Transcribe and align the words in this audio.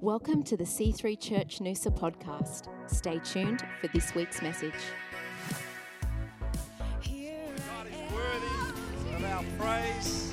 Welcome 0.00 0.44
to 0.44 0.56
the 0.56 0.62
C3 0.62 1.18
Church 1.18 1.58
Noosa 1.58 1.90
podcast. 1.90 2.68
Stay 2.88 3.18
tuned 3.18 3.64
for 3.80 3.88
this 3.88 4.14
week's 4.14 4.40
message. 4.40 4.72
God 7.02 7.88
is 7.88 8.12
worthy 8.12 9.16
of 9.16 9.24
our 9.24 9.42
praise. 9.58 10.32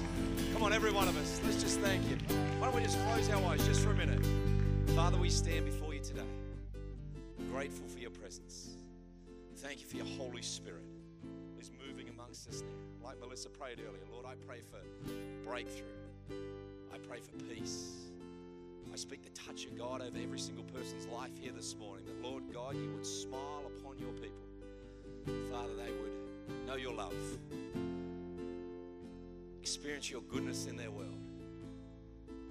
Come 0.54 0.62
on, 0.62 0.72
every 0.72 0.92
one 0.92 1.08
of 1.08 1.18
us, 1.18 1.42
let's 1.44 1.60
just 1.60 1.80
thank 1.80 2.04
Him. 2.04 2.20
Why 2.60 2.68
don't 2.68 2.76
we 2.76 2.84
just 2.84 3.00
close 3.06 3.28
our 3.32 3.44
eyes 3.46 3.66
just 3.66 3.82
for 3.82 3.90
a 3.90 3.96
minute? 3.96 4.24
Father, 4.92 5.18
we 5.18 5.32
stand 5.32 5.66
before 5.66 5.96
you 5.96 6.00
today, 6.00 6.22
grateful 7.52 7.88
for 7.88 7.98
your 7.98 8.12
presence. 8.12 8.78
Thank 9.56 9.82
you 9.82 9.88
for 9.88 9.98
your 9.98 10.06
Holy 10.06 10.44
Spirit 10.44 10.84
who's 11.58 11.72
moving 11.88 12.10
amongst 12.10 12.48
us 12.48 12.62
now. 12.62 13.08
Like 13.08 13.20
Melissa 13.20 13.50
prayed 13.50 13.80
earlier, 13.80 14.04
Lord, 14.12 14.28
I 14.28 14.36
pray 14.46 14.62
for 14.62 14.78
breakthrough. 15.44 15.88
I 16.94 17.00
pray 17.00 17.20
for 17.20 17.44
peace. 17.52 18.05
I 18.92 18.98
speak 18.98 19.24
the 19.24 19.30
touch 19.30 19.66
of 19.66 19.78
God 19.78 20.02
over 20.02 20.18
every 20.22 20.40
single 20.40 20.64
person's 20.64 21.06
life 21.08 21.38
here 21.40 21.52
this 21.52 21.76
morning. 21.76 22.06
That, 22.06 22.22
Lord 22.22 22.44
God, 22.54 22.76
you 22.76 22.90
would 22.94 23.06
smile 23.06 23.64
upon 23.78 23.98
your 23.98 24.14
people. 24.14 24.46
Father, 25.52 25.76
they 25.76 25.92
would 25.92 26.66
know 26.68 26.76
your 26.76 26.94
love, 26.94 27.14
experience 29.62 30.10
your 30.10 30.22
goodness 30.22 30.68
in 30.68 30.78
their 30.78 30.92
world. 30.92 31.20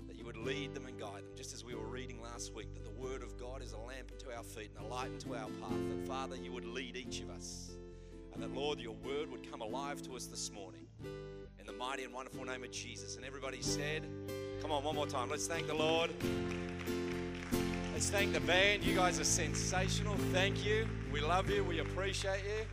That 0.06 0.16
you 0.16 0.24
would 0.24 0.36
lead 0.36 0.74
them 0.74 0.86
and 0.86 0.98
guide 0.98 1.24
them, 1.24 1.36
just 1.36 1.54
as 1.54 1.64
we 1.64 1.74
were 1.74 1.86
reading 1.86 2.20
last 2.20 2.52
week, 2.54 2.74
that 2.74 2.84
the 2.84 3.01
Word 3.01 3.23
of 3.23 3.38
God 3.38 3.62
is 3.62 3.73
a 3.73 3.78
lamp 3.78 4.10
unto 4.12 4.30
our 4.30 4.42
feet 4.42 4.70
and 4.76 4.84
a 4.84 4.88
light 4.88 5.10
unto 5.12 5.34
our 5.34 5.48
path. 5.48 5.70
That, 5.70 6.06
Father, 6.06 6.37
you 6.37 6.52
would 6.52 6.66
lead 6.66 6.96
each 6.96 7.20
of 7.20 7.30
us. 7.30 7.70
And 8.34 8.42
that, 8.42 8.52
Lord, 8.52 8.80
your 8.80 8.96
Word 9.04 9.30
would 9.30 9.48
come 9.51 9.60
alive 9.60 10.02
to 10.02 10.16
us 10.16 10.26
this 10.26 10.51
morning. 10.51 10.87
In 11.59 11.66
the 11.66 11.73
mighty 11.73 12.04
and 12.04 12.12
wonderful 12.12 12.45
name 12.45 12.64
of 12.64 12.73
Jesus. 12.73 13.16
And 13.16 13.24
everybody 13.24 13.62
said, 13.62 14.06
Come 14.64 14.73
on, 14.73 14.82
one 14.82 14.95
more 14.95 15.06
time. 15.06 15.28
Let's 15.28 15.46
thank 15.46 15.66
the 15.66 15.74
Lord. 15.74 16.10
Let's 17.92 18.09
thank 18.09 18.32
the 18.32 18.41
band. 18.41 18.82
You 18.82 18.95
guys 18.96 19.20
are 19.20 19.24
sensational. 19.24 20.16
Thank 20.32 20.65
you. 20.65 20.88
We 21.12 21.20
love 21.20 21.51
you. 21.51 21.62
We 21.62 21.80
appreciate 21.80 22.40
you. 22.45 22.65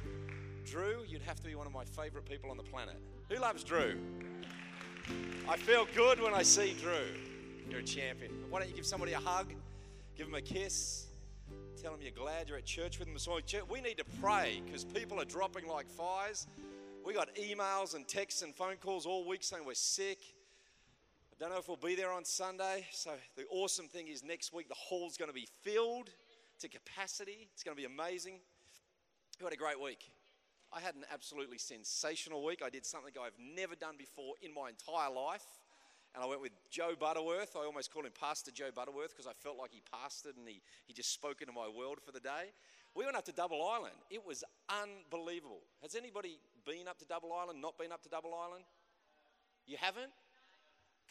Drew, 0.64 1.04
you'd 1.06 1.22
have 1.24 1.42
to 1.42 1.48
be 1.50 1.54
one 1.54 1.68
of 1.68 1.74
my 1.74 1.84
favorite 1.84 2.24
people 2.24 2.50
on 2.50 2.56
the 2.56 2.64
planet. 2.64 2.96
Who 3.28 3.36
loves 3.42 3.66
Drew? 3.66 4.00
I 5.50 5.58
feel 5.58 5.86
good 5.94 6.22
when 6.22 6.34
I 6.34 6.44
see 6.44 6.78
Drew. 6.80 7.08
You're 7.70 7.82
a 7.82 7.84
champion. 7.84 8.32
Why 8.50 8.60
don't 8.60 8.70
you 8.70 8.76
give 8.76 8.86
somebody 8.86 9.12
a 9.12 9.20
hug? 9.20 9.52
Give 10.16 10.28
them 10.28 10.36
a 10.36 10.42
kiss. 10.42 11.08
Tell 11.84 11.92
them 11.92 12.00
you're 12.02 12.12
glad 12.12 12.48
you're 12.48 12.58
at 12.58 12.64
church 12.64 13.00
with 13.00 13.10
them 13.10 13.16
this 13.16 13.28
morning. 13.28 13.46
We 13.70 13.82
need 13.82 13.98
to 13.98 14.06
pray 14.22 14.62
because 14.66 14.86
people 14.86 15.20
are 15.20 15.26
dropping 15.26 15.68
like 15.68 15.90
flies. 15.90 16.48
We 17.06 17.14
got 17.14 17.36
emails 17.36 17.96
and 17.96 18.08
texts 18.08 18.44
and 18.44 18.56
phone 18.56 18.78
calls 18.78 19.06
all 19.06 19.28
week 19.28 19.44
saying 19.44 19.66
we're 19.66 19.74
sick. 19.74 20.20
Don't 21.42 21.50
know 21.50 21.58
if 21.58 21.68
we'll 21.68 21.76
be 21.76 21.96
there 21.96 22.12
on 22.12 22.24
Sunday. 22.24 22.86
So 22.92 23.10
the 23.36 23.46
awesome 23.50 23.88
thing 23.88 24.10
is 24.10 24.24
next 24.24 24.54
week 24.54 24.70
the 24.70 24.76
hall's 24.78 25.18
going 25.18 25.28
to 25.28 25.34
be 25.34 25.48
filled 25.64 26.12
to 26.60 26.68
capacity. 26.70 27.50
It's 27.52 27.64
going 27.64 27.76
to 27.76 27.82
be 27.82 27.88
amazing. 27.88 28.36
Who 29.40 29.46
had 29.46 29.54
a 29.56 29.58
great 29.58 29.82
week? 29.82 30.12
I 30.72 30.80
had 30.80 30.94
an 30.94 31.04
absolutely 31.12 31.58
sensational 31.58 32.46
week. 32.46 32.62
I 32.64 32.70
did 32.70 32.86
something 32.86 33.12
I've 33.20 33.34
never 33.40 33.74
done 33.74 33.96
before 33.98 34.36
in 34.44 34.54
my 34.54 34.70
entire 34.70 35.12
life. 35.12 35.42
And 36.14 36.24
I 36.24 36.28
went 36.28 36.42
with 36.42 36.52
Joe 36.70 36.94
Butterworth. 37.00 37.56
I 37.56 37.66
almost 37.66 37.92
called 37.92 38.06
him 38.06 38.12
Pastor 38.14 38.52
Joe 38.52 38.70
Butterworth 38.76 39.10
because 39.10 39.26
I 39.26 39.34
felt 39.34 39.58
like 39.58 39.72
he 39.72 39.82
pastored 39.82 40.38
and 40.38 40.48
he, 40.48 40.62
he 40.86 40.94
just 40.94 41.12
spoke 41.12 41.42
into 41.42 41.54
my 41.54 41.68
world 41.68 42.02
for 42.06 42.12
the 42.12 42.20
day. 42.20 42.54
We 42.94 43.04
went 43.04 43.18
up 43.18 43.26
to 43.26 43.32
Double 43.32 43.68
Island. 43.68 43.96
It 44.12 44.24
was 44.24 44.44
unbelievable. 44.70 45.62
Has 45.82 45.96
anybody 45.96 46.38
been 46.68 46.88
up 46.88 47.00
to 47.00 47.06
Double 47.06 47.34
Island, 47.34 47.60
not 47.60 47.80
been 47.80 47.92
up 47.92 48.04
to 48.04 48.10
Double 48.10 48.36
Island? 48.36 48.64
You 49.66 49.78
haven't? 49.80 50.12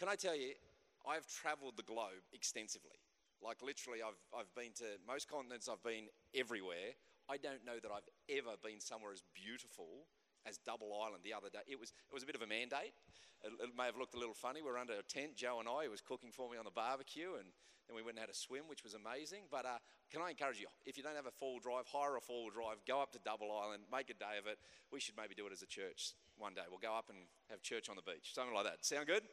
Can 0.00 0.08
I 0.08 0.16
tell 0.16 0.34
you, 0.34 0.56
I've 1.04 1.28
traveled 1.28 1.76
the 1.76 1.84
globe 1.84 2.24
extensively. 2.32 2.96
Like 3.44 3.60
literally, 3.60 4.00
I've, 4.00 4.16
I've 4.32 4.48
been 4.56 4.72
to 4.80 4.96
most 5.04 5.28
continents, 5.28 5.68
I've 5.68 5.84
been 5.84 6.08
everywhere. 6.32 6.96
I 7.28 7.36
don't 7.36 7.60
know 7.68 7.76
that 7.76 7.92
I've 7.92 8.08
ever 8.32 8.56
been 8.64 8.80
somewhere 8.80 9.12
as 9.12 9.20
beautiful 9.36 10.08
as 10.48 10.56
Double 10.56 10.96
Island 10.96 11.20
the 11.20 11.36
other 11.36 11.52
day. 11.52 11.68
It 11.68 11.76
was, 11.76 11.92
it 11.92 12.16
was 12.16 12.24
a 12.24 12.26
bit 12.26 12.32
of 12.32 12.40
a 12.40 12.48
mandate. 12.48 12.96
It, 13.44 13.52
it 13.60 13.76
may 13.76 13.92
have 13.92 14.00
looked 14.00 14.16
a 14.16 14.18
little 14.18 14.32
funny. 14.32 14.64
We 14.64 14.72
were 14.72 14.80
under 14.80 14.96
a 14.96 15.04
tent, 15.04 15.36
Joe 15.36 15.60
and 15.60 15.68
I, 15.68 15.84
was 15.92 16.00
cooking 16.00 16.32
for 16.32 16.48
me 16.48 16.56
on 16.56 16.64
the 16.64 16.72
barbecue, 16.72 17.36
and 17.36 17.52
then 17.84 17.92
we 17.92 18.00
went 18.00 18.16
and 18.16 18.24
had 18.24 18.32
a 18.32 18.36
swim, 18.36 18.72
which 18.72 18.80
was 18.80 18.96
amazing. 18.96 19.52
But 19.52 19.68
uh, 19.68 19.84
can 20.08 20.24
I 20.24 20.32
encourage 20.32 20.64
you, 20.64 20.72
if 20.88 20.96
you 20.96 21.04
don't 21.04 21.16
have 21.16 21.28
a 21.28 21.36
four-wheel 21.36 21.60
drive, 21.60 21.84
hire 21.92 22.16
a 22.16 22.24
four-wheel 22.24 22.56
drive, 22.56 22.80
go 22.88 23.04
up 23.04 23.12
to 23.12 23.20
Double 23.20 23.52
Island, 23.52 23.84
make 23.92 24.08
a 24.08 24.16
day 24.16 24.40
of 24.40 24.48
it. 24.48 24.56
We 24.88 24.96
should 24.96 25.20
maybe 25.20 25.36
do 25.36 25.44
it 25.44 25.52
as 25.52 25.60
a 25.60 25.68
church 25.68 26.16
one 26.40 26.56
day. 26.56 26.64
We'll 26.72 26.80
go 26.80 26.96
up 26.96 27.12
and 27.12 27.28
have 27.52 27.60
church 27.60 27.92
on 27.92 28.00
the 28.00 28.04
beach, 28.08 28.32
something 28.32 28.56
like 28.56 28.64
that. 28.64 28.80
Sound 28.80 29.04
good? 29.04 29.28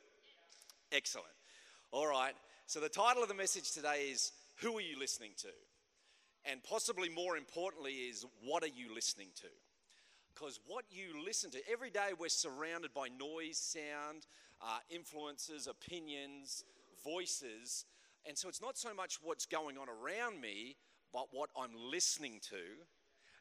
Excellent. 0.92 1.28
All 1.92 2.08
right. 2.08 2.34
So 2.66 2.80
the 2.80 2.90
title 2.90 3.22
of 3.22 3.30
the 3.30 3.36
message 3.36 3.72
today 3.72 4.10
is 4.12 4.32
Who 4.62 4.78
Are 4.78 4.82
You 4.82 4.98
Listening 4.98 5.32
to? 5.38 5.50
And 6.50 6.64
possibly 6.64 7.10
more 7.10 7.36
importantly, 7.36 7.92
is 7.92 8.26
What 8.42 8.64
Are 8.64 8.68
You 8.68 8.94
Listening 8.94 9.28
to? 9.42 9.48
Because 10.34 10.60
what 10.66 10.86
you 10.90 11.24
listen 11.26 11.52
to, 11.52 11.60
every 11.70 11.90
day 11.90 12.10
we're 12.18 12.30
surrounded 12.30 12.94
by 12.94 13.08
noise, 13.08 13.58
sound, 13.58 14.28
uh, 14.62 14.78
influences, 14.90 15.68
opinions, 15.68 16.64
voices. 17.04 17.86
And 18.26 18.38
so 18.38 18.48
it's 18.48 18.62
not 18.62 18.78
so 18.78 18.94
much 18.94 19.18
what's 19.22 19.46
going 19.46 19.78
on 19.78 19.88
around 19.90 20.40
me, 20.40 20.78
but 21.12 21.28
what 21.32 21.50
I'm 21.58 21.72
listening 21.92 22.40
to 22.50 22.62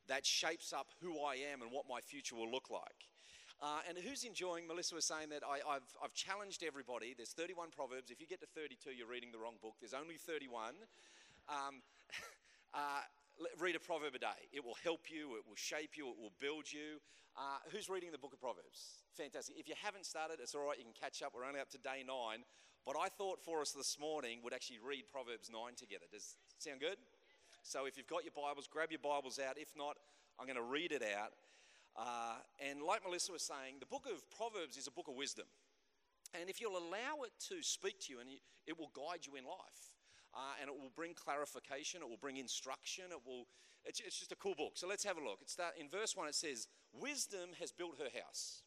that 0.09 0.27
shapes 0.27 0.73
up 0.73 0.89
who 1.01 1.21
I 1.21 1.35
am 1.53 1.63
and 1.63 1.71
what 1.71 1.85
my 1.89 2.01
future 2.01 2.35
will 2.35 2.51
look 2.51 2.71
like. 2.71 3.07
Uh, 3.63 3.81
and 3.89 3.97
who's 3.97 4.25
enjoying? 4.25 4.67
Melissa 4.67 4.95
was 4.95 5.07
saying 5.07 5.31
that 5.31 5.43
I, 5.43 5.65
have 5.73 5.89
I've 6.03 6.13
challenged 6.13 6.63
everybody. 6.63 7.15
There's 7.17 7.33
31 7.33 7.71
Proverbs. 7.71 8.11
If 8.11 8.21
you 8.21 8.27
get 8.27 8.41
to 8.41 8.47
32, 8.47 8.91
you're 8.93 9.09
reading 9.09 9.33
the 9.33 9.39
wrong 9.39 9.57
book. 9.63 9.75
There's 9.81 9.95
only 9.95 10.17
31. 10.17 10.75
Um, 11.49 11.81
uh, 12.75 13.01
read 13.59 13.77
a 13.77 13.81
proverb 13.81 14.15
a 14.15 14.19
day. 14.19 14.41
It 14.53 14.65
will 14.65 14.77
help 14.85 15.09
you, 15.09 15.37
it 15.37 15.45
will 15.49 15.57
shape 15.57 15.97
you, 15.97 16.09
it 16.09 16.19
will 16.21 16.37
build 16.41 16.69
you. 16.69 17.01
Uh, 17.37 17.61
who's 17.73 17.89
reading 17.89 18.13
the 18.13 18.19
book 18.19 18.33
of 18.33 18.41
Proverbs? 18.41 19.05
Fantastic. 19.17 19.57
If 19.59 19.69
you 19.69 19.75
haven't 19.83 20.05
started, 20.05 20.39
it's 20.41 20.55
all 20.55 20.65
right, 20.65 20.79
you 20.79 20.85
can 20.85 20.97
catch 20.97 21.23
up. 21.23 21.33
We're 21.35 21.45
only 21.45 21.61
up 21.61 21.69
to 21.73 21.79
day 21.79 22.05
nine. 22.05 22.45
But 22.85 22.97
I 22.97 23.09
thought 23.09 23.43
for 23.43 23.61
us 23.61 23.73
this 23.73 23.99
morning 23.99 24.41
would 24.45 24.55
actually 24.55 24.79
read 24.79 25.11
Proverbs 25.11 25.51
9 25.51 25.61
together. 25.77 26.07
Does 26.13 26.37
sound 26.59 26.81
good? 26.81 26.97
So 27.65 27.85
if 27.85 27.97
you've 27.97 28.07
got 28.07 28.23
your 28.23 28.33
Bibles, 28.37 28.69
grab 28.71 28.93
your 28.93 29.03
Bibles 29.03 29.41
out. 29.43 29.59
If 29.59 29.75
not, 29.77 29.97
I'm 30.39 30.47
going 30.47 30.57
to 30.57 30.63
read 30.63 30.93
it 30.93 31.03
out. 31.03 31.33
Uh, 31.97 32.37
and 32.61 32.83
like 32.83 33.03
Melissa 33.03 33.33
was 33.33 33.43
saying, 33.43 33.81
the 33.81 33.87
book 33.87 34.05
of 34.05 34.21
Proverbs 34.31 34.77
is 34.77 34.87
a 34.87 34.91
book 34.91 35.09
of 35.09 35.15
wisdom. 35.15 35.47
And 36.39 36.51
if 36.51 36.61
you'll 36.61 36.77
allow 36.77 37.25
it 37.25 37.33
to 37.49 37.63
speak 37.63 38.01
to 38.07 38.13
you, 38.13 38.21
and 38.21 38.29
it 38.67 38.79
will 38.79 38.91
guide 38.93 39.25
you 39.25 39.37
in 39.37 39.45
life, 39.45 39.97
uh, 40.35 40.61
and 40.61 40.69
it 40.69 40.77
will 40.77 40.93
bring 40.95 41.15
clarification, 41.15 42.03
it 42.03 42.09
will 42.09 42.21
bring 42.21 42.37
instruction, 42.37 43.05
it 43.11 43.21
will. 43.25 43.47
It's, 43.87 44.01
it's 44.01 44.19
just 44.19 44.33
a 44.33 44.37
cool 44.37 44.55
book. 44.55 44.73
So 44.75 44.89
let's 44.89 45.05
have 45.05 45.17
a 45.17 45.25
look. 45.25 45.39
It's 45.41 45.55
that 45.57 45.75
in 45.79 45.89
verse 45.89 46.17
one. 46.17 46.29
It 46.29 46.35
says, 46.35 46.67
"Wisdom 46.93 47.51
has 47.61 47.71
built 47.71 47.99
her 47.99 48.11
house." 48.21 48.63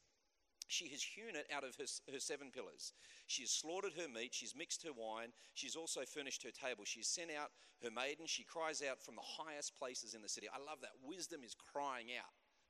She 0.70 0.88
has 0.90 1.02
hewn 1.02 1.36
it 1.36 1.48
out 1.54 1.64
of 1.64 1.76
her, 1.76 1.86
her 2.14 2.20
seven 2.20 2.52
pillars. 2.52 2.94
She 3.26 3.42
has 3.42 3.50
slaughtered 3.50 3.94
her 3.98 4.08
meat. 4.08 4.34
She's 4.34 4.56
mixed 4.56 4.84
her 4.84 4.94
wine. 4.94 5.34
She's 5.56 5.76
also 5.76 6.02
furnished 6.06 6.44
her 6.44 6.52
table. 6.52 6.86
She's 6.86 7.08
sent 7.08 7.32
out 7.32 7.50
her 7.84 7.90
maiden. 7.90 8.28
She 8.28 8.44
cries 8.44 8.84
out 8.88 9.02
from 9.02 9.16
the 9.16 9.26
highest 9.26 9.78
places 9.78 10.14
in 10.14 10.22
the 10.22 10.30
city. 10.30 10.48
I 10.48 10.60
love 10.60 10.80
that. 10.82 10.92
Wisdom 11.04 11.42
is 11.44 11.56
crying 11.56 12.08
out 12.18 12.30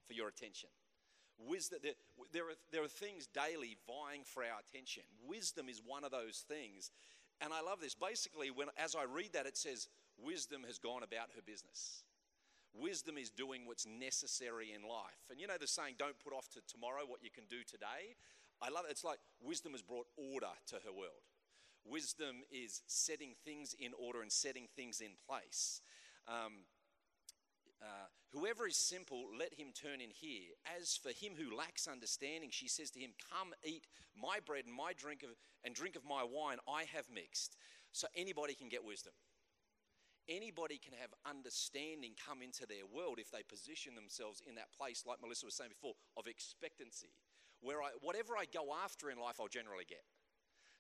for 0.10 0.14
your 0.14 0.28
attention. 0.28 0.70
Wisdom, 1.38 1.80
there, 2.34 2.44
are, 2.44 2.58
there 2.74 2.84
are 2.84 2.90
things 2.90 3.30
daily 3.32 3.78
vying 3.86 4.24
for 4.26 4.42
our 4.42 4.60
attention. 4.60 5.04
Wisdom 5.26 5.70
is 5.70 5.82
one 5.86 6.04
of 6.04 6.10
those 6.10 6.44
things. 6.48 6.90
And 7.40 7.54
I 7.54 7.62
love 7.62 7.80
this. 7.80 7.94
Basically, 7.94 8.50
when, 8.50 8.68
as 8.76 8.96
I 8.96 9.06
read 9.06 9.34
that, 9.34 9.46
it 9.46 9.56
says, 9.56 9.88
Wisdom 10.18 10.64
has 10.68 10.80
gone 10.80 11.04
about 11.04 11.30
her 11.36 11.42
business. 11.46 12.04
Wisdom 12.74 13.18
is 13.18 13.30
doing 13.30 13.66
what's 13.66 13.88
necessary 13.88 14.74
in 14.76 14.82
life. 14.88 15.24
And 15.30 15.40
you 15.40 15.48
know 15.48 15.58
the 15.60 15.68
saying, 15.68 15.96
don't 15.98 16.18
put 16.20 16.34
off 16.34 16.50
to 16.50 16.60
tomorrow 16.68 17.02
what 17.08 17.24
you 17.24 17.30
can 17.30 17.46
do 17.50 17.64
today? 17.64 18.16
I 18.62 18.70
love 18.70 18.86
it. 18.86 18.92
It's 18.92 19.04
like 19.04 19.20
wisdom 19.42 19.72
has 19.72 19.82
brought 19.82 20.08
order 20.18 20.52
to 20.68 20.76
her 20.86 20.92
world. 20.92 21.24
Wisdom 21.86 22.44
is 22.52 22.82
setting 22.88 23.34
things 23.46 23.76
in 23.80 23.92
order 23.98 24.22
and 24.22 24.32
setting 24.32 24.68
things 24.76 25.02
in 25.02 25.12
place. 25.26 25.82
Um, 26.28 26.66
uh, 27.82 28.08
Whoever 28.32 28.68
is 28.68 28.78
simple, 28.78 29.26
let 29.38 29.56
him 29.56 29.74
turn 29.74 30.02
in 30.02 30.12
here. 30.14 30.54
As 30.78 30.96
for 30.96 31.10
him 31.10 31.34
who 31.34 31.56
lacks 31.56 31.88
understanding, 31.88 32.50
she 32.52 32.68
says 32.68 32.92
to 32.92 33.00
him, 33.00 33.12
Come 33.34 33.54
eat 33.66 33.88
my 34.16 34.38
bread 34.46 34.66
and 34.66 34.76
my 34.76 34.94
drink 34.94 35.24
of, 35.24 35.30
and 35.64 35.74
drink 35.74 35.96
of 35.96 36.06
my 36.06 36.24
wine 36.24 36.58
I 36.70 36.84
have 36.94 37.10
mixed. 37.14 37.58
So 37.92 38.08
anybody 38.16 38.54
can 38.54 38.70
get 38.70 38.86
wisdom. 38.86 39.14
Anybody 40.30 40.78
can 40.78 40.94
have 41.02 41.10
understanding 41.26 42.14
come 42.24 42.44
into 42.44 42.68
their 42.68 42.86
world 42.86 43.18
if 43.18 43.32
they 43.32 43.42
position 43.42 43.96
themselves 43.96 44.44
in 44.48 44.54
that 44.56 44.70
place, 44.78 45.06
like 45.08 45.18
Melissa 45.22 45.48
was 45.48 45.56
saying 45.56 45.72
before, 45.74 45.98
of 46.16 46.28
expectancy. 46.28 47.18
Where 47.62 47.82
I, 47.82 47.90
whatever 48.02 48.38
I 48.38 48.46
go 48.46 48.70
after 48.86 49.10
in 49.10 49.18
life, 49.18 49.42
I'll 49.42 49.50
generally 49.50 49.90
get. 49.90 50.06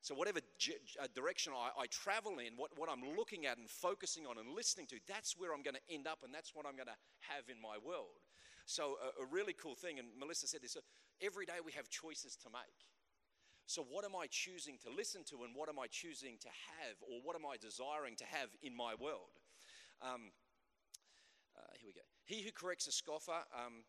So, 0.01 0.15
whatever 0.15 0.39
uh, 0.39 1.07
direction 1.13 1.51
I, 1.53 1.83
I 1.83 1.85
travel 1.87 2.39
in, 2.39 2.55
what, 2.55 2.71
what 2.77 2.89
I'm 2.89 3.03
looking 3.17 3.45
at 3.45 3.57
and 3.57 3.69
focusing 3.69 4.25
on 4.25 4.37
and 4.37 4.55
listening 4.55 4.87
to, 4.87 4.95
that's 5.07 5.35
where 5.37 5.53
I'm 5.53 5.61
going 5.61 5.75
to 5.75 5.93
end 5.93 6.07
up 6.07 6.19
and 6.23 6.33
that's 6.33 6.55
what 6.55 6.65
I'm 6.65 6.75
going 6.75 6.87
to 6.87 6.99
have 7.27 7.49
in 7.49 7.61
my 7.61 7.75
world. 7.83 8.23
So, 8.65 8.95
a, 9.03 9.23
a 9.23 9.25
really 9.25 9.53
cool 9.53 9.75
thing, 9.75 9.99
and 9.99 10.07
Melissa 10.17 10.47
said 10.47 10.61
this 10.61 10.77
every 11.21 11.45
day 11.45 11.59
we 11.63 11.73
have 11.73 11.89
choices 11.89 12.37
to 12.37 12.49
make. 12.49 12.87
So, 13.65 13.85
what 13.85 14.05
am 14.05 14.15
I 14.15 14.25
choosing 14.31 14.77
to 14.81 14.89
listen 14.89 15.23
to, 15.29 15.43
and 15.43 15.53
what 15.53 15.69
am 15.69 15.77
I 15.77 15.87
choosing 15.91 16.37
to 16.41 16.47
have, 16.47 16.95
or 17.03 17.19
what 17.21 17.35
am 17.35 17.45
I 17.45 17.57
desiring 17.57 18.15
to 18.17 18.25
have 18.25 18.49
in 18.63 18.75
my 18.75 18.95
world? 18.95 19.35
Um, 20.01 20.31
uh, 21.57 21.75
here 21.77 21.87
we 21.87 21.93
go. 21.93 22.07
He 22.25 22.41
who 22.41 22.51
corrects 22.51 22.87
a 22.87 22.91
scoffer, 22.91 23.43
um, 23.53 23.83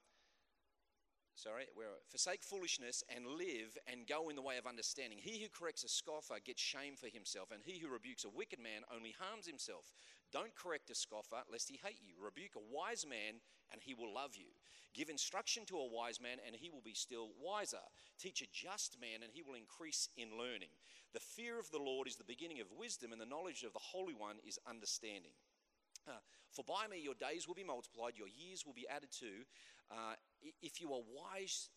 sorry, 1.35 1.67
where 1.75 1.89
forsake 2.09 2.43
foolishness 2.43 3.03
and 3.15 3.27
live 3.27 3.77
and 3.87 4.07
go 4.07 4.29
in 4.29 4.37
the 4.37 4.43
way 4.43 4.59
of 4.59 4.67
understanding. 4.67 5.19
He 5.21 5.41
who 5.43 5.49
corrects 5.49 5.85
a 5.85 5.89
scoffer 5.89 6.37
gets 6.45 6.61
shame 6.61 6.97
for 6.97 7.09
himself, 7.09 7.51
and 7.51 7.63
he 7.65 7.79
who 7.79 7.89
rebukes 7.89 8.25
a 8.25 8.31
wicked 8.31 8.59
man 8.59 8.83
only 8.95 9.15
harms 9.19 9.47
himself. 9.47 9.93
Don't 10.33 10.55
correct 10.55 10.91
a 10.91 10.95
scoffer, 10.95 11.43
lest 11.51 11.69
he 11.69 11.81
hate 11.83 12.01
you. 12.01 12.15
Rebuke 12.23 12.55
a 12.57 12.75
wise 12.75 13.05
man, 13.09 13.41
and 13.73 13.83
he 13.83 13.95
will 13.95 14.15
love 14.15 14.37
you. 14.37 14.53
Give 14.95 15.09
instruction 15.09 15.65
to 15.67 15.79
a 15.79 15.93
wise 15.93 16.21
man, 16.21 16.39
and 16.47 16.55
he 16.55 16.71
will 16.71 16.83
be 16.85 16.95
still 16.95 17.31
wiser. 17.41 17.83
Teach 18.19 18.43
a 18.43 18.51
just 18.53 19.01
man, 19.01 19.23
and 19.23 19.33
he 19.33 19.43
will 19.43 19.55
increase 19.55 20.09
in 20.17 20.39
learning. 20.39 20.75
The 21.13 21.21
fear 21.21 21.59
of 21.59 21.71
the 21.71 21.83
Lord 21.83 22.07
is 22.07 22.17
the 22.17 22.25
beginning 22.25 22.61
of 22.61 22.67
wisdom, 22.77 23.13
and 23.13 23.21
the 23.21 23.27
knowledge 23.27 23.63
of 23.63 23.73
the 23.73 23.83
Holy 23.83 24.15
One 24.15 24.37
is 24.47 24.59
understanding. 24.69 25.33
For 26.61 26.77
by 26.77 26.93
me 26.93 27.01
your 27.01 27.17
days 27.17 27.49
will 27.49 27.55
be 27.55 27.65
multiplied, 27.65 28.21
your 28.21 28.29
years 28.29 28.67
will 28.67 28.75
be 28.77 28.87
added 28.87 29.09
to. 29.21 29.49
Uh, 29.91 30.13
if 30.61 30.79
you 30.79 30.93
are 30.93 31.01
wise, 31.09 31.71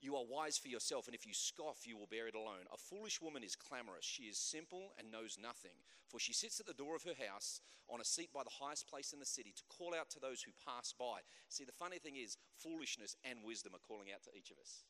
you 0.00 0.14
are 0.14 0.22
wise 0.22 0.56
for 0.56 0.68
yourself, 0.68 1.06
and 1.06 1.14
if 1.14 1.26
you 1.26 1.34
scoff, 1.34 1.86
you 1.86 1.98
will 1.98 2.06
bear 2.06 2.28
it 2.28 2.36
alone. 2.36 2.70
A 2.72 2.78
foolish 2.78 3.20
woman 3.20 3.42
is 3.42 3.56
clamorous. 3.56 4.04
She 4.04 4.30
is 4.30 4.38
simple 4.38 4.94
and 4.96 5.10
knows 5.10 5.38
nothing. 5.42 5.74
For 6.06 6.20
she 6.20 6.32
sits 6.32 6.60
at 6.60 6.66
the 6.66 6.78
door 6.78 6.94
of 6.94 7.02
her 7.02 7.18
house 7.18 7.60
on 7.90 8.00
a 8.00 8.04
seat 8.04 8.30
by 8.32 8.44
the 8.44 8.62
highest 8.62 8.86
place 8.88 9.12
in 9.12 9.18
the 9.18 9.26
city 9.26 9.52
to 9.56 9.76
call 9.76 9.92
out 9.92 10.08
to 10.10 10.20
those 10.20 10.42
who 10.42 10.52
pass 10.64 10.94
by. 10.96 11.26
See, 11.48 11.64
the 11.64 11.72
funny 11.72 11.98
thing 11.98 12.14
is, 12.14 12.38
foolishness 12.62 13.16
and 13.24 13.40
wisdom 13.42 13.74
are 13.74 13.82
calling 13.82 14.14
out 14.14 14.22
to 14.22 14.38
each 14.38 14.52
of 14.52 14.58
us. 14.62 14.84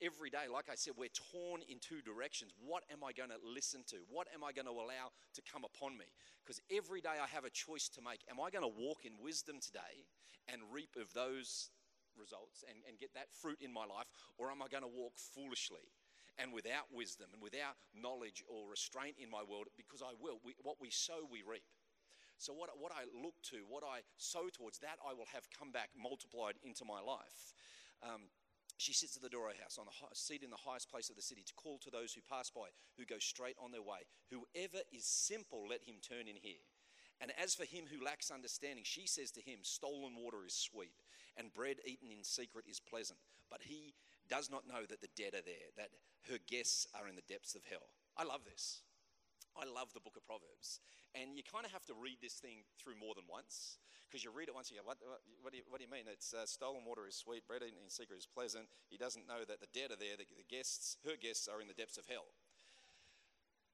Every 0.00 0.30
day, 0.30 0.48
like 0.48 0.72
I 0.72 0.76
said, 0.76 0.94
we're 0.96 1.12
torn 1.12 1.60
in 1.68 1.78
two 1.78 2.00
directions. 2.00 2.52
What 2.56 2.84
am 2.88 3.04
I 3.04 3.12
going 3.12 3.28
to 3.28 3.36
listen 3.44 3.84
to? 3.92 4.00
What 4.08 4.28
am 4.32 4.40
I 4.42 4.52
going 4.52 4.64
to 4.64 4.72
allow 4.72 5.12
to 5.36 5.42
come 5.44 5.64
upon 5.64 5.98
me? 5.98 6.08
Because 6.40 6.60
every 6.72 7.00
day 7.04 7.20
I 7.20 7.28
have 7.28 7.44
a 7.44 7.52
choice 7.52 7.88
to 7.96 8.00
make. 8.00 8.24
Am 8.32 8.40
I 8.40 8.48
going 8.48 8.64
to 8.64 8.72
walk 8.72 9.04
in 9.04 9.12
wisdom 9.20 9.60
today 9.60 10.08
and 10.48 10.64
reap 10.72 10.96
of 10.96 11.12
those 11.12 11.68
results 12.16 12.64
and, 12.64 12.80
and 12.88 12.98
get 12.98 13.12
that 13.12 13.28
fruit 13.28 13.60
in 13.60 13.72
my 13.72 13.84
life? 13.84 14.08
Or 14.40 14.50
am 14.50 14.64
I 14.64 14.68
going 14.72 14.84
to 14.84 14.90
walk 14.90 15.20
foolishly? 15.20 15.92
and 16.40 16.54
without 16.56 16.88
wisdom 16.88 17.28
and 17.36 17.42
without 17.42 17.76
knowledge 17.92 18.40
or 18.48 18.64
restraint 18.64 19.16
in 19.20 19.28
my 19.28 19.44
world, 19.44 19.68
because 19.76 20.00
I 20.00 20.16
will. 20.16 20.40
We, 20.40 20.54
what 20.62 20.80
we 20.80 20.88
sow, 20.88 21.28
we 21.28 21.44
reap. 21.44 21.68
So, 22.40 22.56
what, 22.56 22.70
what 22.80 22.92
I 22.96 23.04
look 23.12 23.36
to, 23.52 23.68
what 23.68 23.84
I 23.84 24.00
sow 24.16 24.48
towards, 24.48 24.78
that 24.80 24.96
I 25.04 25.12
will 25.12 25.28
have 25.36 25.44
come 25.52 25.70
back 25.70 25.90
multiplied 25.92 26.56
into 26.64 26.88
my 26.88 26.96
life. 26.96 27.52
Um, 28.00 28.32
she 28.80 28.94
sits 28.94 29.16
at 29.16 29.22
the 29.22 29.28
door 29.28 29.48
of 29.48 29.56
her 29.56 29.62
house, 29.62 29.78
on 29.78 29.86
the 29.86 30.16
seat 30.16 30.42
in 30.42 30.50
the 30.50 30.56
highest 30.56 30.90
place 30.90 31.10
of 31.10 31.16
the 31.16 31.22
city, 31.22 31.42
to 31.46 31.54
call 31.54 31.78
to 31.78 31.90
those 31.90 32.14
who 32.14 32.20
pass 32.22 32.50
by, 32.50 32.72
who 32.96 33.04
go 33.04 33.18
straight 33.18 33.56
on 33.62 33.72
their 33.72 33.82
way. 33.82 34.08
Whoever 34.30 34.82
is 34.92 35.04
simple, 35.04 35.68
let 35.68 35.84
him 35.84 35.96
turn 36.00 36.28
in 36.28 36.36
here. 36.40 36.64
And 37.20 37.32
as 37.36 37.54
for 37.54 37.64
him 37.64 37.84
who 37.84 38.04
lacks 38.04 38.30
understanding, 38.30 38.84
she 38.84 39.06
says 39.06 39.30
to 39.32 39.42
him, 39.42 39.58
Stolen 39.62 40.16
water 40.16 40.46
is 40.46 40.54
sweet, 40.54 40.96
and 41.36 41.52
bread 41.52 41.76
eaten 41.84 42.10
in 42.10 42.24
secret 42.24 42.64
is 42.68 42.80
pleasant. 42.80 43.18
But 43.50 43.60
he 43.62 43.94
does 44.28 44.50
not 44.50 44.66
know 44.66 44.86
that 44.88 45.02
the 45.02 45.12
dead 45.16 45.34
are 45.34 45.44
there, 45.44 45.68
that 45.76 45.90
her 46.30 46.38
guests 46.48 46.86
are 46.94 47.08
in 47.08 47.16
the 47.16 47.28
depths 47.28 47.54
of 47.54 47.62
hell. 47.68 47.90
I 48.16 48.24
love 48.24 48.44
this. 48.44 48.80
I 49.60 49.68
love 49.68 49.92
the 49.92 50.00
book 50.00 50.16
of 50.16 50.24
Proverbs. 50.24 50.80
And 51.12 51.36
you 51.36 51.44
kind 51.44 51.68
of 51.68 51.72
have 51.76 51.84
to 51.92 51.94
read 51.94 52.24
this 52.24 52.40
thing 52.40 52.64
through 52.80 52.96
more 52.96 53.12
than 53.12 53.28
once 53.28 53.76
because 54.08 54.24
you 54.24 54.32
read 54.32 54.48
it 54.48 54.56
once, 54.56 54.72
you 54.72 54.80
go, 54.80 54.82
What, 54.82 54.98
what, 55.04 55.22
what, 55.44 55.52
do, 55.52 55.60
you, 55.60 55.64
what 55.70 55.78
do 55.78 55.86
you 55.86 55.92
mean? 55.92 56.08
It's 56.10 56.34
uh, 56.34 56.48
stolen 56.48 56.82
water 56.82 57.06
is 57.06 57.14
sweet, 57.14 57.46
bread 57.46 57.62
in 57.62 57.70
secret 57.86 58.18
is 58.18 58.26
pleasant. 58.26 58.66
He 58.88 58.98
doesn't 58.98 59.28
know 59.28 59.46
that 59.46 59.60
the 59.62 59.70
dead 59.70 59.94
are 59.94 60.00
there, 60.00 60.18
the, 60.18 60.26
the 60.34 60.48
guests, 60.48 60.96
her 61.06 61.14
guests 61.14 61.46
are 61.46 61.60
in 61.60 61.68
the 61.68 61.78
depths 61.78 62.00
of 62.00 62.10
hell. 62.10 62.26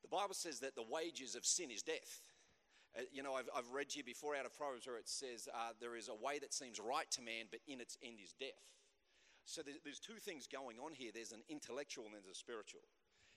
The 0.02 0.12
Bible 0.12 0.34
says 0.34 0.60
that 0.60 0.76
the 0.76 0.84
wages 0.84 1.34
of 1.34 1.46
sin 1.46 1.70
is 1.70 1.82
death. 1.82 2.20
Uh, 2.92 3.08
you 3.12 3.22
know, 3.22 3.34
I've, 3.34 3.48
I've 3.56 3.70
read 3.72 3.94
you 3.94 4.04
before 4.04 4.36
out 4.36 4.44
of 4.44 4.52
Proverbs 4.52 4.86
where 4.86 5.00
it 5.00 5.08
says 5.08 5.48
uh, 5.48 5.72
there 5.80 5.96
is 5.96 6.08
a 6.08 6.14
way 6.14 6.38
that 6.38 6.52
seems 6.52 6.78
right 6.78 7.10
to 7.16 7.22
man, 7.22 7.48
but 7.50 7.60
in 7.66 7.80
its 7.80 7.96
end 8.04 8.20
is 8.22 8.34
death. 8.36 8.76
So 9.46 9.62
there's, 9.62 9.78
there's 9.84 10.00
two 10.00 10.20
things 10.20 10.46
going 10.46 10.76
on 10.82 10.92
here 10.92 11.10
there's 11.14 11.32
an 11.32 11.46
intellectual 11.48 12.04
and 12.04 12.14
there's 12.14 12.28
a 12.28 12.34
spiritual. 12.34 12.82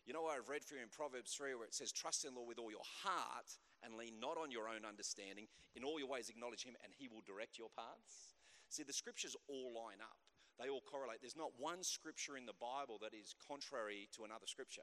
You 0.10 0.18
know, 0.18 0.26
I've 0.26 0.50
read 0.50 0.66
for 0.66 0.74
you 0.74 0.82
in 0.82 0.90
Proverbs 0.90 1.38
3 1.38 1.54
where 1.54 1.70
it 1.70 1.78
says, 1.78 1.94
Trust 1.94 2.26
in 2.26 2.34
the 2.34 2.42
Lord 2.42 2.50
with 2.50 2.58
all 2.58 2.74
your 2.74 2.90
heart 3.06 3.46
and 3.86 3.94
lean 3.94 4.18
not 4.18 4.42
on 4.42 4.50
your 4.50 4.66
own 4.66 4.82
understanding. 4.82 5.46
In 5.78 5.86
all 5.86 6.02
your 6.02 6.10
ways, 6.10 6.34
acknowledge 6.34 6.66
Him 6.66 6.74
and 6.82 6.90
He 6.90 7.06
will 7.06 7.22
direct 7.22 7.62
your 7.62 7.70
paths. 7.78 8.34
See, 8.74 8.82
the 8.82 8.90
scriptures 8.90 9.38
all 9.46 9.70
line 9.70 10.02
up, 10.02 10.18
they 10.58 10.66
all 10.66 10.82
correlate. 10.82 11.22
There's 11.22 11.38
not 11.38 11.54
one 11.62 11.86
scripture 11.86 12.42
in 12.42 12.50
the 12.50 12.58
Bible 12.58 12.98
that 13.06 13.14
is 13.14 13.38
contrary 13.38 14.10
to 14.18 14.26
another 14.26 14.50
scripture. 14.50 14.82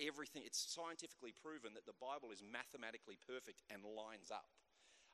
Everything, 0.00 0.40
it's 0.40 0.64
scientifically 0.72 1.36
proven 1.36 1.76
that 1.76 1.84
the 1.84 2.00
Bible 2.00 2.32
is 2.32 2.40
mathematically 2.40 3.20
perfect 3.20 3.60
and 3.68 3.84
lines 3.84 4.32
up. 4.32 4.48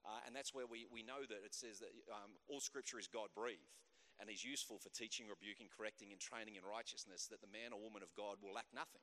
Uh, 0.06 0.22
and 0.22 0.38
that's 0.38 0.54
where 0.54 0.70
we, 0.70 0.86
we 0.86 1.02
know 1.02 1.26
that 1.26 1.42
it 1.42 1.50
says 1.50 1.82
that 1.82 1.90
um, 2.14 2.38
all 2.46 2.62
scripture 2.62 3.02
is 3.02 3.10
God 3.10 3.34
breathed 3.34 3.74
and 4.22 4.30
is 4.30 4.46
useful 4.46 4.78
for 4.78 4.94
teaching, 4.94 5.26
rebuking, 5.26 5.66
correcting, 5.66 6.14
and 6.14 6.22
training 6.22 6.54
in 6.54 6.62
righteousness, 6.62 7.26
that 7.26 7.42
the 7.42 7.50
man 7.50 7.74
or 7.74 7.82
woman 7.82 8.06
of 8.06 8.14
God 8.14 8.38
will 8.38 8.54
lack 8.54 8.70
nothing. 8.70 9.02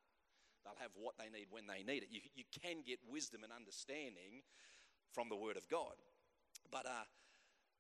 They'll 0.66 0.82
have 0.82 0.98
what 0.98 1.14
they 1.22 1.30
need 1.30 1.54
when 1.54 1.70
they 1.70 1.86
need 1.86 2.02
it. 2.02 2.10
You, 2.10 2.26
you 2.34 2.44
can 2.50 2.82
get 2.82 2.98
wisdom 3.06 3.46
and 3.46 3.54
understanding 3.54 4.42
from 5.14 5.30
the 5.30 5.38
Word 5.38 5.62
of 5.62 5.70
God. 5.70 5.94
But 6.74 6.90
uh, 6.90 7.06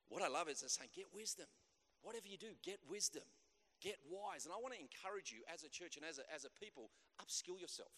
what 0.07 0.21
I 0.21 0.29
love 0.29 0.47
is 0.47 0.61
they're 0.61 0.69
saying, 0.69 0.93
get 0.93 1.09
wisdom. 1.09 1.49
Whatever 2.05 2.29
you 2.29 2.37
do, 2.37 2.53
get 2.61 2.77
wisdom. 2.85 3.25
Get 3.81 3.97
wise. 4.05 4.45
And 4.45 4.53
I 4.53 4.61
want 4.61 4.77
to 4.77 4.79
encourage 4.79 5.33
you 5.33 5.41
as 5.49 5.65
a 5.65 5.69
church 5.69 5.97
and 5.97 6.05
as 6.05 6.21
a, 6.21 6.25
as 6.29 6.45
a 6.45 6.53
people, 6.53 6.93
upskill 7.17 7.59
yourself. 7.59 7.91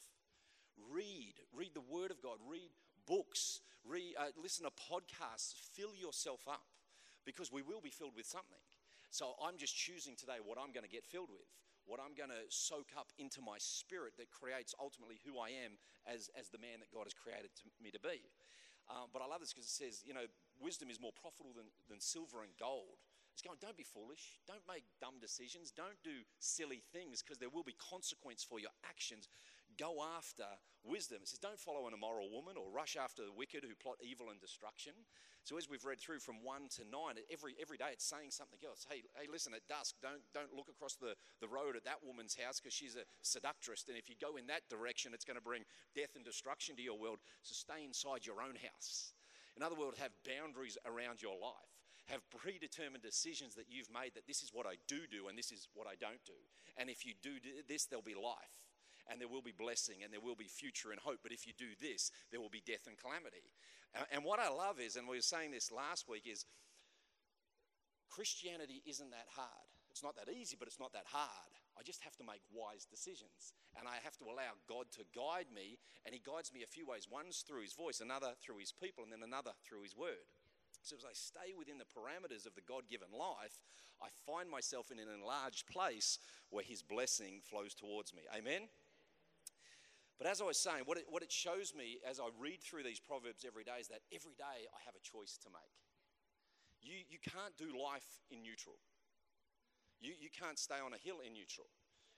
Read. 0.89 1.35
Read 1.51 1.75
the 1.75 1.83
Word 1.83 2.09
of 2.09 2.23
God. 2.23 2.39
Read 2.47 2.71
books. 3.05 3.59
Read, 3.83 4.15
uh, 4.15 4.31
listen 4.41 4.63
to 4.63 4.71
podcasts. 4.71 5.53
Fill 5.75 5.91
yourself 5.99 6.47
up 6.47 6.63
because 7.25 7.51
we 7.51 7.61
will 7.61 7.81
be 7.83 7.91
filled 7.91 8.15
with 8.15 8.25
something. 8.25 8.63
So 9.11 9.35
I'm 9.43 9.57
just 9.57 9.75
choosing 9.75 10.15
today 10.15 10.39
what 10.43 10.57
I'm 10.57 10.71
going 10.71 10.87
to 10.87 10.89
get 10.89 11.05
filled 11.05 11.29
with 11.29 11.47
what 11.87 12.03
I'm 12.03 12.13
going 12.13 12.29
to 12.29 12.43
soak 12.51 12.91
up 12.99 13.09
into 13.17 13.39
my 13.39 13.55
spirit 13.57 14.19
that 14.19 14.29
creates 14.29 14.75
ultimately 14.75 15.17
who 15.23 15.39
I 15.39 15.55
am 15.63 15.79
as, 16.03 16.29
as 16.35 16.51
the 16.51 16.59
man 16.59 16.83
that 16.83 16.91
God 16.91 17.07
has 17.07 17.15
created 17.15 17.55
to, 17.63 17.71
me 17.79 17.89
to 17.95 17.99
be. 18.03 18.27
Uh, 18.91 19.07
but 19.11 19.23
I 19.23 19.27
love 19.27 19.39
this 19.39 19.51
because 19.51 19.67
it 19.67 19.75
says, 19.75 20.03
you 20.03 20.13
know, 20.13 20.27
wisdom 20.59 20.91
is 20.91 20.99
more 20.99 21.15
profitable 21.15 21.55
than, 21.55 21.67
than 21.87 21.99
silver 21.99 22.43
and 22.43 22.51
gold. 22.59 22.99
It's 23.35 23.45
going, 23.45 23.59
don't 23.61 23.77
be 23.77 23.85
foolish. 23.85 24.39
Don't 24.47 24.63
make 24.67 24.83
dumb 24.99 25.21
decisions. 25.21 25.69
Don't 25.69 25.99
do 26.03 26.25
silly 26.39 26.81
things 26.91 27.21
because 27.21 27.37
there 27.37 27.53
will 27.53 27.63
be 27.63 27.75
consequence 27.77 28.43
for 28.43 28.59
your 28.59 28.73
actions. 28.81 29.29
Go 29.77 30.01
after 30.17 30.45
wisdom. 30.83 31.19
It 31.21 31.27
says, 31.29 31.39
don't 31.39 31.59
follow 31.59 31.87
an 31.87 31.93
immoral 31.93 32.31
woman 32.31 32.57
or 32.57 32.65
rush 32.73 32.97
after 32.97 33.21
the 33.21 33.35
wicked 33.35 33.61
who 33.61 33.75
plot 33.75 34.01
evil 34.01 34.29
and 34.31 34.39
destruction. 34.41 34.93
So 35.43 35.55
as 35.57 35.69
we've 35.69 35.85
read 35.85 35.99
through 35.99 36.19
from 36.19 36.43
one 36.43 36.67
to 36.75 36.83
nine, 36.83 37.21
every, 37.31 37.55
every 37.61 37.77
day 37.77 37.93
it's 37.93 38.03
saying 38.07 38.31
something 38.31 38.59
else. 38.65 38.87
Hey, 38.89 39.03
hey, 39.15 39.27
listen, 39.31 39.53
at 39.53 39.67
dusk, 39.67 39.95
don't, 40.01 40.23
don't 40.33 40.51
look 40.51 40.67
across 40.67 40.95
the, 40.95 41.15
the 41.39 41.47
road 41.47 41.75
at 41.75 41.85
that 41.85 42.03
woman's 42.03 42.35
house 42.35 42.59
because 42.59 42.73
she's 42.73 42.95
a 42.95 43.05
seductress. 43.21 43.85
And 43.87 43.97
if 43.97 44.09
you 44.09 44.15
go 44.19 44.35
in 44.35 44.47
that 44.47 44.67
direction, 44.67 45.13
it's 45.13 45.23
going 45.23 45.39
to 45.39 45.45
bring 45.45 45.63
death 45.95 46.15
and 46.15 46.25
destruction 46.25 46.75
to 46.75 46.83
your 46.83 46.97
world. 46.97 47.19
So 47.43 47.53
stay 47.53 47.85
inside 47.85 48.25
your 48.25 48.41
own 48.41 48.57
house. 48.59 49.13
In 49.55 49.63
other 49.63 49.75
words, 49.75 49.99
have 49.99 50.11
boundaries 50.25 50.77
around 50.85 51.21
your 51.21 51.37
life 51.37 51.77
have 52.07 52.23
predetermined 52.31 53.03
decisions 53.03 53.53
that 53.55 53.67
you've 53.67 53.91
made 53.91 54.15
that 54.15 54.25
this 54.27 54.41
is 54.41 54.51
what 54.53 54.65
I 54.65 54.79
do 54.87 55.03
do 55.11 55.27
and 55.27 55.37
this 55.37 55.51
is 55.51 55.67
what 55.75 55.87
I 55.87 55.95
don't 55.99 56.23
do. 56.25 56.39
And 56.77 56.89
if 56.89 57.05
you 57.05 57.11
do 57.21 57.35
this, 57.67 57.83
there'll 57.83 58.01
be 58.01 58.15
life 58.15 58.66
and 59.09 59.19
there 59.19 59.27
will 59.27 59.41
be 59.41 59.55
blessing 59.55 60.03
and 60.03 60.11
there 60.11 60.21
will 60.21 60.35
be 60.35 60.47
future 60.47 60.91
and 60.91 60.99
hope. 60.99 61.19
But 61.23 61.31
if 61.31 61.47
you 61.47 61.53
do 61.57 61.75
this, 61.79 62.11
there 62.31 62.41
will 62.41 62.49
be 62.49 62.63
death 62.65 62.87
and 62.87 62.97
calamity. 62.97 63.51
And 64.11 64.23
what 64.23 64.39
I 64.39 64.49
love 64.49 64.79
is, 64.79 64.95
and 64.95 65.07
we 65.07 65.17
were 65.17 65.21
saying 65.21 65.51
this 65.51 65.71
last 65.71 66.07
week, 66.07 66.27
is 66.27 66.45
Christianity 68.09 68.83
isn't 68.85 69.11
that 69.11 69.27
hard. 69.35 69.71
It's 69.89 70.03
not 70.03 70.15
that 70.17 70.29
easy, 70.31 70.55
but 70.59 70.67
it's 70.67 70.79
not 70.79 70.93
that 70.93 71.07
hard. 71.07 71.51
I 71.79 71.83
just 71.83 72.03
have 72.03 72.15
to 72.17 72.23
make 72.23 72.41
wise 72.53 72.85
decisions. 72.85 73.53
And 73.77 73.87
I 73.87 73.97
have 74.03 74.17
to 74.17 74.25
allow 74.25 74.57
God 74.67 74.85
to 74.97 75.05
guide 75.13 75.47
me. 75.53 75.77
And 76.05 76.13
He 76.13 76.21
guides 76.21 76.53
me 76.53 76.61
a 76.63 76.69
few 76.69 76.85
ways. 76.85 77.07
One's 77.09 77.41
through 77.41 77.61
His 77.61 77.73
voice, 77.73 78.01
another 78.01 78.33
through 78.41 78.57
His 78.57 78.71
people, 78.71 79.03
and 79.03 79.13
then 79.13 79.23
another 79.23 79.51
through 79.65 79.83
His 79.83 79.95
word. 79.95 80.29
So 80.83 80.95
as 80.95 81.05
I 81.05 81.13
stay 81.13 81.57
within 81.57 81.77
the 81.77 81.89
parameters 81.89 82.45
of 82.45 82.53
the 82.53 82.61
God 82.61 82.83
given 82.89 83.09
life, 83.11 83.61
I 84.01 84.09
find 84.25 84.49
myself 84.49 84.91
in 84.91 84.99
an 84.99 85.09
enlarged 85.09 85.65
place 85.67 86.19
where 86.49 86.63
His 86.63 86.81
blessing 86.81 87.41
flows 87.41 87.73
towards 87.73 88.13
me. 88.13 88.21
Amen? 88.35 88.69
But 90.17 90.27
as 90.27 90.41
I 90.41 90.45
was 90.45 90.57
saying, 90.57 90.83
what 90.85 90.97
it, 90.97 91.05
what 91.09 91.21
it 91.21 91.31
shows 91.31 91.73
me 91.77 92.01
as 92.01 92.19
I 92.19 92.33
read 92.41 92.61
through 92.61 92.83
these 92.83 92.99
Proverbs 92.99 93.45
every 93.45 93.63
day 93.63 93.77
is 93.79 93.87
that 93.89 94.01
every 94.09 94.33
day 94.33 94.65
I 94.73 94.79
have 94.85 94.97
a 94.97 95.03
choice 95.05 95.37
to 95.45 95.49
make. 95.53 95.77
You, 96.81 96.97
you 97.05 97.21
can't 97.21 97.53
do 97.57 97.69
life 97.77 98.25
in 98.31 98.41
neutral. 98.41 98.81
You, 100.01 100.13
you 100.17 100.29
can't 100.29 100.57
stay 100.57 100.81
on 100.81 100.93
a 100.93 101.01
hill 101.01 101.21
in 101.25 101.33
neutral. 101.33 101.69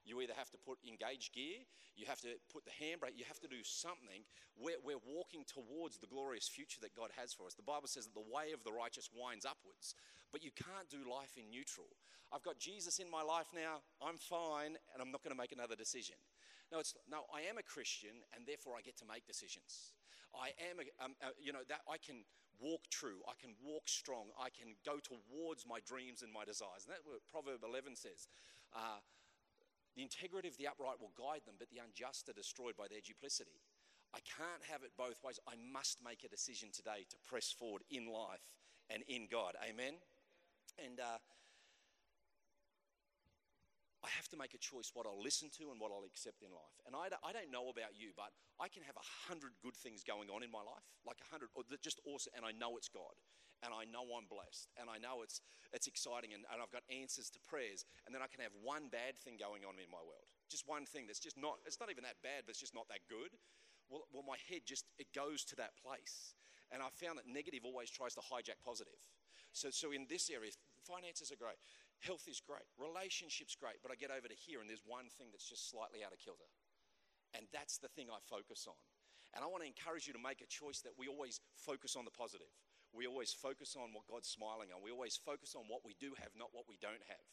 You 0.05 0.21
either 0.21 0.33
have 0.37 0.49
to 0.51 0.57
put 0.57 0.79
engaged 0.87 1.35
gear, 1.35 1.59
you 1.95 2.07
have 2.07 2.21
to 2.23 2.39
put 2.51 2.63
the 2.63 2.71
handbrake, 2.71 3.19
you 3.19 3.27
have 3.27 3.39
to 3.43 3.51
do 3.51 3.61
something. 3.63 4.23
We're, 4.55 4.79
we're 4.79 5.03
walking 5.03 5.43
towards 5.43 5.99
the 5.99 6.07
glorious 6.07 6.47
future 6.47 6.79
that 6.81 6.95
God 6.95 7.11
has 7.19 7.33
for 7.33 7.45
us. 7.45 7.53
The 7.53 7.67
Bible 7.67 7.91
says 7.91 8.07
that 8.07 8.15
the 8.15 8.25
way 8.31 8.55
of 8.55 8.63
the 8.63 8.71
righteous 8.71 9.11
winds 9.11 9.45
upwards, 9.45 9.95
but 10.31 10.43
you 10.43 10.51
can't 10.55 10.87
do 10.89 11.03
life 11.03 11.35
in 11.35 11.51
neutral. 11.51 11.87
I've 12.31 12.43
got 12.43 12.59
Jesus 12.59 12.99
in 12.99 13.09
my 13.11 13.21
life 13.21 13.51
now, 13.53 13.83
I'm 14.01 14.17
fine, 14.17 14.79
and 14.93 15.01
I'm 15.01 15.11
not 15.11 15.23
going 15.23 15.35
to 15.35 15.39
make 15.39 15.51
another 15.51 15.75
decision. 15.75 16.15
No, 16.71 16.79
it's 16.79 16.93
no. 17.09 17.25
I 17.33 17.49
am 17.49 17.57
a 17.57 17.65
Christian, 17.65 18.21
and 18.35 18.45
therefore 18.45 18.77
I 18.77 18.81
get 18.81 18.97
to 19.01 19.07
make 19.09 19.25
decisions. 19.25 19.97
I 20.33 20.53
am, 20.69 20.77
a, 20.77 20.85
um, 21.01 21.17
uh, 21.25 21.33
you 21.41 21.49
know, 21.49 21.65
that 21.69 21.81
I 21.89 21.97
can 21.97 22.21
walk 22.61 22.85
true. 22.91 23.25
I 23.25 23.33
can 23.39 23.57
walk 23.63 23.89
strong. 23.89 24.29
I 24.37 24.53
can 24.53 24.77
go 24.85 25.01
towards 25.01 25.65
my 25.65 25.81
dreams 25.81 26.21
and 26.21 26.29
my 26.29 26.45
desires. 26.45 26.85
And 26.85 26.93
that's 26.93 27.05
what 27.05 27.25
Proverb 27.25 27.65
11 27.65 27.95
says. 27.97 28.29
Uh, 28.69 29.01
the 29.97 30.05
integrity 30.05 30.47
of 30.47 30.57
the 30.57 30.67
upright 30.67 31.01
will 31.01 31.15
guide 31.17 31.41
them, 31.49 31.57
but 31.57 31.73
the 31.73 31.81
unjust 31.81 32.29
are 32.29 32.37
destroyed 32.37 32.77
by 32.77 32.85
their 32.85 33.01
duplicity. 33.01 33.57
I 34.13 34.21
can't 34.21 34.63
have 34.69 34.83
it 34.83 34.93
both 34.97 35.17
ways. 35.25 35.39
I 35.49 35.57
must 35.57 36.01
make 36.05 36.23
a 36.23 36.29
decision 36.29 36.69
today 36.69 37.05
to 37.09 37.17
press 37.25 37.51
forward 37.51 37.81
in 37.89 38.05
life 38.05 38.45
and 38.89 39.03
in 39.07 39.27
God. 39.29 39.53
Amen? 39.61 39.97
And 40.77 40.99
uh, 40.99 41.21
I 43.99 44.09
have 44.15 44.31
to 44.31 44.39
make 44.39 44.55
a 44.55 44.61
choice 44.61 44.95
what 44.95 45.03
I'll 45.03 45.19
listen 45.19 45.51
to 45.59 45.75
and 45.75 45.77
what 45.79 45.91
I'll 45.91 46.07
accept 46.07 46.39
in 46.39 46.51
life. 46.55 46.77
And 46.87 46.95
I, 46.95 47.11
I 47.19 47.35
don't 47.35 47.51
know 47.51 47.67
about 47.67 47.99
you, 47.99 48.15
but 48.15 48.31
I 48.55 48.71
can 48.71 48.83
have 48.87 48.95
a 48.95 49.07
hundred 49.27 49.59
good 49.59 49.75
things 49.75 50.07
going 50.07 50.31
on 50.31 50.39
in 50.39 50.51
my 50.51 50.63
life, 50.63 50.87
like 51.03 51.19
a 51.19 51.27
hundred, 51.27 51.51
just 51.83 51.99
awesome, 52.07 52.31
and 52.31 52.47
I 52.47 52.55
know 52.55 52.79
it's 52.79 52.87
God. 52.87 53.19
And 53.59 53.75
I 53.75 53.83
know 53.83 54.07
I'm 54.15 54.23
blessed, 54.31 54.71
and 54.79 54.87
I 54.87 55.03
know 55.03 55.19
it's, 55.19 55.43
it's 55.75 55.83
exciting, 55.83 56.31
and, 56.31 56.47
and 56.47 56.63
I've 56.63 56.71
got 56.71 56.87
answers 56.87 57.27
to 57.35 57.43
prayers. 57.43 57.83
And 58.07 58.15
then 58.15 58.23
I 58.23 58.31
can 58.31 58.39
have 58.39 58.55
one 58.55 58.87
bad 58.87 59.19
thing 59.19 59.35
going 59.35 59.67
on 59.67 59.75
in 59.75 59.91
my 59.91 59.99
world. 59.99 60.31
Just 60.47 60.63
one 60.63 60.87
thing 60.87 61.11
that's 61.11 61.19
just 61.19 61.35
not, 61.35 61.59
it's 61.67 61.75
not 61.75 61.91
even 61.91 62.07
that 62.07 62.23
bad, 62.23 62.47
but 62.47 62.55
it's 62.55 62.63
just 62.63 62.71
not 62.71 62.87
that 62.87 63.03
good 63.11 63.35
well, 63.89 64.05
well, 64.13 64.23
my 64.23 64.37
head 64.47 64.61
just 64.65 64.85
it 64.97 65.09
goes 65.13 65.43
to 65.49 65.55
that 65.57 65.73
place. 65.81 66.37
And 66.71 66.85
I 66.85 66.93
found 66.93 67.17
that 67.17 67.25
negative 67.25 67.65
always 67.65 67.89
tries 67.89 68.13
to 68.13 68.21
hijack 68.21 68.61
positive. 68.63 69.01
So, 69.51 69.73
so 69.73 69.89
in 69.91 70.05
this 70.05 70.29
area, 70.29 70.53
finances 70.85 71.33
are 71.33 71.41
great, 71.41 71.57
health 71.99 72.27
is 72.27 72.39
great, 72.39 72.65
relationships 72.79 73.55
great, 73.55 73.79
but 73.83 73.91
I 73.91 73.95
get 73.95 74.11
over 74.11 74.27
to 74.27 74.37
here 74.37 74.59
and 74.59 74.67
there's 74.67 74.83
one 74.87 75.07
thing 75.19 75.31
that's 75.31 75.47
just 75.47 75.69
slightly 75.69 76.03
out 76.03 76.15
of 76.15 76.19
kilter. 76.19 76.47
And 77.37 77.45
that's 77.53 77.77
the 77.77 77.91
thing 77.91 78.09
I 78.09 78.17
focus 78.25 78.65
on. 78.65 78.79
And 79.37 79.45
I 79.45 79.47
want 79.47 79.61
to 79.61 79.69
encourage 79.69 80.09
you 80.09 80.15
to 80.17 80.21
make 80.21 80.41
a 80.41 80.49
choice 80.49 80.81
that 80.81 80.97
we 80.97 81.05
always 81.05 81.37
focus 81.53 81.93
on 81.93 82.05
the 82.05 82.15
positive. 82.15 82.49
We 82.89 83.05
always 83.05 83.29
focus 83.29 83.77
on 83.77 83.93
what 83.93 84.09
God's 84.09 84.25
smiling 84.25 84.73
on. 84.73 84.81
We 84.81 84.89
always 84.89 85.13
focus 85.13 85.53
on 85.53 85.69
what 85.69 85.85
we 85.85 85.93
do 86.01 86.17
have, 86.17 86.33
not 86.33 86.49
what 86.49 86.65
we 86.65 86.81
don't 86.81 87.05
have. 87.05 87.25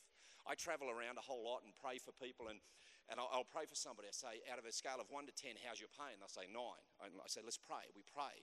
I 0.44 0.52
travel 0.52 0.92
around 0.92 1.16
a 1.16 1.24
whole 1.24 1.40
lot 1.40 1.64
and 1.64 1.72
pray 1.72 1.96
for 1.96 2.12
people, 2.12 2.52
and 2.52 2.60
and 3.06 3.22
I'll, 3.22 3.30
I'll, 3.30 3.46
pray 3.46 3.70
for 3.70 3.78
somebody. 3.78 4.10
I 4.10 4.14
say, 4.14 4.42
out 4.50 4.58
of 4.58 4.66
a 4.66 4.74
scale 4.74 4.98
of 4.98 5.06
one 5.14 5.30
to 5.30 5.34
10, 5.38 5.62
how's 5.62 5.78
your 5.78 5.92
pain? 5.94 6.18
They'll 6.18 6.26
say, 6.26 6.50
nine. 6.50 6.82
And 6.98 7.14
I 7.22 7.30
say, 7.30 7.38
let's 7.38 7.58
pray. 7.58 7.86
We 7.94 8.02
pray. 8.02 8.34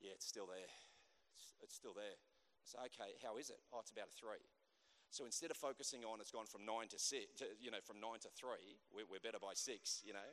Yeah, 0.00 0.16
it's 0.16 0.24
still 0.24 0.48
there. 0.48 0.72
It's, 1.36 1.52
it's 1.60 1.76
still 1.76 1.92
there. 1.92 2.16
I 2.16 2.64
say, 2.64 2.80
okay, 2.88 3.10
how 3.20 3.36
is 3.36 3.52
it? 3.52 3.60
Oh, 3.68 3.84
it's 3.84 3.92
about 3.92 4.08
a 4.08 4.16
three. 4.16 4.40
So 5.10 5.24
instead 5.24 5.50
of 5.50 5.56
focusing 5.56 6.04
on 6.04 6.20
it's 6.20 6.30
gone 6.30 6.46
from 6.46 6.68
nine 6.68 6.88
to 6.92 6.98
six, 6.98 7.40
to, 7.40 7.48
you 7.56 7.70
know, 7.70 7.80
from 7.80 8.00
nine 8.00 8.20
to 8.22 8.30
three, 8.36 8.76
we're, 8.92 9.08
we're 9.08 9.24
better 9.24 9.40
by 9.40 9.56
six, 9.56 10.04
you 10.04 10.12
know, 10.12 10.28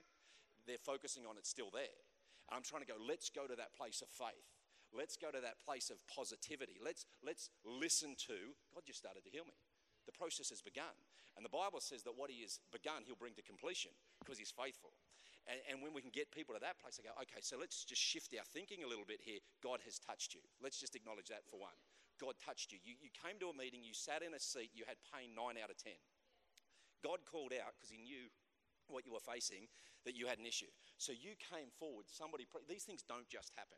they're 0.67 0.82
focusing 0.82 1.24
on 1.24 1.39
it's 1.39 1.50
still 1.50 1.72
there. 1.72 1.96
And 2.50 2.60
I'm 2.60 2.65
trying 2.65 2.84
to 2.84 2.89
go, 2.89 3.00
let's 3.00 3.32
go 3.32 3.48
to 3.48 3.55
that 3.55 3.74
place 3.74 4.03
of 4.03 4.10
faith. 4.12 4.51
Let's 4.94 5.17
go 5.17 5.32
to 5.32 5.41
that 5.41 5.63
place 5.63 5.89
of 5.89 5.98
positivity. 6.08 6.77
Let's, 6.79 7.05
let's 7.24 7.50
listen 7.63 8.15
to, 8.27 8.55
God 8.74 8.84
just 8.86 9.00
started 9.00 9.24
to 9.25 9.32
heal 9.32 9.48
me. 9.48 9.58
The 10.05 10.13
process 10.13 10.51
has 10.53 10.62
begun. 10.62 10.94
And 11.36 11.44
the 11.44 11.51
Bible 11.51 11.82
says 11.84 12.03
that 12.03 12.15
what 12.15 12.32
He 12.32 12.46
has 12.48 12.60
begun, 12.72 13.03
He'll 13.03 13.20
bring 13.20 13.36
to 13.36 13.44
completion 13.44 13.91
because 14.22 14.39
He's 14.39 14.53
faithful. 14.53 14.96
And, 15.46 15.60
and, 15.70 15.77
when 15.84 15.94
we 15.94 16.01
can 16.01 16.10
get 16.10 16.34
people 16.34 16.58
to 16.58 16.62
that 16.65 16.82
place, 16.82 16.98
I 16.98 17.05
go, 17.05 17.13
okay, 17.22 17.38
so 17.46 17.53
let's 17.62 17.86
just 17.86 18.01
shift 18.01 18.34
our 18.34 18.46
thinking 18.50 18.82
a 18.82 18.89
little 18.89 19.05
bit 19.05 19.22
here. 19.22 19.38
God 19.62 19.77
has 19.86 20.01
touched 20.01 20.34
you. 20.34 20.41
Let's 20.58 20.82
just 20.82 20.98
acknowledge 20.98 21.29
that 21.29 21.46
for 21.46 21.62
one. 21.62 21.77
God 22.20 22.36
touched 22.40 22.72
you. 22.72 22.80
You, 22.84 22.96
you 23.02 23.12
came 23.12 23.40
to 23.40 23.52
a 23.52 23.56
meeting, 23.56 23.84
you 23.84 23.94
sat 23.94 24.24
in 24.24 24.34
a 24.34 24.40
seat, 24.40 24.72
you 24.74 24.84
had 24.88 24.98
pain 25.12 25.36
nine 25.36 25.60
out 25.62 25.70
of 25.70 25.78
10. 25.78 25.94
God 27.04 27.22
called 27.28 27.54
out 27.54 27.76
because 27.78 27.92
He 27.92 28.02
knew 28.02 28.32
what 28.88 29.06
you 29.06 29.14
were 29.14 29.24
facing 29.24 29.68
that 30.06 30.16
you 30.16 30.28
had 30.28 30.38
an 30.38 30.46
issue. 30.46 30.70
So 30.98 31.12
you 31.12 31.34
came 31.38 31.74
forward, 31.78 32.06
somebody, 32.08 32.46
these 32.70 32.86
things 32.86 33.02
don't 33.02 33.28
just 33.28 33.52
happen. 33.58 33.78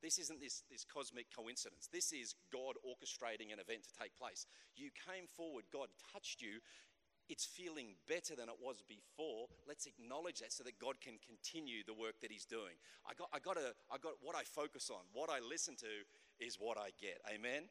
This 0.00 0.18
isn't 0.18 0.40
this, 0.40 0.64
this 0.70 0.84
cosmic 0.84 1.28
coincidence. 1.28 1.88
This 1.92 2.12
is 2.12 2.34
God 2.48 2.80
orchestrating 2.80 3.52
an 3.52 3.60
event 3.60 3.84
to 3.84 3.92
take 4.00 4.16
place. 4.16 4.46
You 4.74 4.88
came 4.96 5.28
forward, 5.28 5.68
God 5.72 5.92
touched 6.12 6.40
you. 6.40 6.64
It's 7.28 7.44
feeling 7.44 7.94
better 8.08 8.34
than 8.34 8.48
it 8.48 8.58
was 8.58 8.82
before. 8.88 9.46
Let's 9.68 9.86
acknowledge 9.86 10.40
that 10.40 10.50
so 10.50 10.64
that 10.64 10.80
God 10.80 10.98
can 10.98 11.20
continue 11.20 11.84
the 11.84 11.94
work 11.94 12.18
that 12.22 12.32
He's 12.32 12.48
doing. 12.48 12.80
I 13.06 13.12
got, 13.14 13.28
I 13.30 13.38
got, 13.38 13.60
a, 13.60 13.76
I 13.92 14.00
got 14.00 14.18
what 14.24 14.34
I 14.34 14.42
focus 14.42 14.90
on, 14.90 15.04
what 15.12 15.28
I 15.28 15.38
listen 15.38 15.76
to 15.84 15.92
is 16.40 16.56
what 16.58 16.78
I 16.78 16.90
get. 17.00 17.20
Amen. 17.32 17.64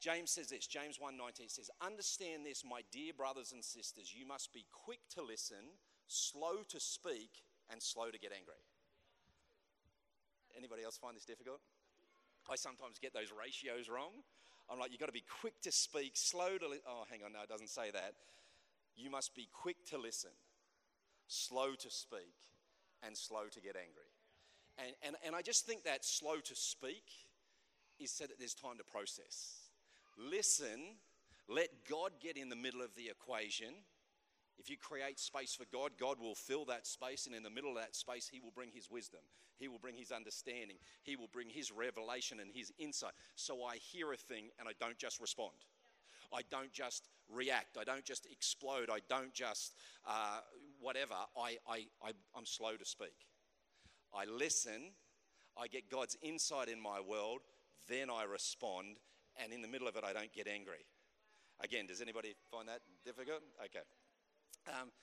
James 0.00 0.30
says 0.30 0.48
this, 0.48 0.66
James 0.66 0.98
1:19 0.98 1.48
says, 1.50 1.70
"Understand 1.80 2.46
this, 2.46 2.64
my 2.64 2.82
dear 2.90 3.12
brothers 3.12 3.52
and 3.52 3.62
sisters, 3.62 4.14
you 4.14 4.24
must 4.24 4.52
be 4.52 4.64
quick 4.70 5.06
to 5.10 5.22
listen, 5.22 5.78
slow 6.06 6.62
to 6.64 6.80
speak, 6.80 7.44
and 7.68 7.82
slow 7.82 8.10
to 8.10 8.18
get 8.18 8.32
angry." 8.32 8.64
Anybody 10.56 10.82
else 10.82 10.96
find 10.96 11.14
this 11.14 11.26
difficult? 11.26 11.60
I 12.48 12.56
sometimes 12.56 12.98
get 12.98 13.12
those 13.12 13.30
ratios 13.30 13.88
wrong. 13.88 14.24
I'm 14.68 14.78
like, 14.78 14.90
you've 14.90 15.00
got 15.00 15.06
to 15.06 15.12
be 15.12 15.24
quick 15.40 15.60
to 15.62 15.72
speak, 15.72 16.16
slow 16.16 16.56
to. 16.56 16.68
Li- 16.68 16.82
oh, 16.86 17.04
hang 17.10 17.22
on, 17.22 17.32
no, 17.32 17.42
it 17.42 17.48
doesn't 17.48 17.68
say 17.68 17.90
that. 17.90 18.14
You 18.96 19.10
must 19.10 19.34
be 19.34 19.48
quick 19.52 19.84
to 19.86 19.98
listen, 19.98 20.30
slow 21.28 21.74
to 21.74 21.90
speak, 21.90 22.34
and 23.02 23.16
slow 23.16 23.48
to 23.48 23.60
get 23.60 23.76
angry. 23.76 24.10
And, 24.78 24.94
and, 25.02 25.16
and 25.24 25.34
I 25.34 25.42
just 25.42 25.66
think 25.66 25.84
that 25.84 26.04
slow 26.04 26.40
to 26.40 26.56
speak 26.56 27.04
is 28.00 28.10
so 28.10 28.26
that 28.26 28.38
there's 28.38 28.54
time 28.54 28.78
to 28.78 28.84
process. 28.84 29.68
Listen, 30.18 30.96
let 31.48 31.68
God 31.88 32.12
get 32.20 32.36
in 32.36 32.48
the 32.48 32.56
middle 32.56 32.82
of 32.82 32.94
the 32.96 33.08
equation 33.08 33.74
if 34.60 34.68
you 34.68 34.76
create 34.76 35.18
space 35.18 35.54
for 35.54 35.64
God, 35.72 35.92
God 35.98 36.20
will 36.20 36.34
fill 36.34 36.66
that 36.66 36.86
space, 36.86 37.24
and 37.24 37.34
in 37.34 37.42
the 37.42 37.48
middle 37.48 37.70
of 37.70 37.76
that 37.76 37.96
space, 37.96 38.28
He 38.30 38.40
will 38.40 38.52
bring 38.54 38.68
His 38.70 38.90
wisdom. 38.90 39.20
He 39.56 39.68
will 39.68 39.78
bring 39.78 39.96
His 39.96 40.12
understanding. 40.12 40.76
He 41.02 41.16
will 41.16 41.30
bring 41.32 41.48
His 41.48 41.72
revelation 41.72 42.40
and 42.40 42.50
His 42.52 42.70
insight. 42.78 43.12
So 43.36 43.64
I 43.64 43.76
hear 43.76 44.12
a 44.12 44.18
thing 44.18 44.50
and 44.58 44.68
I 44.68 44.72
don't 44.78 44.98
just 44.98 45.18
respond. 45.18 45.56
I 46.30 46.42
don't 46.50 46.72
just 46.72 47.08
react. 47.30 47.78
I 47.80 47.84
don't 47.84 48.04
just 48.04 48.26
explode. 48.30 48.90
I 48.92 48.98
don't 49.08 49.32
just 49.32 49.76
uh, 50.06 50.40
whatever. 50.78 51.14
I, 51.36 51.56
I, 51.66 51.86
I, 52.04 52.12
I'm 52.36 52.44
slow 52.44 52.76
to 52.76 52.84
speak. 52.84 53.16
I 54.14 54.26
listen. 54.26 54.92
I 55.56 55.68
get 55.68 55.90
God's 55.90 56.18
insight 56.20 56.68
in 56.68 56.80
my 56.80 57.00
world. 57.00 57.40
Then 57.90 58.08
I 58.08 58.22
respond. 58.22 59.02
And 59.42 59.52
in 59.52 59.62
the 59.62 59.68
middle 59.68 59.88
of 59.88 59.96
it, 59.96 60.04
I 60.06 60.12
don't 60.12 60.32
get 60.32 60.46
angry. 60.46 60.86
Again, 61.60 61.86
does 61.86 62.00
anybody 62.00 62.34
find 62.50 62.68
that 62.68 62.80
difficult? 63.04 63.42
Okay. 63.66 63.84
Um, 64.68 64.94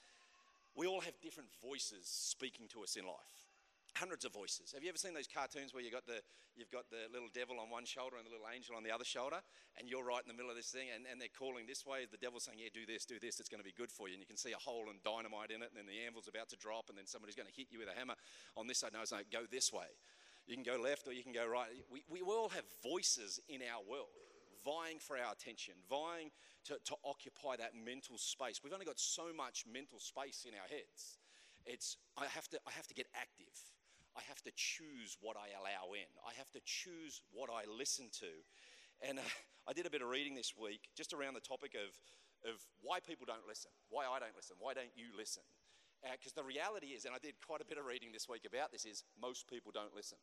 we 0.75 0.88
all 0.88 1.01
have 1.01 1.13
different 1.22 1.50
voices 1.62 2.06
speaking 2.06 2.67
to 2.74 2.82
us 2.82 2.96
in 2.96 3.06
life. 3.06 3.50
Hundreds 3.98 4.25
of 4.25 4.34
voices. 4.34 4.74
Have 4.77 4.84
you 4.84 4.89
ever 4.89 4.98
seen 4.98 5.13
those 5.13 5.25
cartoons 5.25 5.74
where 5.74 5.82
you 5.82 5.89
got 5.89 6.06
the, 6.06 6.22
you've 6.53 6.70
got 6.70 6.86
the 6.94 7.10
little 7.10 7.34
devil 7.34 7.58
on 7.58 7.74
one 7.74 7.82
shoulder 7.82 8.22
and 8.22 8.25
the 8.25 8.29
little 8.29 8.46
angel 8.46 8.77
on 8.77 8.86
the 8.86 8.94
other 8.94 9.06
shoulder, 9.06 9.41
and 9.74 9.89
you're 9.89 10.06
right 10.06 10.22
in 10.22 10.29
the 10.29 10.38
middle 10.38 10.53
of 10.53 10.58
this 10.58 10.70
thing, 10.70 10.94
and, 10.94 11.10
and 11.10 11.17
they're 11.17 11.34
calling 11.34 11.65
this 11.65 11.82
way? 11.82 12.06
The 12.06 12.22
devil's 12.22 12.46
saying, 12.46 12.62
Yeah, 12.62 12.70
do 12.70 12.86
this, 12.86 13.10
do 13.10 13.17
this, 13.17 13.41
it's 13.41 13.50
going 13.50 13.63
to 13.63 13.65
be 13.65 13.74
good 13.74 13.89
for 13.89 14.06
you. 14.06 14.13
And 14.13 14.22
you 14.22 14.29
can 14.29 14.38
see 14.38 14.53
a 14.53 14.62
hole 14.62 14.86
and 14.94 15.01
dynamite 15.01 15.50
in 15.50 15.65
it, 15.65 15.74
and 15.74 15.77
then 15.82 15.89
the 15.89 15.98
anvil's 16.06 16.29
about 16.29 16.53
to 16.53 16.58
drop, 16.62 16.94
and 16.94 16.98
then 16.98 17.10
somebody's 17.10 17.34
going 17.34 17.50
to 17.50 17.58
hit 17.58 17.74
you 17.74 17.82
with 17.82 17.89
a 17.89 17.98
hammer 17.98 18.13
on 18.53 18.70
this 18.70 18.77
side. 18.77 18.94
No, 18.94 19.01
it's 19.01 19.13
like, 19.13 19.34
go 19.34 19.50
this 19.50 19.74
way. 19.74 19.89
You 20.48 20.56
can 20.56 20.63
go 20.63 20.82
left 20.82 21.08
or 21.08 21.13
you 21.13 21.24
can 21.24 21.34
go 21.34 21.46
right. 21.46 21.68
We, 21.92 22.04
we 22.10 22.22
all 22.22 22.50
have 22.50 22.63
voices 22.82 23.39
in 23.50 23.62
our 23.62 23.84
world 23.88 24.08
vying 24.68 25.00
for 25.00 25.16
our 25.16 25.32
attention, 25.32 25.75
vying 25.89 26.32
to, 26.66 26.75
to 26.84 26.96
occupy 27.06 27.56
that 27.56 27.72
mental 27.72 28.18
space. 28.18 28.60
We've 28.63 28.74
only 28.74 28.86
got 28.86 29.00
so 29.00 29.32
much 29.36 29.63
mental 29.63 30.00
space 30.00 30.46
in 30.48 30.51
our 30.56 30.68
heads. 30.68 31.20
It's, 31.66 31.96
I, 32.18 32.25
have 32.27 32.48
to, 32.50 32.60
I 32.68 32.72
have 32.72 32.88
to 32.88 32.94
get 32.94 33.08
active. 33.16 33.56
I 34.16 34.22
have 34.27 34.42
to 34.44 34.51
choose 34.56 35.16
what 35.22 35.38
I 35.38 35.56
allow 35.56 35.94
in. 35.94 36.10
I 36.25 36.34
have 36.36 36.51
to 36.51 36.60
choose 36.66 37.22
what 37.32 37.50
I 37.50 37.63
listen 37.70 38.10
to. 38.20 38.32
And 39.08 39.20
uh, 39.20 39.70
I 39.70 39.74
did 39.74 39.86
a 39.86 39.89
bit 39.89 40.01
of 40.01 40.10
reading 40.10 40.36
this 40.36 40.54
week 40.58 40.89
just 40.96 41.13
around 41.13 41.36
the 41.36 41.44
topic 41.44 41.75
of, 41.75 41.92
of 42.50 42.60
why 42.82 43.00
people 43.00 43.27
don't 43.27 43.48
listen, 43.48 43.72
why 43.89 44.04
I 44.04 44.20
don't 44.20 44.36
listen, 44.36 44.56
why 44.60 44.74
don't 44.74 44.92
you 44.96 45.16
listen? 45.16 45.44
Because 46.04 46.34
uh, 46.36 46.42
the 46.42 46.48
reality 46.48 46.96
is, 46.98 47.06
and 47.06 47.13
I 47.16 47.20
did 47.20 47.36
quite 47.46 47.62
a 47.62 47.66
bit 47.66 47.77
of 47.77 47.86
reading 47.86 48.12
this 48.12 48.27
week 48.30 48.46
about 48.48 48.72
this, 48.72 48.86
is 48.86 49.04
most 49.20 49.50
people 49.50 49.72
don't 49.74 49.96
listen. 49.96 50.18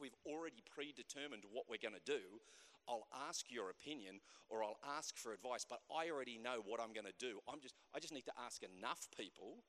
We've 0.00 0.16
already 0.26 0.62
predetermined 0.68 1.44
what 1.50 1.64
we're 1.68 1.82
going 1.82 1.96
to 1.96 2.06
do. 2.06 2.40
I'll 2.88 3.08
ask 3.28 3.50
your 3.50 3.70
opinion 3.70 4.20
or 4.48 4.62
I'll 4.62 4.78
ask 4.96 5.16
for 5.16 5.32
advice, 5.32 5.66
but 5.68 5.80
I 5.90 6.10
already 6.10 6.38
know 6.38 6.62
what 6.64 6.80
I'm 6.80 6.94
going 6.94 7.06
to 7.06 7.18
do. 7.18 7.40
I'm 7.50 7.60
just, 7.60 7.74
I 7.94 7.98
just 7.98 8.14
need 8.14 8.26
to 8.26 8.36
ask 8.38 8.62
enough 8.62 9.08
people 9.16 9.64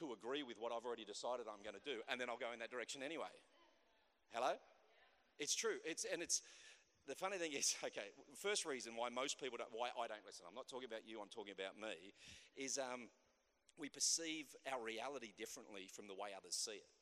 to 0.00 0.12
agree 0.12 0.42
with 0.42 0.56
what 0.58 0.72
I've 0.72 0.84
already 0.84 1.04
decided 1.04 1.46
I'm 1.48 1.64
going 1.64 1.76
to 1.76 1.84
do, 1.84 2.00
and 2.08 2.20
then 2.20 2.28
I'll 2.28 2.40
go 2.40 2.52
in 2.52 2.60
that 2.60 2.70
direction 2.70 3.02
anyway. 3.02 3.32
Hello? 4.32 4.52
It's 5.38 5.54
true. 5.54 5.80
It's, 5.84 6.04
and 6.10 6.22
it's, 6.22 6.42
the 7.06 7.14
funny 7.14 7.38
thing 7.38 7.52
is, 7.52 7.74
okay, 7.84 8.12
first 8.36 8.64
reason 8.64 8.96
why 8.96 9.08
most 9.08 9.40
people 9.40 9.58
don't, 9.58 9.70
why 9.72 9.88
I 9.92 10.08
don't 10.08 10.24
listen, 10.24 10.44
I'm 10.48 10.54
not 10.54 10.68
talking 10.68 10.88
about 10.88 11.06
you, 11.06 11.20
I'm 11.20 11.32
talking 11.32 11.54
about 11.56 11.76
me, 11.76 12.12
is 12.56 12.78
um, 12.78 13.08
we 13.78 13.88
perceive 13.88 14.46
our 14.70 14.82
reality 14.82 15.32
differently 15.36 15.88
from 15.92 16.08
the 16.08 16.14
way 16.14 16.30
others 16.36 16.54
see 16.56 16.80
it. 16.80 16.95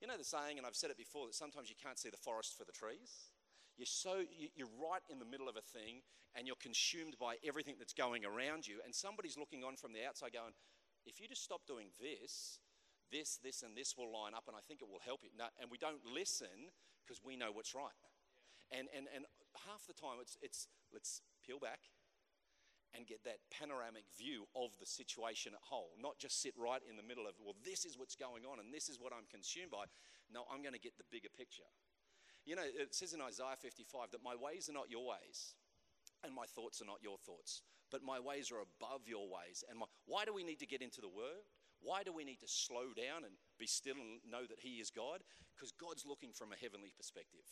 You 0.00 0.06
know 0.06 0.16
the 0.16 0.24
saying, 0.24 0.58
and 0.58 0.66
I've 0.66 0.78
said 0.78 0.90
it 0.90 0.96
before, 0.96 1.26
that 1.26 1.34
sometimes 1.34 1.68
you 1.68 1.74
can't 1.74 1.98
see 1.98 2.10
the 2.10 2.20
forest 2.20 2.56
for 2.56 2.64
the 2.64 2.72
trees. 2.72 3.34
You're 3.76 3.86
so 3.86 4.22
you're 4.54 4.70
right 4.78 5.02
in 5.10 5.18
the 5.18 5.26
middle 5.26 5.48
of 5.48 5.56
a 5.56 5.62
thing, 5.62 6.02
and 6.34 6.46
you're 6.46 6.58
consumed 6.58 7.14
by 7.18 7.36
everything 7.46 7.74
that's 7.78 7.94
going 7.94 8.24
around 8.24 8.66
you. 8.66 8.78
And 8.84 8.94
somebody's 8.94 9.38
looking 9.38 9.62
on 9.64 9.76
from 9.76 9.92
the 9.92 10.06
outside, 10.06 10.32
going, 10.32 10.54
if 11.06 11.20
you 11.20 11.26
just 11.26 11.42
stop 11.42 11.66
doing 11.66 11.90
this, 11.98 12.58
this, 13.10 13.38
this, 13.42 13.62
and 13.62 13.74
this 13.74 13.96
will 13.96 14.10
line 14.10 14.34
up, 14.34 14.44
and 14.46 14.54
I 14.54 14.62
think 14.66 14.82
it 14.82 14.88
will 14.90 15.02
help 15.02 15.22
you. 15.22 15.30
No, 15.36 15.46
and 15.60 15.70
we 15.70 15.78
don't 15.78 16.02
listen 16.06 16.70
because 17.02 17.22
we 17.24 17.34
know 17.34 17.50
what's 17.50 17.74
right. 17.74 17.94
And, 18.70 18.86
and, 18.94 19.06
and 19.14 19.24
half 19.66 19.86
the 19.86 19.94
time, 19.94 20.18
it's, 20.20 20.36
it's 20.42 20.68
let's 20.92 21.22
peel 21.46 21.58
back 21.58 21.80
and 22.96 23.06
get 23.06 23.24
that 23.24 23.44
panoramic 23.52 24.04
view 24.16 24.48
of 24.56 24.72
the 24.80 24.86
situation 24.86 25.52
at 25.52 25.60
whole, 25.60 25.92
not 26.00 26.18
just 26.18 26.40
sit 26.40 26.54
right 26.56 26.80
in 26.88 26.96
the 26.96 27.04
middle 27.04 27.26
of, 27.26 27.34
well, 27.40 27.56
this 27.64 27.84
is 27.84 27.98
what's 27.98 28.16
going 28.16 28.48
on 28.48 28.60
and 28.60 28.72
this 28.72 28.88
is 28.88 28.98
what 29.00 29.12
I'm 29.12 29.28
consumed 29.28 29.70
by. 29.70 29.84
No, 30.32 30.44
I'm 30.48 30.62
going 30.62 30.76
to 30.76 30.80
get 30.80 30.96
the 30.96 31.08
bigger 31.12 31.32
picture. 31.32 31.68
You 32.48 32.56
know, 32.56 32.64
it 32.64 32.94
says 32.94 33.12
in 33.12 33.20
Isaiah 33.20 33.60
55 33.60 34.12
that 34.12 34.24
my 34.24 34.32
ways 34.32 34.68
are 34.68 34.76
not 34.76 34.88
your 34.88 35.04
ways 35.04 35.52
and 36.24 36.32
my 36.32 36.48
thoughts 36.48 36.80
are 36.80 36.88
not 36.88 37.04
your 37.04 37.20
thoughts, 37.20 37.62
but 37.92 38.02
my 38.02 38.18
ways 38.18 38.50
are 38.50 38.64
above 38.64 39.04
your 39.04 39.28
ways. 39.28 39.64
And 39.68 39.78
my, 39.78 39.86
why 40.06 40.24
do 40.24 40.32
we 40.32 40.44
need 40.44 40.58
to 40.60 40.66
get 40.66 40.82
into 40.82 41.00
the 41.00 41.12
word? 41.12 41.44
Why 41.80 42.02
do 42.02 42.12
we 42.12 42.24
need 42.24 42.40
to 42.40 42.50
slow 42.50 42.90
down 42.96 43.22
and 43.22 43.38
be 43.58 43.66
still 43.66 43.94
and 43.94 44.18
know 44.26 44.42
that 44.48 44.58
He 44.58 44.82
is 44.82 44.90
God? 44.90 45.22
Because 45.54 45.70
God's 45.70 46.04
looking 46.04 46.32
from 46.32 46.50
a 46.50 46.58
heavenly 46.58 46.90
perspective. 46.96 47.46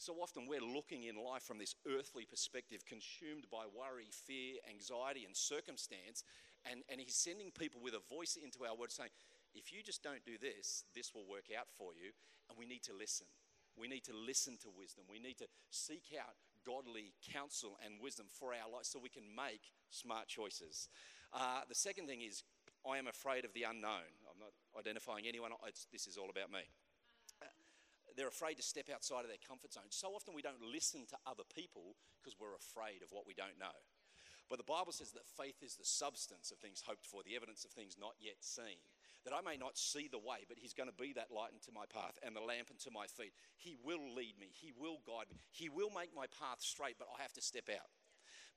So 0.00 0.16
often 0.16 0.48
we're 0.48 0.64
looking 0.64 1.04
in 1.04 1.20
life 1.20 1.44
from 1.44 1.58
this 1.60 1.76
earthly 1.84 2.24
perspective, 2.24 2.88
consumed 2.88 3.44
by 3.52 3.68
worry, 3.68 4.08
fear, 4.08 4.56
anxiety, 4.64 5.28
and 5.28 5.36
circumstance. 5.36 6.24
And, 6.64 6.80
and 6.88 6.98
He's 7.04 7.20
sending 7.20 7.52
people 7.52 7.84
with 7.84 7.92
a 7.92 8.00
voice 8.08 8.38
into 8.40 8.64
our 8.64 8.74
word 8.74 8.90
saying, 8.90 9.12
if 9.52 9.76
you 9.76 9.84
just 9.84 10.02
don't 10.02 10.24
do 10.24 10.40
this, 10.40 10.84
this 10.96 11.12
will 11.12 11.28
work 11.28 11.52
out 11.52 11.68
for 11.76 11.92
you. 11.92 12.16
And 12.48 12.56
we 12.56 12.64
need 12.64 12.82
to 12.84 12.96
listen. 12.96 13.26
We 13.76 13.88
need 13.88 14.04
to 14.08 14.16
listen 14.16 14.56
to 14.64 14.72
wisdom. 14.72 15.04
We 15.04 15.20
need 15.20 15.36
to 15.36 15.48
seek 15.68 16.16
out 16.16 16.32
godly 16.64 17.12
counsel 17.20 17.76
and 17.84 18.00
wisdom 18.00 18.24
for 18.32 18.56
our 18.56 18.72
life 18.72 18.88
so 18.88 18.98
we 18.98 19.12
can 19.12 19.28
make 19.36 19.68
smart 19.90 20.28
choices. 20.28 20.88
Uh, 21.28 21.68
the 21.68 21.76
second 21.76 22.06
thing 22.08 22.22
is 22.22 22.42
I 22.88 22.96
am 22.96 23.06
afraid 23.06 23.44
of 23.44 23.52
the 23.52 23.64
unknown. 23.68 24.08
I'm 24.24 24.40
not 24.40 24.56
identifying 24.80 25.28
anyone, 25.28 25.52
it's, 25.68 25.86
this 25.92 26.06
is 26.06 26.16
all 26.16 26.30
about 26.30 26.50
me. 26.50 26.64
They're 28.20 28.28
afraid 28.28 28.60
to 28.60 28.62
step 28.62 28.92
outside 28.92 29.24
of 29.24 29.32
their 29.32 29.40
comfort 29.40 29.72
zone. 29.72 29.88
So 29.88 30.12
often 30.12 30.36
we 30.36 30.44
don't 30.44 30.60
listen 30.60 31.08
to 31.08 31.16
other 31.24 31.48
people 31.56 31.96
because 32.20 32.36
we're 32.36 32.52
afraid 32.52 33.00
of 33.00 33.08
what 33.16 33.24
we 33.24 33.32
don't 33.32 33.56
know. 33.56 33.72
But 34.52 34.60
the 34.60 34.68
Bible 34.68 34.92
says 34.92 35.16
that 35.16 35.24
faith 35.24 35.64
is 35.64 35.80
the 35.80 35.88
substance 35.88 36.52
of 36.52 36.60
things 36.60 36.84
hoped 36.84 37.08
for, 37.08 37.24
the 37.24 37.32
evidence 37.32 37.64
of 37.64 37.72
things 37.72 37.96
not 37.96 38.20
yet 38.20 38.36
seen. 38.44 38.76
That 39.24 39.32
I 39.32 39.40
may 39.40 39.56
not 39.56 39.80
see 39.80 40.04
the 40.04 40.20
way, 40.20 40.44
but 40.44 40.60
He's 40.60 40.76
going 40.76 40.92
to 40.92 41.00
be 41.00 41.16
that 41.16 41.32
light 41.32 41.56
into 41.56 41.72
my 41.72 41.88
path 41.88 42.20
and 42.20 42.36
the 42.36 42.44
lamp 42.44 42.68
into 42.68 42.92
my 42.92 43.08
feet. 43.08 43.32
He 43.56 43.80
will 43.80 44.12
lead 44.12 44.36
me, 44.36 44.52
He 44.52 44.76
will 44.76 45.00
guide 45.08 45.32
me, 45.32 45.40
He 45.48 45.72
will 45.72 45.88
make 45.88 46.12
my 46.12 46.28
path 46.28 46.60
straight, 46.60 47.00
but 47.00 47.08
I 47.08 47.24
have 47.24 47.32
to 47.40 47.40
step 47.40 47.72
out. 47.72 47.88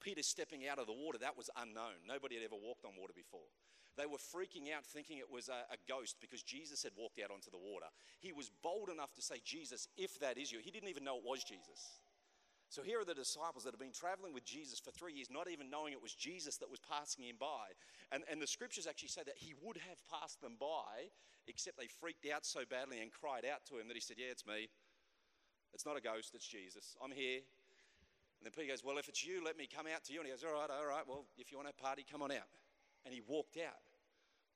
Peter 0.03 0.27
stepping 0.27 0.67
out 0.67 0.75
of 0.75 0.91
the 0.91 0.99
water, 1.07 1.23
that 1.23 1.39
was 1.39 1.47
unknown. 1.55 2.03
Nobody 2.03 2.35
had 2.35 2.43
ever 2.43 2.59
walked 2.59 2.83
on 2.83 2.99
water 2.99 3.15
before. 3.15 3.47
They 3.97 4.05
were 4.05 4.17
freaking 4.17 4.73
out, 4.73 4.85
thinking 4.85 5.19
it 5.19 5.29
was 5.29 5.49
a, 5.49 5.69
a, 5.69 5.77
ghost 5.87 6.17
because 6.19 6.41
Jesus 6.41 6.81
had 6.81 6.93
walked 6.97 7.19
out 7.23 7.29
onto 7.29 7.51
the 7.51 7.61
water. 7.61 7.85
He 8.19 8.33
was 8.33 8.49
bold 8.63 8.89
enough 8.89 9.13
to 9.13 9.21
say, 9.21 9.35
Jesus, 9.45 9.87
if 9.97 10.19
that 10.19 10.37
is 10.37 10.51
you. 10.51 10.59
He 10.63 10.71
didn't 10.71 10.89
even 10.89 11.03
know 11.03 11.17
it 11.17 11.25
was 11.25 11.43
Jesus. 11.43 12.01
So 12.73 12.81
here 12.81 12.99
are 12.99 13.05
the 13.05 13.13
disciples 13.13 13.65
that 13.65 13.73
have 13.73 13.79
been 13.79 13.93
traveling 13.93 14.33
with 14.33 14.45
Jesus 14.45 14.79
for 14.79 14.89
three 14.89 15.13
years, 15.13 15.29
not 15.29 15.45
even 15.45 15.69
knowing 15.69 15.93
it 15.93 16.01
was 16.01 16.15
Jesus 16.17 16.57
that 16.57 16.71
was 16.71 16.79
passing 16.81 17.23
him 17.23 17.37
by. 17.39 17.77
And, 18.11 18.23
and 18.25 18.41
the 18.41 18.49
scriptures 18.49 18.87
actually 18.89 19.13
say 19.13 19.21
that 19.29 19.37
he 19.37 19.53
would 19.61 19.77
have 19.77 20.01
passed 20.09 20.41
them 20.41 20.57
by, 20.59 21.13
except 21.45 21.77
they 21.77 21.85
freaked 21.85 22.25
out 22.33 22.47
so 22.49 22.65
badly 22.65 22.97
and 22.99 23.11
cried 23.11 23.45
out 23.45 23.61
to 23.69 23.77
him 23.77 23.87
that 23.89 23.93
he 23.93 24.01
said, 24.01 24.17
Yeah, 24.17 24.33
it's 24.33 24.47
me. 24.47 24.69
It's 25.71 25.85
not 25.85 25.97
a 25.97 26.01
ghost, 26.01 26.33
it's 26.33 26.47
Jesus. 26.47 26.97
I'm 26.97 27.11
here. 27.11 27.45
And 28.41 28.43
then 28.49 28.53
Peter 28.57 28.73
goes, 28.73 28.83
Well, 28.83 28.97
if 28.97 29.07
it's 29.07 29.21
you, 29.21 29.45
let 29.45 29.55
me 29.55 29.69
come 29.69 29.85
out 29.85 30.03
to 30.05 30.13
you. 30.13 30.19
And 30.21 30.25
he 30.25 30.33
goes, 30.33 30.41
All 30.43 30.57
right, 30.57 30.69
all 30.73 30.89
right. 30.89 31.05
Well, 31.05 31.25
if 31.37 31.51
you 31.51 31.61
want 31.61 31.69
to 31.69 31.77
party, 31.77 32.03
come 32.09 32.23
on 32.23 32.31
out 32.31 32.49
and 33.05 33.13
he 33.13 33.21
walked 33.25 33.57
out. 33.57 33.81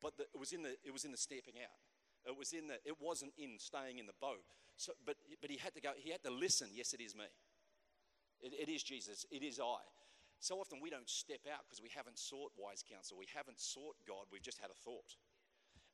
But 0.01 0.17
the, 0.17 0.23
it, 0.23 0.39
was 0.39 0.53
in 0.53 0.61
the, 0.61 0.75
it 0.85 0.93
was 0.93 1.05
in 1.05 1.11
the 1.11 1.17
stepping 1.17 1.55
out. 1.61 1.81
It 2.25 2.37
was 2.37 2.53
in 2.53 2.67
the, 2.67 2.75
it 2.85 2.95
wasn't 2.99 3.31
in 3.37 3.57
staying 3.57 3.99
in 3.99 4.05
the 4.05 4.17
boat. 4.19 4.43
So, 4.77 4.93
but, 5.05 5.15
but 5.41 5.49
he 5.49 5.57
had 5.57 5.73
to 5.73 5.81
go, 5.81 5.91
he 5.97 6.11
had 6.11 6.21
to 6.23 6.31
listen, 6.31 6.69
yes, 6.73 6.93
it 6.93 7.01
is 7.01 7.15
me. 7.15 7.25
It, 8.41 8.53
it 8.53 8.69
is 8.71 8.83
Jesus, 8.83 9.25
it 9.31 9.41
is 9.41 9.59
I. 9.59 9.81
So 10.39 10.59
often 10.61 10.79
we 10.81 10.91
don't 10.91 11.09
step 11.09 11.49
out 11.49 11.65
because 11.65 11.81
we 11.81 11.89
haven't 11.89 12.19
sought 12.19 12.51
wise 12.53 12.85
counsel. 12.85 13.17
We 13.17 13.25
haven't 13.33 13.59
sought 13.59 13.97
God, 14.07 14.29
we've 14.31 14.45
just 14.45 14.61
had 14.61 14.69
a 14.69 14.77
thought. 14.77 15.17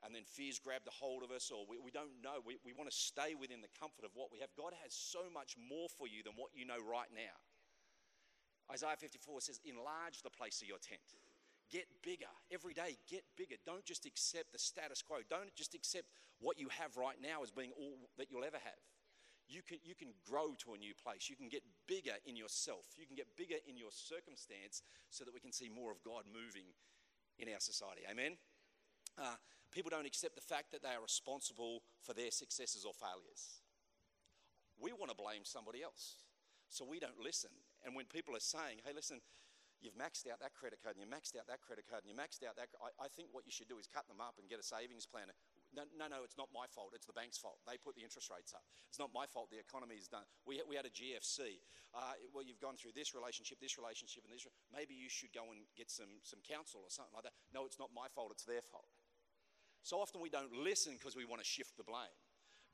And 0.04 0.12
then 0.12 0.28
fears 0.28 0.60
grabbed 0.60 0.88
a 0.88 0.92
hold 0.92 1.24
of 1.24 1.32
us, 1.32 1.48
or 1.48 1.64
we, 1.64 1.80
we 1.80 1.88
don't 1.88 2.20
know. 2.20 2.44
We, 2.44 2.60
we 2.66 2.76
want 2.76 2.92
to 2.92 2.96
stay 2.96 3.40
within 3.40 3.64
the 3.64 3.72
comfort 3.80 4.04
of 4.04 4.12
what 4.20 4.36
we 4.36 4.40
have. 4.44 4.52
God 4.60 4.76
has 4.84 4.92
so 4.92 5.32
much 5.32 5.56
more 5.56 5.88
for 5.88 6.12
you 6.12 6.28
than 6.28 6.36
what 6.36 6.52
you 6.52 6.68
know 6.68 6.84
right 6.84 7.08
now. 7.16 7.40
Isaiah 8.68 9.00
54 9.00 9.40
says, 9.48 9.64
Enlarge 9.64 10.20
the 10.20 10.30
place 10.30 10.62
of 10.62 10.68
your 10.68 10.84
tent. 10.84 11.08
Get 11.74 11.90
bigger. 12.06 12.30
Every 12.54 12.78
day, 12.78 13.02
get 13.10 13.26
bigger. 13.34 13.58
Don't 13.66 13.84
just 13.84 14.06
accept 14.06 14.54
the 14.54 14.62
status 14.62 15.02
quo. 15.02 15.26
Don't 15.26 15.50
just 15.58 15.74
accept 15.74 16.06
what 16.38 16.60
you 16.62 16.70
have 16.70 16.98
right 16.98 17.18
now 17.18 17.42
as 17.42 17.50
being 17.50 17.74
all 17.74 17.98
that 18.22 18.30
you'll 18.30 18.46
ever 18.46 18.62
have. 18.62 18.78
You 19.50 19.66
can, 19.66 19.80
you 19.82 19.98
can 19.98 20.14
grow 20.30 20.54
to 20.62 20.76
a 20.76 20.78
new 20.78 20.94
place. 20.94 21.34
You 21.34 21.36
can 21.36 21.50
get 21.50 21.64
bigger 21.88 22.14
in 22.30 22.38
yourself. 22.38 22.86
You 22.96 23.08
can 23.08 23.16
get 23.16 23.26
bigger 23.36 23.58
in 23.66 23.76
your 23.76 23.90
circumstance 23.90 24.86
so 25.10 25.26
that 25.26 25.34
we 25.34 25.40
can 25.40 25.52
see 25.52 25.68
more 25.68 25.90
of 25.90 25.98
God 26.06 26.30
moving 26.30 26.70
in 27.42 27.50
our 27.50 27.60
society. 27.60 28.06
Amen? 28.06 28.38
Uh, 29.18 29.42
people 29.74 29.90
don't 29.90 30.06
accept 30.06 30.36
the 30.36 30.46
fact 30.46 30.72
that 30.72 30.84
they 30.84 30.94
are 30.94 31.02
responsible 31.02 31.82
for 32.06 32.14
their 32.14 32.30
successes 32.30 32.86
or 32.86 32.94
failures. 32.94 33.66
We 34.78 34.94
want 34.94 35.10
to 35.10 35.18
blame 35.18 35.42
somebody 35.42 35.82
else. 35.82 36.22
So 36.70 36.86
we 36.86 37.00
don't 37.00 37.18
listen. 37.18 37.50
And 37.84 37.96
when 37.96 38.06
people 38.06 38.36
are 38.36 38.46
saying, 38.46 38.86
hey, 38.86 38.94
listen, 38.94 39.22
you've 39.84 40.00
maxed 40.00 40.26
out 40.32 40.40
that 40.40 40.56
credit 40.56 40.80
card 40.80 40.96
and 40.96 41.04
you 41.04 41.10
maxed 41.12 41.36
out 41.36 41.46
that 41.52 41.60
credit 41.60 41.84
card 41.86 42.08
and 42.08 42.10
you 42.10 42.18
maxed 42.18 42.42
out 42.42 42.56
that. 42.56 42.72
I, 42.80 42.96
I 43.04 43.08
think 43.12 43.30
what 43.36 43.44
you 43.44 43.52
should 43.52 43.68
do 43.68 43.78
is 43.78 43.86
cut 43.86 44.08
them 44.08 44.24
up 44.24 44.40
and 44.40 44.48
get 44.48 44.58
a 44.58 44.66
savings 44.66 45.04
plan. 45.04 45.28
No, 45.76 45.84
no, 45.94 46.08
no, 46.08 46.24
it's 46.24 46.40
not 46.40 46.48
my 46.56 46.66
fault. 46.72 46.96
It's 46.96 47.06
the 47.06 47.14
bank's 47.14 47.36
fault. 47.36 47.60
They 47.68 47.76
put 47.76 48.00
the 48.00 48.02
interest 48.02 48.32
rates 48.32 48.56
up. 48.56 48.64
It's 48.88 48.98
not 48.98 49.12
my 49.12 49.28
fault. 49.28 49.52
The 49.52 49.60
economy 49.60 50.00
is 50.00 50.08
done. 50.08 50.24
We, 50.48 50.64
we 50.64 50.80
had 50.80 50.88
a 50.88 50.94
GFC. 50.94 51.60
Uh, 51.92 52.16
well, 52.32 52.48
you've 52.48 52.64
gone 52.64 52.80
through 52.80 52.96
this 52.96 53.14
relationship, 53.14 53.60
this 53.60 53.76
relationship, 53.76 54.24
and 54.24 54.32
this. 54.32 54.48
Maybe 54.72 54.96
you 54.96 55.12
should 55.12 55.36
go 55.36 55.52
and 55.52 55.68
get 55.76 55.92
some, 55.92 56.24
some 56.24 56.40
counsel 56.42 56.82
or 56.82 56.90
something 56.90 57.14
like 57.14 57.28
that. 57.28 57.36
No, 57.52 57.68
it's 57.68 57.78
not 57.78 57.92
my 57.92 58.08
fault. 58.16 58.32
It's 58.32 58.48
their 58.48 58.64
fault. 58.64 58.88
So 59.84 60.00
often 60.00 60.24
we 60.24 60.32
don't 60.32 60.54
listen 60.56 60.96
because 60.96 61.18
we 61.18 61.28
want 61.28 61.44
to 61.44 61.48
shift 61.48 61.76
the 61.76 61.84
blame. 61.84 62.16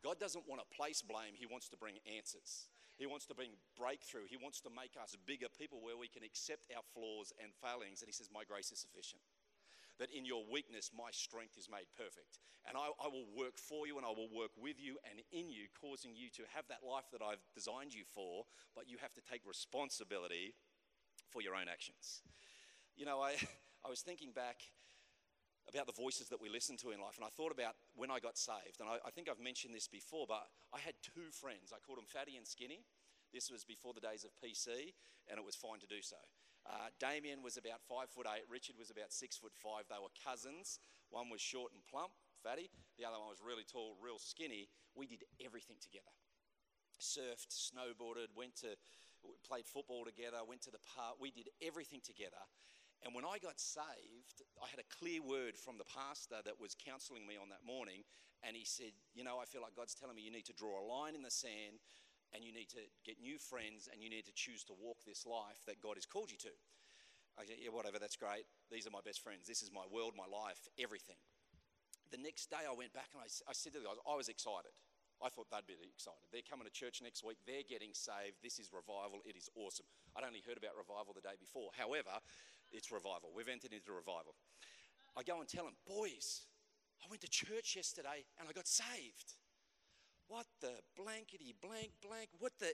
God 0.03 0.19
doesn't 0.19 0.47
want 0.47 0.61
to 0.61 0.67
place 0.69 1.01
blame, 1.01 1.33
He 1.35 1.49
wants 1.49 1.67
to 1.69 1.77
bring 1.77 1.97
answers. 2.05 2.69
He 2.99 3.07
wants 3.07 3.25
to 3.31 3.33
bring 3.33 3.55
breakthrough. 3.79 4.27
He 4.27 4.35
wants 4.35 4.59
to 4.67 4.69
make 4.69 4.99
us 4.99 5.15
bigger 5.23 5.47
people 5.47 5.79
where 5.79 5.95
we 5.95 6.11
can 6.11 6.27
accept 6.27 6.67
our 6.75 6.83
flaws 6.91 7.31
and 7.39 7.55
failings. 7.63 8.03
And 8.03 8.11
He 8.11 8.13
says, 8.13 8.27
My 8.27 8.43
grace 8.43 8.75
is 8.75 8.83
sufficient. 8.83 9.23
That 10.03 10.11
in 10.11 10.27
your 10.27 10.43
weakness, 10.43 10.91
my 10.91 11.11
strength 11.15 11.55
is 11.55 11.71
made 11.71 11.87
perfect. 11.95 12.43
And 12.67 12.75
I, 12.75 12.91
I, 12.99 13.07
will 13.07 13.27
work 13.35 13.55
for 13.55 13.87
you 13.87 13.95
and 13.95 14.05
I 14.05 14.11
will 14.11 14.31
work 14.31 14.51
with 14.59 14.79
you 14.79 14.99
and 15.07 15.19
in 15.31 15.47
you, 15.51 15.71
causing 15.79 16.11
you 16.15 16.27
to 16.35 16.43
have 16.55 16.67
that 16.67 16.87
life 16.87 17.07
that 17.11 17.23
I've 17.23 17.43
designed 17.55 17.95
you 17.95 18.03
for, 18.03 18.43
but 18.75 18.87
you 18.87 18.95
have 18.99 19.15
to 19.15 19.23
take 19.23 19.43
responsibility 19.47 20.55
for 21.31 21.41
your 21.41 21.55
own 21.55 21.67
actions. 21.71 22.23
You 22.95 23.07
know, 23.07 23.19
I, 23.19 23.35
I 23.85 23.89
was 23.91 23.99
thinking 23.99 24.31
back 24.31 24.59
about 25.69 25.85
the 25.85 25.93
voices 25.93 26.29
that 26.29 26.41
we 26.41 26.49
listen 26.49 26.77
to 26.77 26.91
in 26.91 26.99
life. 26.99 27.15
And 27.15 27.25
I 27.25 27.29
thought 27.29 27.53
about 27.53 27.77
when 27.95 28.09
I 28.09 28.19
got 28.19 28.37
saved. 28.37 28.81
And 28.81 28.89
I, 28.89 28.97
I, 29.05 29.11
think 29.13 29.29
I've 29.29 29.39
mentioned 29.39 29.73
this 29.73 29.87
before, 29.87 30.25
but 30.27 30.49
I 30.73 30.79
had 30.81 30.97
two 31.01 31.29
friends. 31.29 31.69
I 31.69 31.79
called 31.79 32.01
them 32.01 32.09
Fatty 32.09 32.37
and 32.37 32.45
Skinny. 32.45 32.81
This 33.29 33.53
was 33.53 33.63
before 33.63 33.93
the 33.93 34.01
days 34.01 34.25
of 34.25 34.33
PC, 34.41 34.97
and 35.29 35.37
it 35.37 35.45
was 35.45 35.53
fine 35.53 35.77
to 35.79 35.89
do 35.89 36.01
so. 36.01 36.17
Uh, 36.65 36.89
Damien 36.99 37.45
was 37.45 37.57
about 37.57 37.81
five 37.85 38.09
foot 38.09 38.25
eight. 38.25 38.49
Richard 38.49 38.75
was 38.77 38.89
about 38.89 39.13
six 39.13 39.37
foot 39.37 39.53
five. 39.53 39.85
They 39.87 40.01
were 40.01 40.11
cousins. 40.25 40.81
One 41.09 41.29
was 41.29 41.41
short 41.41 41.71
and 41.73 41.81
plump, 41.85 42.11
fatty. 42.41 42.69
The 42.97 43.05
other 43.05 43.17
one 43.17 43.29
was 43.29 43.41
really 43.41 43.65
tall, 43.65 43.97
real 44.01 44.19
skinny. 44.19 44.69
We 44.93 45.05
did 45.05 45.23
everything 45.41 45.77
together. 45.81 46.13
Surfed, 46.99 47.53
snowboarded, 47.53 48.35
went 48.35 48.57
to, 48.61 48.75
played 49.47 49.65
football 49.65 50.03
together, 50.05 50.37
went 50.45 50.61
to 50.67 50.71
the 50.71 50.83
park. 50.83 51.15
We 51.21 51.31
did 51.31 51.49
everything 51.61 52.01
together. 52.03 52.41
And 53.05 53.15
when 53.15 53.23
I 53.23 53.39
got 53.39 53.59
saved, 53.59 54.43
I 54.59 54.67
had 54.67 54.79
a 54.79 54.87
clear 54.91 55.23
word 55.23 55.55
from 55.55 55.79
the 55.79 55.87
pastor 55.87 56.43
that 56.43 56.59
was 56.59 56.75
counseling 56.75 57.23
me 57.23 57.39
on 57.39 57.47
that 57.49 57.63
morning. 57.63 58.03
And 58.43 58.55
he 58.55 58.67
said, 58.67 58.91
You 59.15 59.23
know, 59.23 59.39
I 59.39 59.45
feel 59.47 59.63
like 59.63 59.75
God's 59.75 59.95
telling 59.95 60.15
me 60.15 60.23
you 60.23 60.31
need 60.31 60.47
to 60.51 60.57
draw 60.57 60.79
a 60.79 60.83
line 60.83 61.15
in 61.15 61.23
the 61.23 61.31
sand 61.31 61.79
and 62.35 62.43
you 62.43 62.51
need 62.51 62.69
to 62.75 62.83
get 63.07 63.17
new 63.23 63.39
friends 63.39 63.87
and 63.91 64.03
you 64.03 64.09
need 64.09 64.27
to 64.27 64.35
choose 64.35 64.63
to 64.67 64.75
walk 64.75 65.07
this 65.07 65.25
life 65.25 65.63
that 65.65 65.81
God 65.81 65.95
has 65.95 66.05
called 66.05 66.29
you 66.29 66.37
to. 66.43 66.53
I 67.39 67.47
said, 67.47 67.63
Yeah, 67.63 67.71
whatever, 67.71 67.99
that's 67.99 68.19
great. 68.19 68.43
These 68.67 68.83
are 68.83 68.91
my 68.91 69.03
best 69.03 69.23
friends. 69.23 69.47
This 69.47 69.63
is 69.63 69.71
my 69.71 69.87
world, 69.87 70.13
my 70.19 70.27
life, 70.27 70.67
everything. 70.75 71.19
The 72.11 72.19
next 72.19 72.49
day 72.51 72.67
I 72.67 72.75
went 72.75 72.91
back 72.91 73.15
and 73.15 73.23
I, 73.23 73.29
I 73.47 73.53
said 73.55 73.71
to 73.73 73.79
the 73.79 73.87
guys, 73.87 74.01
I 74.03 74.17
was 74.19 74.27
excited. 74.27 74.75
I 75.19 75.27
thought 75.27 75.51
they'd 75.51 75.67
be 75.67 75.75
excited. 75.83 76.23
They're 76.31 76.47
coming 76.47 76.63
to 76.63 76.71
church 76.71 77.03
next 77.03 77.27
week. 77.27 77.43
They're 77.43 77.67
getting 77.67 77.91
saved. 77.91 78.39
This 78.39 78.55
is 78.55 78.71
revival. 78.71 79.19
It 79.27 79.35
is 79.35 79.51
awesome. 79.51 79.83
I'd 80.15 80.23
only 80.23 80.39
heard 80.47 80.55
about 80.55 80.79
revival 80.79 81.11
the 81.11 81.23
day 81.23 81.35
before. 81.35 81.75
However, 81.75 82.23
it's 82.71 82.91
revival. 82.91 83.29
We've 83.35 83.47
entered 83.49 83.73
into 83.73 83.91
revival. 83.91 84.35
I 85.17 85.23
go 85.23 85.39
and 85.39 85.47
tell 85.49 85.65
them, 85.65 85.75
boys, 85.87 86.45
I 87.03 87.07
went 87.09 87.21
to 87.21 87.29
church 87.29 87.75
yesterday 87.75 88.25
and 88.39 88.47
I 88.47 88.53
got 88.53 88.67
saved. 88.67 89.35
What 90.27 90.45
the 90.61 90.77
blankety 90.95 91.55
blank 91.61 91.91
blank? 92.05 92.29
What 92.37 92.53
the? 92.59 92.71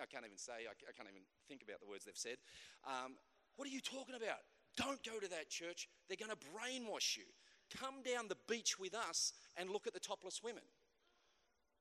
I 0.00 0.06
can't 0.06 0.24
even 0.24 0.38
say, 0.38 0.68
I 0.68 0.92
can't 0.92 1.08
even 1.08 1.24
think 1.48 1.62
about 1.62 1.80
the 1.80 1.88
words 1.88 2.04
they've 2.04 2.16
said. 2.16 2.36
Um, 2.86 3.16
what 3.56 3.66
are 3.68 3.72
you 3.72 3.80
talking 3.80 4.14
about? 4.14 4.44
Don't 4.76 5.02
go 5.02 5.18
to 5.18 5.28
that 5.28 5.50
church. 5.50 5.88
They're 6.08 6.20
going 6.20 6.30
to 6.30 6.42
brainwash 6.52 7.16
you. 7.16 7.24
come 7.76 8.02
down 8.02 8.28
the 8.28 8.38
beach 8.48 8.78
with 8.78 8.94
us 8.94 9.32
and 9.56 9.70
look 9.70 9.86
at 9.86 9.94
the 9.94 10.00
topless 10.00 10.42
women. 10.42 10.62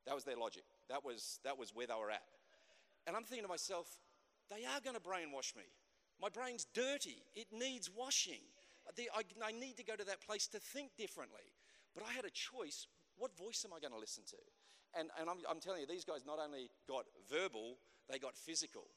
That 0.06 0.16
was 0.16 0.24
their 0.24 0.38
logic. 0.38 0.64
That 0.90 1.06
was, 1.06 1.40
that 1.44 1.58
was 1.58 1.74
where 1.74 1.88
they 1.88 1.94
were 1.94 2.12
at. 2.12 2.24
And 3.08 3.16
I'm 3.16 3.24
thinking 3.24 3.44
to 3.44 3.50
myself, 3.50 3.88
they 4.50 4.66
are 4.66 4.82
going 4.84 4.96
to 4.96 5.02
brainwash 5.02 5.56
me. 5.56 5.64
My 6.22 6.30
brain's 6.30 6.66
dirty, 6.74 7.24
it 7.36 7.48
needs 7.52 7.90
washing. 7.90 8.44
I, 9.46 9.52
need 9.52 9.78
to 9.78 9.84
go 9.84 9.96
to 9.96 10.04
that 10.06 10.26
place 10.26 10.48
to 10.48 10.60
think 10.60 10.98
differently. 10.98 11.54
But 11.94 12.04
I 12.10 12.12
had 12.12 12.26
a 12.26 12.32
choice 12.32 12.88
what 13.20 13.38
voice 13.38 13.66
am 13.68 13.76
I 13.76 13.80
going 13.80 13.94
to 13.94 14.00
listen 14.00 14.24
to? 14.32 14.40
And, 14.98 15.12
and 15.20 15.30
I'm, 15.30 15.38
I'm 15.48 15.60
telling 15.60 15.82
you, 15.82 15.88
these 15.88 16.06
guys 16.06 16.26
not 16.26 16.40
only 16.40 16.72
got 16.88 17.04
verbal, 17.30 17.78
they 18.10 18.18
got 18.18 18.36
physical. 18.36 18.88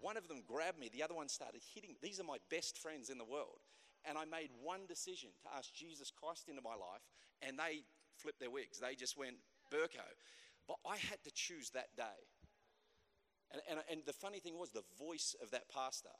One 0.00 0.16
of 0.16 0.28
them 0.28 0.42
grabbed 0.46 0.78
me, 0.78 0.88
the 0.88 1.02
other 1.02 1.14
one 1.14 1.28
started 1.28 1.60
hitting. 1.74 1.90
me. 1.90 1.96
These 2.00 2.20
are 2.20 2.24
my 2.24 2.38
best 2.48 2.78
friends 2.78 3.10
in 3.10 3.18
the 3.18 3.24
world. 3.24 3.60
And 4.08 4.16
I 4.16 4.24
made 4.24 4.50
one 4.62 4.86
decision 4.88 5.30
to 5.42 5.58
ask 5.58 5.74
Jesus 5.74 6.12
Christ 6.12 6.48
into 6.48 6.62
my 6.62 6.78
life, 6.78 7.02
and 7.42 7.58
they 7.58 7.82
flipped 8.16 8.38
their 8.38 8.50
wigs. 8.50 8.78
They 8.78 8.94
just 8.94 9.18
went 9.18 9.36
Burko. 9.72 10.06
But 10.68 10.76
I 10.88 10.96
had 10.96 11.22
to 11.24 11.30
choose 11.34 11.70
that 11.70 11.94
day. 11.96 12.22
And, 13.50 13.60
and, 13.68 13.80
and 13.90 14.00
the 14.06 14.12
funny 14.12 14.38
thing 14.38 14.58
was, 14.58 14.70
the 14.70 14.86
voice 14.98 15.34
of 15.42 15.50
that 15.50 15.68
pastor, 15.68 16.14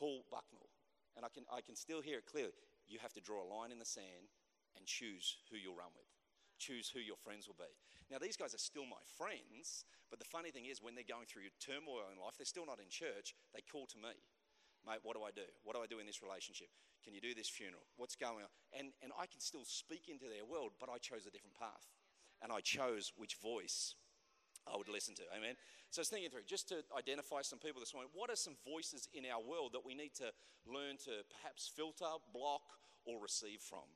Paul 0.00 0.24
Bucknell, 0.32 0.72
and 1.14 1.24
I 1.24 1.28
can, 1.28 1.44
I 1.52 1.60
can 1.60 1.76
still 1.76 2.00
hear 2.00 2.24
it 2.24 2.26
clearly. 2.26 2.64
You 2.88 2.98
have 3.04 3.12
to 3.12 3.20
draw 3.20 3.44
a 3.44 3.52
line 3.52 3.70
in 3.70 3.78
the 3.78 3.84
sand 3.84 4.32
and 4.74 4.86
choose 4.86 5.36
who 5.52 5.60
you'll 5.60 5.76
run 5.76 5.92
with 5.94 6.08
choose 6.60 6.92
who 6.92 7.00
your 7.00 7.16
friends 7.16 7.48
will 7.48 7.56
be. 7.56 7.72
Now, 8.12 8.20
these 8.20 8.36
guys 8.36 8.54
are 8.54 8.60
still 8.60 8.84
my 8.84 9.00
friends, 9.16 9.88
but 10.12 10.20
the 10.20 10.28
funny 10.28 10.52
thing 10.52 10.68
is, 10.68 10.84
when 10.84 10.94
they're 10.94 11.08
going 11.08 11.24
through 11.24 11.48
turmoil 11.58 12.12
in 12.12 12.20
life, 12.20 12.36
they're 12.36 12.44
still 12.44 12.68
not 12.68 12.78
in 12.78 12.92
church, 12.92 13.34
they 13.56 13.64
call 13.64 13.88
to 13.90 13.98
me. 13.98 14.14
Mate, 14.86 15.00
what 15.02 15.16
do 15.16 15.24
I 15.24 15.32
do? 15.32 15.48
What 15.64 15.74
do 15.74 15.82
I 15.82 15.88
do 15.88 15.98
in 15.98 16.06
this 16.06 16.22
relationship? 16.22 16.68
Can 17.04 17.12
you 17.16 17.20
do 17.20 17.34
this 17.34 17.48
funeral? 17.48 17.84
What's 17.96 18.14
going 18.14 18.44
on? 18.44 18.52
And, 18.76 18.92
and 19.02 19.12
I 19.16 19.24
can 19.24 19.40
still 19.40 19.64
speak 19.64 20.08
into 20.08 20.28
their 20.28 20.44
world, 20.44 20.76
but 20.78 20.92
I 20.92 21.00
chose 21.00 21.24
a 21.24 21.32
different 21.32 21.56
path. 21.56 21.88
And 22.40 22.52
I 22.52 22.60
chose 22.60 23.12
which 23.16 23.36
voice 23.36 23.96
I 24.66 24.76
would 24.76 24.88
listen 24.88 25.14
to. 25.16 25.22
Amen. 25.36 25.54
So 25.90 26.00
I 26.00 26.02
was 26.02 26.08
thinking 26.08 26.30
through, 26.30 26.46
just 26.46 26.68
to 26.68 26.84
identify 26.96 27.42
some 27.42 27.58
people 27.58 27.80
this 27.80 27.94
morning, 27.94 28.10
what 28.14 28.30
are 28.30 28.36
some 28.36 28.54
voices 28.64 29.08
in 29.12 29.24
our 29.26 29.42
world 29.42 29.72
that 29.72 29.84
we 29.84 29.94
need 29.94 30.14
to 30.16 30.30
learn 30.66 30.96
to 31.04 31.24
perhaps 31.30 31.70
filter, 31.74 32.06
block, 32.32 32.62
or 33.04 33.20
receive 33.20 33.60
from? 33.60 33.88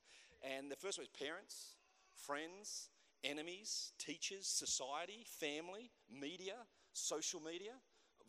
And 0.42 0.70
the 0.70 0.77
first 0.77 0.98
one 0.98 1.05
is 1.05 1.12
parents 1.12 1.77
friends, 2.14 2.88
enemies, 3.22 3.92
teachers, 3.98 4.46
society, 4.46 5.27
family, 5.27 5.90
media, 6.09 6.55
social 6.92 7.40
media, 7.40 7.72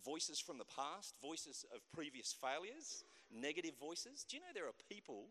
voices 0.04 0.40
from 0.40 0.58
the 0.58 0.66
past, 0.66 1.14
voices 1.22 1.66
of 1.74 1.82
previous 1.94 2.34
failures, 2.34 3.04
negative 3.32 3.74
voices. 3.80 4.26
Do 4.28 4.38
you 4.38 4.42
know 4.42 4.54
there 4.54 4.68
are 4.68 4.80
people 4.90 5.30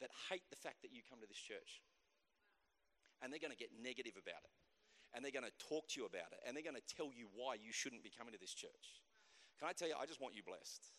that 0.00 0.10
hate 0.30 0.46
the 0.50 0.56
fact 0.56 0.82
that 0.82 0.92
you 0.92 1.02
come 1.08 1.20
to 1.20 1.26
this 1.26 1.38
church? 1.38 1.82
And 3.22 3.32
they're 3.32 3.42
going 3.42 3.54
to 3.54 3.58
get 3.58 3.70
negative 3.74 4.14
about 4.14 4.46
it. 4.46 4.54
And 5.14 5.24
they're 5.24 5.34
going 5.34 5.48
to 5.48 5.66
talk 5.68 5.88
to 5.94 6.00
you 6.00 6.06
about 6.06 6.32
it. 6.32 6.40
And 6.46 6.56
they're 6.56 6.66
going 6.66 6.78
to 6.78 6.88
tell 6.96 7.10
you 7.12 7.28
why 7.34 7.54
you 7.54 7.72
shouldn't 7.72 8.04
be 8.04 8.12
coming 8.12 8.32
to 8.32 8.40
this 8.40 8.52
church. 8.52 9.00
Can 9.58 9.68
I 9.68 9.72
tell 9.72 9.88
you, 9.88 9.94
I 9.98 10.06
just 10.06 10.20
want 10.20 10.34
you 10.36 10.42
blessed. 10.42 10.92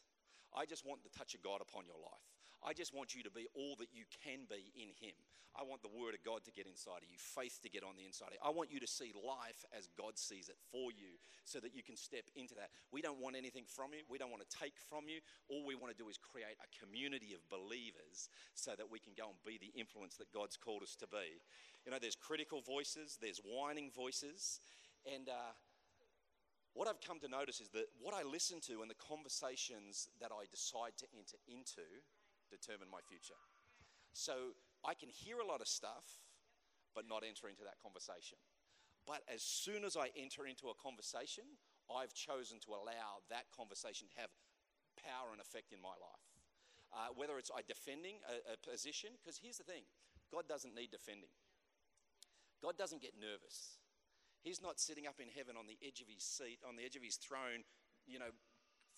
I 0.54 0.66
just 0.66 0.86
want 0.86 1.04
the 1.04 1.14
touch 1.14 1.36
of 1.36 1.42
God 1.42 1.62
upon 1.62 1.86
your 1.86 1.98
life. 2.02 2.29
I 2.66 2.74
just 2.74 2.94
want 2.94 3.16
you 3.16 3.24
to 3.24 3.32
be 3.32 3.48
all 3.56 3.76
that 3.80 3.90
you 3.94 4.04
can 4.24 4.44
be 4.50 4.72
in 4.76 4.92
Him. 5.00 5.16
I 5.58 5.64
want 5.64 5.82
the 5.82 5.92
Word 5.92 6.14
of 6.14 6.22
God 6.22 6.46
to 6.46 6.54
get 6.54 6.68
inside 6.68 7.02
of 7.02 7.10
you, 7.10 7.18
faith 7.18 7.60
to 7.64 7.70
get 7.70 7.82
on 7.84 7.98
the 7.98 8.06
inside 8.06 8.32
of 8.32 8.38
you. 8.38 8.44
I 8.46 8.54
want 8.54 8.70
you 8.70 8.80
to 8.80 8.88
see 8.88 9.12
life 9.16 9.66
as 9.74 9.90
God 9.98 10.20
sees 10.20 10.48
it 10.48 10.60
for 10.72 10.92
you 10.92 11.18
so 11.44 11.60
that 11.60 11.74
you 11.74 11.82
can 11.82 11.98
step 11.98 12.30
into 12.36 12.54
that. 12.56 12.70
We 12.92 13.02
don't 13.02 13.20
want 13.20 13.36
anything 13.36 13.66
from 13.66 13.96
you, 13.96 14.06
we 14.08 14.20
don't 14.20 14.30
want 14.30 14.44
to 14.46 14.52
take 14.52 14.78
from 14.78 15.10
you. 15.10 15.20
All 15.50 15.66
we 15.66 15.76
want 15.76 15.96
to 15.96 15.98
do 15.98 16.08
is 16.10 16.20
create 16.20 16.60
a 16.62 16.70
community 16.78 17.34
of 17.34 17.42
believers 17.50 18.30
so 18.54 18.78
that 18.78 18.88
we 18.92 19.00
can 19.00 19.18
go 19.18 19.34
and 19.34 19.40
be 19.42 19.58
the 19.58 19.74
influence 19.74 20.16
that 20.22 20.32
God's 20.32 20.56
called 20.56 20.84
us 20.84 20.96
to 21.02 21.08
be. 21.08 21.42
You 21.86 21.92
know, 21.92 22.00
there's 22.00 22.20
critical 22.20 22.62
voices, 22.62 23.18
there's 23.20 23.42
whining 23.42 23.90
voices, 23.90 24.60
and 25.08 25.28
uh, 25.28 25.56
what 26.74 26.88
I've 26.88 27.02
come 27.02 27.20
to 27.20 27.28
notice 27.28 27.60
is 27.60 27.70
that 27.70 27.90
what 28.00 28.14
I 28.14 28.24
listen 28.24 28.62
to 28.68 28.82
and 28.82 28.90
the 28.90 29.00
conversations 29.02 30.08
that 30.22 30.32
I 30.32 30.46
decide 30.52 30.96
to 31.00 31.08
enter 31.18 31.38
into 31.48 31.84
determine 32.50 32.90
my 32.92 33.02
future. 33.06 33.38
So 34.14 34.58
I 34.84 34.94
can 34.94 35.10
hear 35.10 35.40
a 35.40 35.48
lot 35.48 35.62
of 35.62 35.70
stuff, 35.70 36.26
but 36.94 37.08
not 37.08 37.24
enter 37.24 37.48
into 37.48 37.64
that 37.64 37.78
conversation. 37.80 38.42
But 39.06 39.22
as 39.32 39.42
soon 39.42 39.86
as 39.86 39.96
I 39.96 40.10
enter 40.18 40.46
into 40.46 40.70
a 40.70 40.76
conversation, 40.78 41.46
I've 41.90 42.14
chosen 42.14 42.60
to 42.68 42.78
allow 42.78 43.26
that 43.30 43.50
conversation 43.56 44.10
to 44.14 44.16
have 44.22 44.30
power 44.98 45.34
and 45.34 45.42
effect 45.42 45.74
in 45.74 45.82
my 45.82 45.96
life. 45.98 46.28
Uh, 46.90 47.14
whether 47.14 47.38
it's 47.38 47.54
I 47.54 47.62
defending 47.66 48.18
a, 48.26 48.54
a 48.54 48.58
position, 48.58 49.14
because 49.22 49.38
here's 49.38 49.62
the 49.62 49.66
thing 49.66 49.86
God 50.34 50.50
doesn't 50.50 50.74
need 50.74 50.90
defending. 50.90 51.30
God 52.62 52.78
doesn't 52.78 53.02
get 53.02 53.14
nervous. 53.16 53.80
He's 54.42 54.62
not 54.62 54.80
sitting 54.80 55.08
up 55.08 55.20
in 55.20 55.28
heaven 55.30 55.56
on 55.58 55.68
the 55.68 55.78
edge 55.84 56.02
of 56.02 56.08
his 56.08 56.24
seat, 56.24 56.60
on 56.68 56.76
the 56.76 56.84
edge 56.84 56.96
of 56.96 57.04
his 57.04 57.16
throne, 57.16 57.68
you 58.08 58.20
know, 58.20 58.32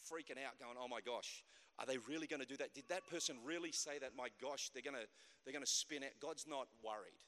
freaking 0.01 0.41
out, 0.41 0.57
going, 0.59 0.77
oh 0.79 0.87
my 0.87 1.01
gosh, 1.01 1.43
are 1.79 1.85
they 1.85 1.97
really 2.09 2.27
going 2.27 2.41
to 2.41 2.47
do 2.47 2.57
that? 2.57 2.73
Did 2.73 2.85
that 2.89 3.07
person 3.07 3.37
really 3.45 3.71
say 3.71 3.97
that? 3.99 4.11
My 4.17 4.27
gosh, 4.41 4.69
they're 4.73 4.85
going 4.85 4.97
to, 4.97 5.07
they're 5.45 5.53
going 5.53 5.65
to 5.65 5.69
spin 5.69 6.03
out. 6.03 6.11
God's 6.21 6.45
not 6.47 6.67
worried. 6.83 7.21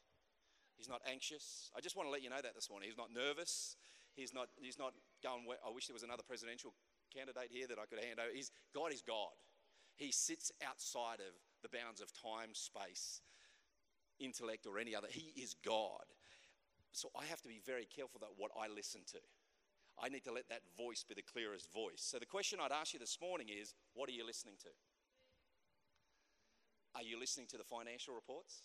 He's 0.77 0.89
not 0.89 1.01
anxious. 1.09 1.71
I 1.77 1.81
just 1.81 1.95
want 1.95 2.07
to 2.07 2.11
let 2.11 2.23
you 2.23 2.29
know 2.29 2.41
that 2.41 2.55
this 2.55 2.69
morning. 2.69 2.89
He's 2.89 2.97
not 2.97 3.13
nervous. 3.13 3.77
He's 4.15 4.33
not, 4.33 4.49
he's 4.61 4.77
not 4.77 4.93
going, 5.23 5.45
I 5.65 5.71
wish 5.73 5.87
there 5.87 5.93
was 5.93 6.03
another 6.03 6.23
presidential 6.25 6.73
candidate 7.13 7.49
here 7.49 7.67
that 7.67 7.77
I 7.79 7.85
could 7.85 8.03
hand 8.03 8.19
over. 8.19 8.29
He's, 8.33 8.51
God 8.73 8.91
is 8.91 9.01
God. 9.01 9.33
He 9.95 10.11
sits 10.11 10.51
outside 10.65 11.21
of 11.21 11.33
the 11.61 11.69
bounds 11.69 12.01
of 12.01 12.11
time, 12.13 12.53
space, 12.53 13.21
intellect, 14.19 14.65
or 14.65 14.77
any 14.77 14.95
other. 14.95 15.07
He 15.09 15.33
is 15.41 15.55
God. 15.65 16.05
So 16.91 17.09
I 17.17 17.25
have 17.25 17.41
to 17.41 17.47
be 17.47 17.61
very 17.65 17.85
careful 17.85 18.19
that 18.21 18.37
what 18.37 18.51
I 18.59 18.67
listen 18.67 19.01
to. 19.13 19.17
I 20.01 20.09
need 20.09 20.23
to 20.25 20.33
let 20.33 20.49
that 20.49 20.61
voice 20.77 21.05
be 21.07 21.13
the 21.13 21.21
clearest 21.21 21.71
voice. 21.71 22.01
So 22.01 22.17
the 22.17 22.25
question 22.25 22.59
I'd 22.61 22.71
ask 22.71 22.93
you 22.93 22.99
this 22.99 23.17
morning 23.21 23.47
is 23.49 23.73
what 23.93 24.09
are 24.09 24.13
you 24.13 24.25
listening 24.25 24.55
to? 24.63 24.71
Are 26.95 27.03
you 27.03 27.19
listening 27.19 27.47
to 27.49 27.57
the 27.57 27.63
financial 27.63 28.13
reports? 28.13 28.61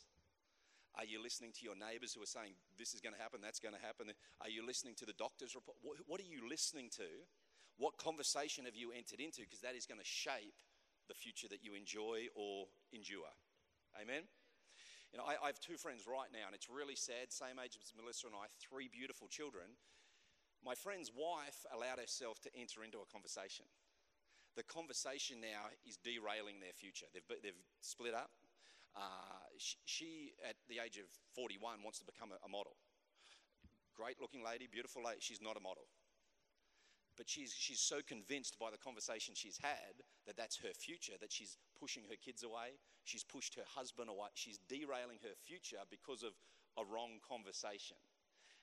Are 0.97 1.05
you 1.05 1.23
listening 1.23 1.53
to 1.61 1.65
your 1.65 1.77
neighbors 1.77 2.13
who 2.13 2.23
are 2.23 2.29
saying 2.29 2.59
this 2.77 2.93
is 2.93 3.01
going 3.01 3.15
to 3.15 3.21
happen, 3.21 3.41
that's 3.41 3.61
going 3.61 3.75
to 3.75 3.81
happen? 3.81 4.11
Are 4.41 4.51
you 4.51 4.67
listening 4.67 4.95
to 4.99 5.07
the 5.07 5.15
doctor's 5.15 5.55
report? 5.55 5.79
What 5.83 6.21
are 6.21 6.27
you 6.27 6.49
listening 6.49 6.91
to? 6.99 7.07
What 7.79 7.97
conversation 7.97 8.65
have 8.65 8.75
you 8.75 8.91
entered 8.91 9.21
into? 9.21 9.47
Because 9.47 9.63
that 9.63 9.79
is 9.79 9.87
going 9.87 10.01
to 10.01 10.07
shape 10.07 10.59
the 11.07 11.15
future 11.15 11.47
that 11.49 11.63
you 11.63 11.79
enjoy 11.79 12.27
or 12.35 12.67
endure. 12.93 13.31
Amen? 13.95 14.27
You 15.15 15.23
know, 15.23 15.25
I, 15.25 15.41
I, 15.41 15.47
have 15.49 15.61
two 15.63 15.81
friends 15.81 16.05
right 16.05 16.29
now, 16.29 16.51
and 16.51 16.55
it's 16.55 16.69
really 16.69 16.99
sad, 16.99 17.33
same 17.33 17.57
age 17.57 17.79
as 17.81 17.97
Melissa 17.97 18.29
and 18.29 18.37
I, 18.37 18.53
three 18.61 18.93
beautiful 18.93 19.25
children. 19.25 19.79
My 20.65 20.75
friend's 20.75 21.13
wife 21.15 21.65
allowed 21.73 21.99
herself 21.99 22.41
to 22.43 22.51
enter 22.55 22.83
into 22.83 22.99
a 22.99 23.07
conversation. 23.11 23.65
The 24.57 24.65
conversation 24.65 25.41
now 25.41 25.71
is 25.87 25.99
derailing 26.03 26.59
their 26.59 26.75
future. 26.75 27.07
They've, 27.15 27.27
they've 27.43 27.63
split 27.81 28.15
up. 28.15 28.31
Uh, 28.97 29.47
she, 29.57 29.77
she, 29.85 30.09
at 30.43 30.57
the 30.67 30.83
age 30.83 30.99
of 30.99 31.07
41, 31.35 31.83
wants 31.85 31.99
to 32.01 32.05
become 32.05 32.35
a, 32.35 32.43
a 32.43 32.51
model. 32.51 32.75
Great 33.95 34.19
looking 34.21 34.43
lady, 34.43 34.67
beautiful 34.67 35.03
lady. 35.05 35.19
She's 35.21 35.43
not 35.43 35.57
a 35.57 35.63
model. 35.63 35.87
But 37.17 37.29
she's, 37.29 37.55
she's 37.55 37.81
so 37.81 37.99
convinced 38.07 38.59
by 38.59 38.71
the 38.71 38.79
conversation 38.79 39.35
she's 39.35 39.59
had 39.63 40.07
that 40.27 40.37
that's 40.37 40.59
her 40.63 40.75
future, 40.75 41.15
that 41.21 41.33
she's 41.33 41.59
pushing 41.79 42.05
her 42.11 42.15
kids 42.15 42.43
away. 42.43 42.79
She's 43.05 43.25
pushed 43.25 43.55
her 43.57 43.67
husband 43.67 44.09
away. 44.09 44.31
She's 44.35 44.59
derailing 44.69 45.19
her 45.23 45.35
future 45.43 45.83
because 45.91 46.23
of 46.23 46.35
a 46.79 46.87
wrong 46.87 47.19
conversation. 47.27 47.99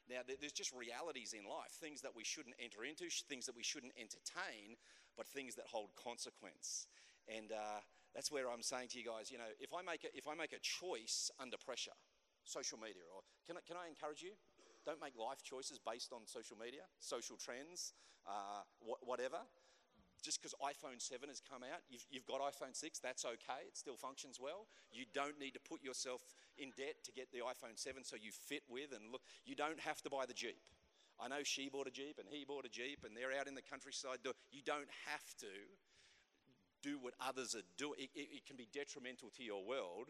Now, 0.09 0.21
there's 0.21 0.53
just 0.53 0.71
realities 0.73 1.33
in 1.33 1.49
life, 1.49 1.73
things 1.81 2.01
that 2.01 2.15
we 2.15 2.23
shouldn't 2.23 2.55
enter 2.61 2.85
into, 2.85 3.09
things 3.27 3.45
that 3.45 3.55
we 3.55 3.63
shouldn't 3.63 3.93
entertain, 3.97 4.77
but 5.17 5.25
things 5.27 5.55
that 5.55 5.65
hold 5.65 5.89
consequence. 5.97 6.87
And 7.25 7.51
uh, 7.51 7.81
that's 8.13 8.31
where 8.31 8.51
I'm 8.51 8.61
saying 8.61 8.89
to 8.93 8.99
you 8.99 9.05
guys, 9.05 9.31
you 9.31 9.37
know, 9.37 9.49
if 9.59 9.73
I 9.73 9.81
make 9.81 10.03
a, 10.03 10.13
if 10.13 10.27
I 10.27 10.35
make 10.35 10.53
a 10.53 10.61
choice 10.61 11.31
under 11.41 11.57
pressure, 11.57 11.97
social 12.43 12.77
media, 12.77 13.01
or 13.09 13.25
can 13.47 13.57
I, 13.57 13.61
can 13.65 13.77
I 13.77 13.89
encourage 13.89 14.21
you? 14.21 14.37
Don't 14.85 15.01
make 15.01 15.17
life 15.17 15.41
choices 15.41 15.79
based 15.81 16.13
on 16.13 16.29
social 16.29 16.55
media, 16.55 16.85
social 16.99 17.37
trends, 17.37 17.93
uh, 18.29 18.61
wh- 18.85 19.01
whatever 19.01 19.41
just 20.25 20.41
because 20.41 20.57
iPhone 20.57 20.97
7 20.97 21.29
has 21.29 21.39
come 21.39 21.61
out, 21.61 21.85
you've, 21.87 22.05
you've, 22.09 22.25
got 22.25 22.41
iPhone 22.41 22.73
6, 22.73 22.97
that's 22.99 23.23
okay, 23.23 23.69
it 23.69 23.77
still 23.77 23.95
functions 23.95 24.41
well. 24.41 24.65
You 24.91 25.05
don't 25.13 25.39
need 25.39 25.53
to 25.53 25.61
put 25.61 25.83
yourself 25.83 26.21
in 26.57 26.73
debt 26.75 27.05
to 27.05 27.11
get 27.13 27.29
the 27.31 27.45
iPhone 27.45 27.77
7 27.77 28.03
so 28.03 28.17
you 28.17 28.31
fit 28.33 28.63
with 28.67 28.89
and 28.89 29.11
look. 29.11 29.21
You 29.45 29.53
don't 29.53 29.79
have 29.79 30.01
to 30.01 30.09
buy 30.09 30.25
the 30.25 30.33
Jeep. 30.33 30.65
I 31.21 31.29
know 31.29 31.43
she 31.43 31.69
bought 31.69 31.87
a 31.87 31.93
Jeep 31.93 32.17
and 32.17 32.27
he 32.27 32.43
bought 32.43 32.65
a 32.65 32.73
Jeep 32.73 33.05
and 33.05 33.15
they're 33.15 33.37
out 33.37 33.47
in 33.47 33.53
the 33.53 33.61
countryside. 33.61 34.25
You 34.51 34.65
don't 34.65 34.89
have 35.05 35.23
to 35.45 35.53
do 36.81 36.97
what 36.99 37.13
others 37.21 37.55
are 37.55 37.67
doing. 37.77 37.99
It, 37.99 38.09
it, 38.15 38.27
it 38.41 38.45
can 38.45 38.57
be 38.57 38.67
detrimental 38.73 39.29
to 39.37 39.43
your 39.43 39.63
world. 39.63 40.09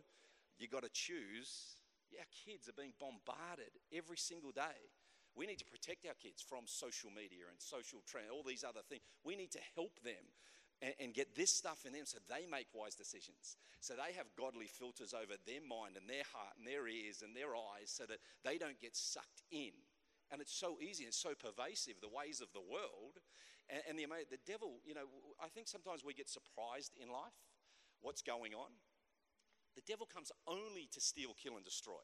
You've 0.58 0.72
got 0.72 0.84
to 0.84 0.90
choose. 0.90 1.76
Our 2.18 2.26
kids 2.32 2.70
are 2.70 2.78
being 2.78 2.94
bombarded 3.00 3.76
every 3.92 4.18
single 4.18 4.52
day 4.52 4.95
we 5.36 5.46
need 5.46 5.60
to 5.60 5.66
protect 5.68 6.08
our 6.08 6.16
kids 6.16 6.42
from 6.42 6.64
social 6.66 7.12
media 7.12 7.52
and 7.52 7.60
social 7.60 8.00
trend, 8.08 8.32
all 8.32 8.44
these 8.44 8.64
other 8.64 8.82
things. 8.88 9.04
We 9.24 9.36
need 9.36 9.52
to 9.52 9.64
help 9.76 10.00
them 10.00 10.32
and, 10.82 10.96
and 11.00 11.14
get 11.14 11.36
this 11.36 11.52
stuff 11.52 11.84
in 11.86 11.92
them 11.92 12.08
so 12.08 12.18
they 12.32 12.48
make 12.48 12.68
wise 12.74 12.96
decisions. 12.96 13.60
So 13.84 13.94
they 13.94 14.16
have 14.16 14.32
godly 14.40 14.68
filters 14.68 15.14
over 15.14 15.36
their 15.44 15.60
mind 15.60 16.00
and 16.00 16.08
their 16.08 16.24
heart 16.32 16.56
and 16.58 16.66
their 16.66 16.88
ears 16.88 17.20
and 17.20 17.36
their 17.36 17.52
eyes 17.56 17.92
so 17.92 18.08
that 18.08 18.24
they 18.44 18.58
don't 18.58 18.80
get 18.80 18.96
sucked 18.96 19.44
in. 19.52 19.76
And 20.32 20.42
it's 20.42 20.56
so 20.56 20.80
easy 20.82 21.04
and 21.04 21.14
so 21.14 21.36
pervasive, 21.36 22.00
the 22.02 22.10
ways 22.10 22.40
of 22.40 22.50
the 22.56 22.64
world. 22.64 23.20
And, 23.70 23.84
and 23.92 23.96
the, 24.00 24.08
the 24.32 24.42
devil, 24.48 24.80
you 24.88 24.96
know, 24.96 25.06
I 25.44 25.52
think 25.52 25.68
sometimes 25.68 26.04
we 26.04 26.16
get 26.16 26.32
surprised 26.32 26.96
in 26.96 27.12
life 27.12 27.36
what's 28.02 28.24
going 28.24 28.56
on. 28.56 28.72
The 29.76 29.84
devil 29.86 30.08
comes 30.08 30.32
only 30.48 30.88
to 30.94 31.02
steal, 31.02 31.36
kill, 31.36 31.58
and 31.58 31.66
destroy 31.66 32.00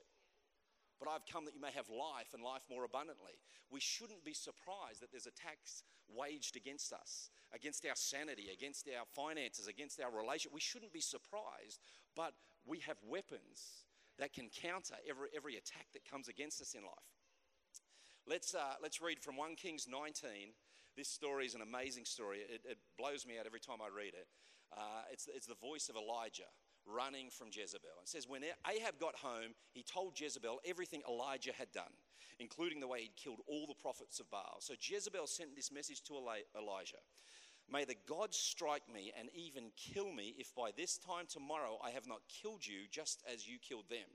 but 1.01 1.09
I've 1.09 1.25
come 1.25 1.45
that 1.45 1.55
you 1.55 1.59
may 1.59 1.73
have 1.73 1.89
life 1.89 2.29
and 2.37 2.43
life 2.43 2.61
more 2.69 2.85
abundantly. 2.85 3.33
We 3.73 3.79
shouldn't 3.81 4.23
be 4.23 4.37
surprised 4.37 5.01
that 5.01 5.09
there's 5.09 5.25
attacks 5.25 5.81
waged 6.13 6.55
against 6.55 6.93
us, 6.93 7.31
against 7.51 7.83
our 7.87 7.95
sanity, 7.95 8.53
against 8.53 8.87
our 8.87 9.05
finances, 9.09 9.67
against 9.67 9.99
our 9.99 10.13
relationship. 10.13 10.53
We 10.53 10.61
shouldn't 10.61 10.93
be 10.93 11.01
surprised, 11.01 11.81
but 12.15 12.33
we 12.67 12.85
have 12.85 12.97
weapons 13.01 13.81
that 14.19 14.31
can 14.31 14.49
counter 14.53 14.93
every, 15.09 15.29
every 15.35 15.57
attack 15.57 15.87
that 15.93 16.05
comes 16.05 16.27
against 16.27 16.61
us 16.61 16.75
in 16.75 16.83
life. 16.83 17.17
Let's, 18.27 18.53
uh, 18.53 18.77
let's 18.83 19.01
read 19.01 19.19
from 19.19 19.37
1 19.37 19.55
Kings 19.55 19.87
19. 19.89 20.53
This 20.95 21.09
story 21.09 21.47
is 21.47 21.55
an 21.55 21.61
amazing 21.61 22.05
story. 22.05 22.45
It, 22.47 22.61
it 22.69 22.77
blows 22.99 23.25
me 23.25 23.39
out 23.39 23.47
every 23.47 23.59
time 23.59 23.81
I 23.81 23.89
read 23.89 24.13
it. 24.13 24.27
Uh, 24.71 25.09
it's, 25.11 25.27
it's 25.33 25.47
the 25.47 25.55
voice 25.55 25.89
of 25.89 25.95
Elijah 25.95 26.51
running 26.85 27.29
from 27.29 27.47
Jezebel. 27.51 28.01
It 28.01 28.09
says, 28.09 28.27
When 28.27 28.43
Ahab 28.69 28.99
got 28.99 29.15
home, 29.15 29.53
he 29.71 29.83
told 29.83 30.19
Jezebel 30.19 30.59
everything 30.65 31.01
Elijah 31.07 31.53
had 31.53 31.71
done, 31.71 31.93
including 32.39 32.79
the 32.79 32.87
way 32.87 33.01
he'd 33.01 33.15
killed 33.15 33.41
all 33.47 33.67
the 33.67 33.81
prophets 33.81 34.19
of 34.19 34.29
Baal. 34.29 34.57
So 34.59 34.73
Jezebel 34.79 35.27
sent 35.27 35.55
this 35.55 35.71
message 35.71 36.03
to 36.03 36.13
Elijah 36.57 36.97
May 37.71 37.85
the 37.85 37.95
gods 38.05 38.35
strike 38.35 38.83
me 38.93 39.13
and 39.17 39.29
even 39.33 39.71
kill 39.77 40.11
me 40.11 40.35
if 40.37 40.53
by 40.53 40.71
this 40.75 40.97
time 40.97 41.25
tomorrow 41.27 41.79
I 41.81 41.91
have 41.91 42.05
not 42.05 42.19
killed 42.27 42.67
you 42.67 42.81
just 42.91 43.23
as 43.31 43.47
you 43.47 43.59
killed 43.59 43.89
them. 43.89 44.07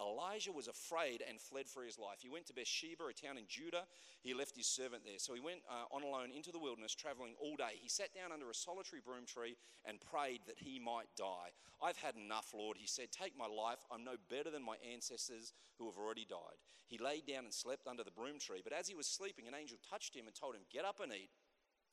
Elijah 0.00 0.52
was 0.52 0.68
afraid 0.68 1.22
and 1.26 1.40
fled 1.40 1.66
for 1.68 1.82
his 1.82 1.98
life. 1.98 2.18
He 2.20 2.28
went 2.28 2.46
to 2.46 2.52
Beersheba, 2.52 3.04
a 3.06 3.12
town 3.12 3.38
in 3.38 3.44
Judah. 3.48 3.84
He 4.22 4.34
left 4.34 4.56
his 4.56 4.66
servant 4.66 5.04
there. 5.04 5.18
So 5.18 5.34
he 5.34 5.40
went 5.40 5.60
uh, 5.70 5.94
on 5.94 6.02
alone 6.02 6.30
into 6.34 6.52
the 6.52 6.58
wilderness, 6.58 6.94
traveling 6.94 7.34
all 7.40 7.56
day. 7.56 7.80
He 7.80 7.88
sat 7.88 8.14
down 8.14 8.32
under 8.32 8.50
a 8.50 8.54
solitary 8.54 9.00
broom 9.04 9.24
tree 9.24 9.56
and 9.84 10.00
prayed 10.00 10.40
that 10.46 10.58
he 10.58 10.78
might 10.78 11.08
die. 11.16 11.56
I've 11.82 11.96
had 11.96 12.16
enough, 12.16 12.52
Lord. 12.54 12.76
He 12.78 12.86
said, 12.86 13.12
Take 13.12 13.36
my 13.38 13.46
life. 13.46 13.78
I'm 13.90 14.04
no 14.04 14.16
better 14.28 14.50
than 14.50 14.62
my 14.62 14.76
ancestors 14.92 15.52
who 15.78 15.86
have 15.86 15.96
already 15.96 16.26
died. 16.28 16.60
He 16.86 16.98
lay 16.98 17.22
down 17.26 17.44
and 17.44 17.54
slept 17.54 17.86
under 17.86 18.04
the 18.04 18.10
broom 18.10 18.38
tree. 18.38 18.60
But 18.62 18.72
as 18.72 18.88
he 18.88 18.94
was 18.94 19.06
sleeping, 19.06 19.48
an 19.48 19.54
angel 19.54 19.78
touched 19.88 20.14
him 20.14 20.26
and 20.26 20.34
told 20.34 20.54
him, 20.54 20.62
Get 20.72 20.84
up 20.84 21.00
and 21.00 21.12
eat. 21.12 21.30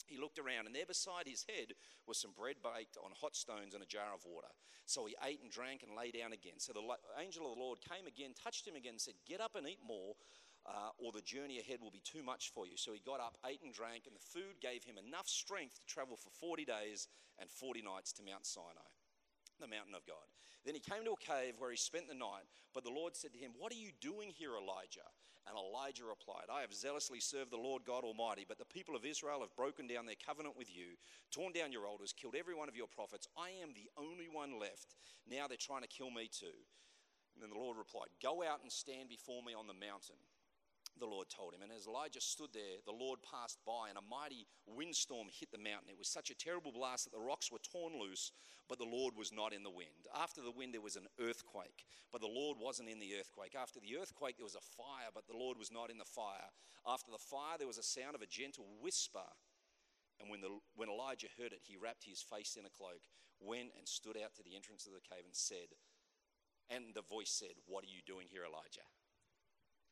He 0.05 0.19
looked 0.19 0.39
around, 0.39 0.67
and 0.67 0.75
there 0.75 0.85
beside 0.85 1.27
his 1.27 1.45
head 1.47 1.73
was 2.07 2.19
some 2.19 2.31
bread 2.37 2.57
baked 2.61 2.97
on 2.97 3.11
hot 3.19 3.35
stones 3.35 3.73
and 3.73 3.83
a 3.83 3.87
jar 3.87 4.13
of 4.13 4.25
water. 4.25 4.51
So 4.85 5.05
he 5.05 5.15
ate 5.23 5.41
and 5.41 5.51
drank 5.51 5.83
and 5.83 5.95
lay 5.95 6.11
down 6.11 6.33
again. 6.33 6.59
So 6.59 6.73
the 6.73 6.83
angel 7.21 7.47
of 7.47 7.55
the 7.55 7.63
Lord 7.63 7.79
came 7.81 8.07
again, 8.07 8.33
touched 8.35 8.67
him 8.67 8.75
again, 8.75 8.99
and 8.99 9.01
said, 9.01 9.15
Get 9.25 9.41
up 9.41 9.55
and 9.55 9.67
eat 9.67 9.79
more, 9.85 10.15
uh, 10.65 10.91
or 10.97 11.11
the 11.11 11.21
journey 11.21 11.59
ahead 11.59 11.79
will 11.81 11.91
be 11.91 12.03
too 12.03 12.23
much 12.23 12.51
for 12.53 12.67
you. 12.67 12.75
So 12.75 12.93
he 12.93 12.99
got 12.99 13.19
up, 13.19 13.37
ate 13.45 13.61
and 13.63 13.73
drank, 13.73 14.07
and 14.07 14.15
the 14.15 14.27
food 14.39 14.59
gave 14.61 14.83
him 14.83 14.95
enough 14.97 15.27
strength 15.27 15.79
to 15.79 15.85
travel 15.85 16.15
for 16.15 16.29
40 16.29 16.65
days 16.65 17.07
and 17.39 17.49
40 17.49 17.81
nights 17.81 18.13
to 18.13 18.23
Mount 18.23 18.45
Sinai, 18.45 18.91
the 19.63 19.71
mountain 19.71 19.95
of 19.95 20.05
God. 20.05 20.27
Then 20.67 20.75
he 20.75 20.83
came 20.83 21.07
to 21.07 21.15
a 21.15 21.23
cave 21.23 21.55
where 21.57 21.71
he 21.71 21.79
spent 21.79 22.11
the 22.11 22.19
night. 22.19 22.43
But 22.75 22.83
the 22.83 22.91
Lord 22.91 23.15
said 23.15 23.31
to 23.33 23.39
him, 23.39 23.55
What 23.57 23.71
are 23.71 23.79
you 23.79 23.95
doing 24.03 24.29
here, 24.35 24.59
Elijah? 24.59 25.07
And 25.47 25.59
Elijah 25.59 26.07
replied, 26.07 26.47
I 26.47 26.61
have 26.61 26.73
zealously 26.73 27.19
served 27.19 27.51
the 27.51 27.59
Lord 27.59 27.83
God 27.83 28.03
Almighty, 28.03 28.45
but 28.47 28.57
the 28.57 28.71
people 28.71 28.95
of 28.95 29.03
Israel 29.03 29.41
have 29.41 29.55
broken 29.59 29.87
down 29.87 30.05
their 30.05 30.19
covenant 30.19 30.55
with 30.55 30.71
you, 30.71 30.95
torn 31.31 31.51
down 31.51 31.73
your 31.73 31.85
altars, 31.85 32.15
killed 32.15 32.35
every 32.39 32.55
one 32.55 32.69
of 32.69 32.77
your 32.79 32.87
prophets. 32.87 33.27
I 33.35 33.51
am 33.59 33.75
the 33.75 33.91
only 33.99 34.31
one 34.31 34.59
left. 34.59 34.95
Now 35.27 35.47
they're 35.47 35.59
trying 35.59 35.83
to 35.83 35.91
kill 35.91 36.11
me 36.11 36.31
too. 36.31 36.55
And 37.35 37.43
then 37.43 37.51
the 37.51 37.59
Lord 37.59 37.75
replied, 37.75 38.07
Go 38.23 38.39
out 38.39 38.63
and 38.63 38.71
stand 38.71 39.09
before 39.09 39.43
me 39.43 39.53
on 39.53 39.67
the 39.67 39.75
mountain 39.75 40.19
the 40.99 41.09
Lord 41.09 41.27
told 41.29 41.53
him. 41.53 41.61
And 41.61 41.71
as 41.71 41.87
Elijah 41.87 42.21
stood 42.21 42.53
there, 42.53 42.81
the 42.85 42.95
Lord 42.95 43.19
passed 43.23 43.59
by, 43.65 43.89
and 43.89 43.97
a 43.97 44.09
mighty 44.09 44.47
windstorm 44.67 45.27
hit 45.31 45.51
the 45.51 45.57
mountain. 45.57 45.89
It 45.89 45.97
was 45.97 46.07
such 46.07 46.29
a 46.29 46.37
terrible 46.37 46.71
blast 46.71 47.05
that 47.05 47.13
the 47.15 47.23
rocks 47.23 47.51
were 47.51 47.63
torn 47.63 47.99
loose, 47.99 48.31
but 48.69 48.77
the 48.77 48.89
Lord 48.89 49.15
was 49.17 49.31
not 49.31 49.53
in 49.53 49.63
the 49.63 49.73
wind. 49.73 50.07
After 50.13 50.41
the 50.41 50.51
wind, 50.53 50.73
there 50.73 50.85
was 50.85 50.95
an 50.95 51.09
earthquake, 51.19 51.85
but 52.11 52.21
the 52.21 52.31
Lord 52.31 52.57
wasn't 52.59 52.89
in 52.89 52.99
the 52.99 53.15
earthquake. 53.19 53.55
After 53.55 53.79
the 53.79 53.97
earthquake, 53.97 54.37
there 54.37 54.47
was 54.47 54.59
a 54.59 54.71
fire, 54.77 55.09
but 55.13 55.27
the 55.27 55.37
Lord 55.37 55.57
was 55.57 55.71
not 55.71 55.89
in 55.89 55.97
the 55.97 56.07
fire. 56.07 56.53
After 56.85 57.11
the 57.11 57.21
fire, 57.21 57.57
there 57.57 57.69
was 57.69 57.81
a 57.81 57.83
sound 57.83 58.15
of 58.15 58.21
a 58.21 58.29
gentle 58.29 58.65
whisper. 58.81 59.25
And 60.21 60.29
when, 60.29 60.41
the, 60.41 60.59
when 60.75 60.89
Elijah 60.89 61.33
heard 61.37 61.51
it, 61.51 61.65
he 61.65 61.75
wrapped 61.75 62.05
his 62.05 62.21
face 62.21 62.55
in 62.55 62.65
a 62.65 62.71
cloak, 62.71 63.01
went 63.41 63.73
and 63.77 63.87
stood 63.87 64.15
out 64.15 64.35
to 64.35 64.43
the 64.43 64.55
entrance 64.55 64.85
of 64.85 64.93
the 64.93 65.03
cave 65.03 65.25
and 65.25 65.35
said, 65.35 65.73
and 66.69 66.95
the 66.95 67.03
voice 67.03 67.29
said, 67.29 67.59
What 67.67 67.83
are 67.83 67.91
you 67.91 67.99
doing 68.05 68.27
here, 68.31 68.45
Elijah? 68.47 68.87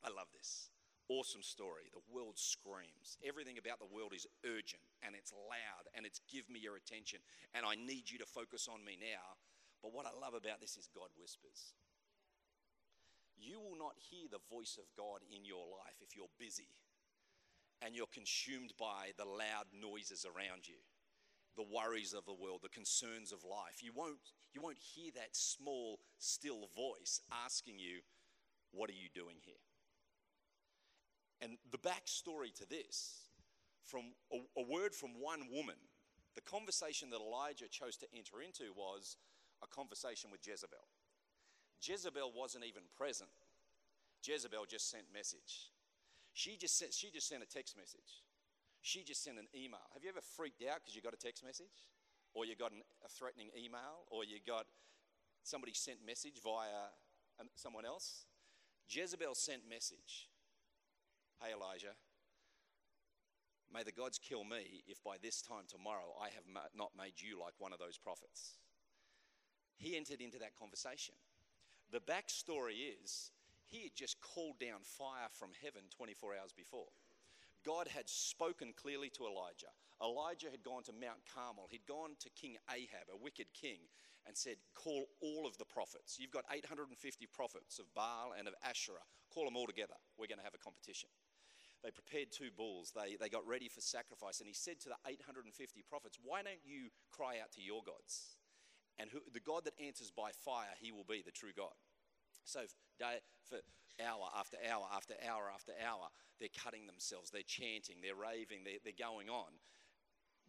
I 0.04 0.10
love 0.10 0.32
this 0.34 0.70
awesome 1.12 1.44
story. 1.44 1.92
The 1.92 2.08
world 2.08 2.40
screams. 2.40 3.20
Everything 3.20 3.60
about 3.60 3.84
the 3.84 3.92
world 3.92 4.16
is 4.16 4.28
urgent 4.48 4.82
and 5.04 5.12
it's 5.12 5.36
loud 5.36 5.92
and 5.92 6.08
it's 6.08 6.24
give 6.32 6.48
me 6.48 6.64
your 6.64 6.80
attention 6.80 7.20
and 7.52 7.68
I 7.68 7.76
need 7.76 8.08
you 8.08 8.18
to 8.24 8.26
focus 8.26 8.72
on 8.72 8.84
me 8.88 8.96
now. 8.96 9.36
But 9.84 9.92
what 9.92 10.08
I 10.08 10.16
love 10.16 10.34
about 10.34 10.62
this 10.64 10.78
is 10.80 10.88
God 10.88 11.12
whispers. 11.20 11.76
You 13.36 13.60
will 13.60 13.76
not 13.76 13.98
hear 13.98 14.30
the 14.30 14.46
voice 14.54 14.78
of 14.80 14.88
God 14.96 15.26
in 15.28 15.44
your 15.44 15.66
life 15.68 16.00
if 16.00 16.16
you're 16.16 16.32
busy 16.40 16.70
and 17.82 17.96
you're 17.96 18.14
consumed 18.14 18.72
by 18.80 19.12
the 19.18 19.26
loud 19.26 19.66
noises 19.74 20.24
around 20.24 20.70
you, 20.70 20.78
the 21.58 21.66
worries 21.66 22.14
of 22.14 22.26
the 22.26 22.38
world, 22.38 22.62
the 22.62 22.70
concerns 22.70 23.34
of 23.34 23.44
life. 23.44 23.82
You 23.82 23.92
won't, 23.96 24.22
you 24.54 24.62
won't 24.62 24.78
hear 24.78 25.12
that 25.16 25.34
small, 25.34 26.00
still 26.20 26.70
voice 26.76 27.22
asking 27.44 27.80
you, 27.80 28.06
What 28.72 28.90
are 28.90 29.02
you 29.02 29.10
doing 29.14 29.42
here? 29.42 29.66
And 31.42 31.58
the 31.72 31.78
backstory 31.78 32.54
to 32.56 32.70
this, 32.70 33.26
from 33.84 34.14
a, 34.32 34.38
a 34.60 34.64
word 34.64 34.94
from 34.94 35.20
one 35.20 35.42
woman, 35.52 35.76
the 36.36 36.42
conversation 36.42 37.10
that 37.10 37.20
Elijah 37.20 37.68
chose 37.68 37.98
to 37.98 38.06
enter 38.16 38.42
into 38.42 38.72
was 38.76 39.18
a 39.64 39.68
conversation 39.68 40.32
with 40.32 40.46
Jezebel. 40.46 40.86
Jezebel 41.82 42.32
wasn't 42.36 42.66
even 42.66 42.84
present. 42.96 43.30
Jezebel 44.24 44.66
just 44.70 44.90
sent 44.90 45.04
message. 45.14 45.74
She 46.34 46.56
just 46.58 46.78
sent, 46.78 46.94
she 46.94 47.10
just 47.12 47.28
sent 47.28 47.44
a 47.44 47.46
text 47.48 47.76
message. 47.76 48.24
She 48.82 49.04
just 49.04 49.24
sent 49.24 49.38
an 49.38 49.48
email. 49.54 49.82
Have 49.94 50.04
you 50.04 50.10
ever 50.10 50.22
freaked 50.22 50.64
out 50.64 50.80
because 50.82 50.96
you 50.96 51.02
got 51.02 51.14
a 51.14 51.18
text 51.18 51.44
message? 51.44 51.86
Or 52.34 52.46
you 52.46 52.56
got 52.56 52.72
an, 52.72 52.82
a 53.04 53.10
threatening 53.10 53.50
email? 53.58 54.06
Or 54.10 54.24
you 54.24 54.38
got 54.46 54.66
somebody 55.44 55.74
sent 55.74 56.06
message 56.06 56.40
via 56.44 56.94
someone 57.56 57.86
else? 57.86 58.26
Jezebel 58.88 59.36
sent 59.36 59.68
message. 59.70 60.30
Hey, 61.42 61.54
Elijah, 61.58 61.98
may 63.74 63.82
the 63.82 63.92
gods 63.92 64.20
kill 64.22 64.44
me 64.44 64.84
if 64.88 65.04
by 65.04 65.16
this 65.24 65.42
time 65.42 65.66
tomorrow 65.68 66.14
I 66.22 66.30
have 66.30 66.46
not 66.48 66.92
made 66.96 67.18
you 67.18 67.40
like 67.42 67.58
one 67.58 67.74
of 67.74 67.80
those 67.80 67.98
prophets. 67.98 68.60
He 69.76 69.98
entered 69.98 70.22
into 70.22 70.38
that 70.38 70.54
conversation. 70.54 71.16
The 71.90 72.00
backstory 72.00 72.94
is 73.02 73.32
he 73.66 73.82
had 73.82 73.96
just 73.96 74.22
called 74.22 74.60
down 74.60 74.86
fire 74.86 75.34
from 75.34 75.50
heaven 75.64 75.90
24 75.90 76.36
hours 76.40 76.54
before. 76.54 76.94
God 77.66 77.88
had 77.88 78.08
spoken 78.08 78.74
clearly 78.78 79.10
to 79.18 79.26
Elijah. 79.26 79.74
Elijah 80.02 80.50
had 80.52 80.62
gone 80.62 80.84
to 80.84 80.94
Mount 80.94 81.26
Carmel. 81.34 81.68
He'd 81.70 81.86
gone 81.88 82.18
to 82.20 82.30
King 82.38 82.58
Ahab, 82.70 83.10
a 83.14 83.18
wicked 83.18 83.48
king, 83.54 83.82
and 84.28 84.38
said, 84.38 84.58
Call 84.74 85.06
all 85.22 85.48
of 85.48 85.58
the 85.58 85.66
prophets. 85.66 86.18
You've 86.20 86.32
got 86.32 86.46
850 86.52 86.94
prophets 87.34 87.80
of 87.80 87.86
Baal 87.94 88.34
and 88.38 88.48
of 88.48 88.54
Asherah. 88.64 89.06
Call 89.34 89.46
them 89.46 89.58
all 89.58 89.68
together. 89.68 89.98
We're 90.18 90.28
going 90.28 90.40
to 90.40 90.46
have 90.46 90.56
a 90.56 90.64
competition. 90.64 91.10
They 91.84 91.90
prepared 91.90 92.30
two 92.32 92.54
bulls. 92.56 92.94
They, 92.94 93.18
they 93.18 93.30
got 93.30 93.46
ready 93.48 93.68
for 93.68 93.82
sacrifice. 93.82 94.40
And 94.40 94.48
he 94.48 94.54
said 94.54 94.80
to 94.82 94.90
the 94.90 95.02
850 95.06 95.50
prophets, 95.90 96.18
Why 96.22 96.44
don't 96.44 96.62
you 96.64 96.94
cry 97.10 97.42
out 97.42 97.52
to 97.58 97.62
your 97.62 97.82
gods? 97.82 98.38
And 99.00 99.10
who, 99.10 99.20
the 99.34 99.42
God 99.42 99.66
that 99.66 99.74
answers 99.82 100.12
by 100.12 100.30
fire, 100.46 100.78
he 100.80 100.92
will 100.92 101.08
be 101.08 101.24
the 101.26 101.34
true 101.34 101.56
God. 101.56 101.74
So 102.46 102.62
day, 103.00 103.18
for 103.50 103.58
hour 103.98 104.30
after 104.38 104.58
hour 104.62 104.86
after 104.94 105.16
hour 105.26 105.50
after 105.54 105.74
hour, 105.82 106.10
they're 106.40 106.54
cutting 106.54 106.86
themselves, 106.86 107.30
they're 107.30 107.46
chanting, 107.46 107.98
they're 108.02 108.18
raving, 108.18 108.62
they're, 108.64 108.82
they're 108.84 108.98
going 108.98 109.30
on. 109.30 109.58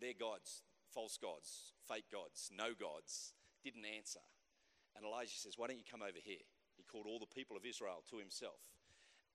Their 0.01 0.17
gods, 0.19 0.63
false 0.93 1.17
gods, 1.17 1.73
fake 1.89 2.09
gods, 2.13 2.51
no 2.53 2.77
gods, 2.77 3.33
didn't 3.65 3.85
answer. 3.85 4.25
And 4.97 5.05
Elijah 5.05 5.37
says, 5.37 5.57
Why 5.57 5.69
don't 5.69 5.79
you 5.79 5.89
come 5.89 6.03
over 6.03 6.21
here? 6.21 6.45
He 6.77 6.85
called 6.85 7.07
all 7.07 7.21
the 7.21 7.35
people 7.35 7.57
of 7.57 7.65
Israel 7.65 8.05
to 8.11 8.19
himself. 8.19 8.61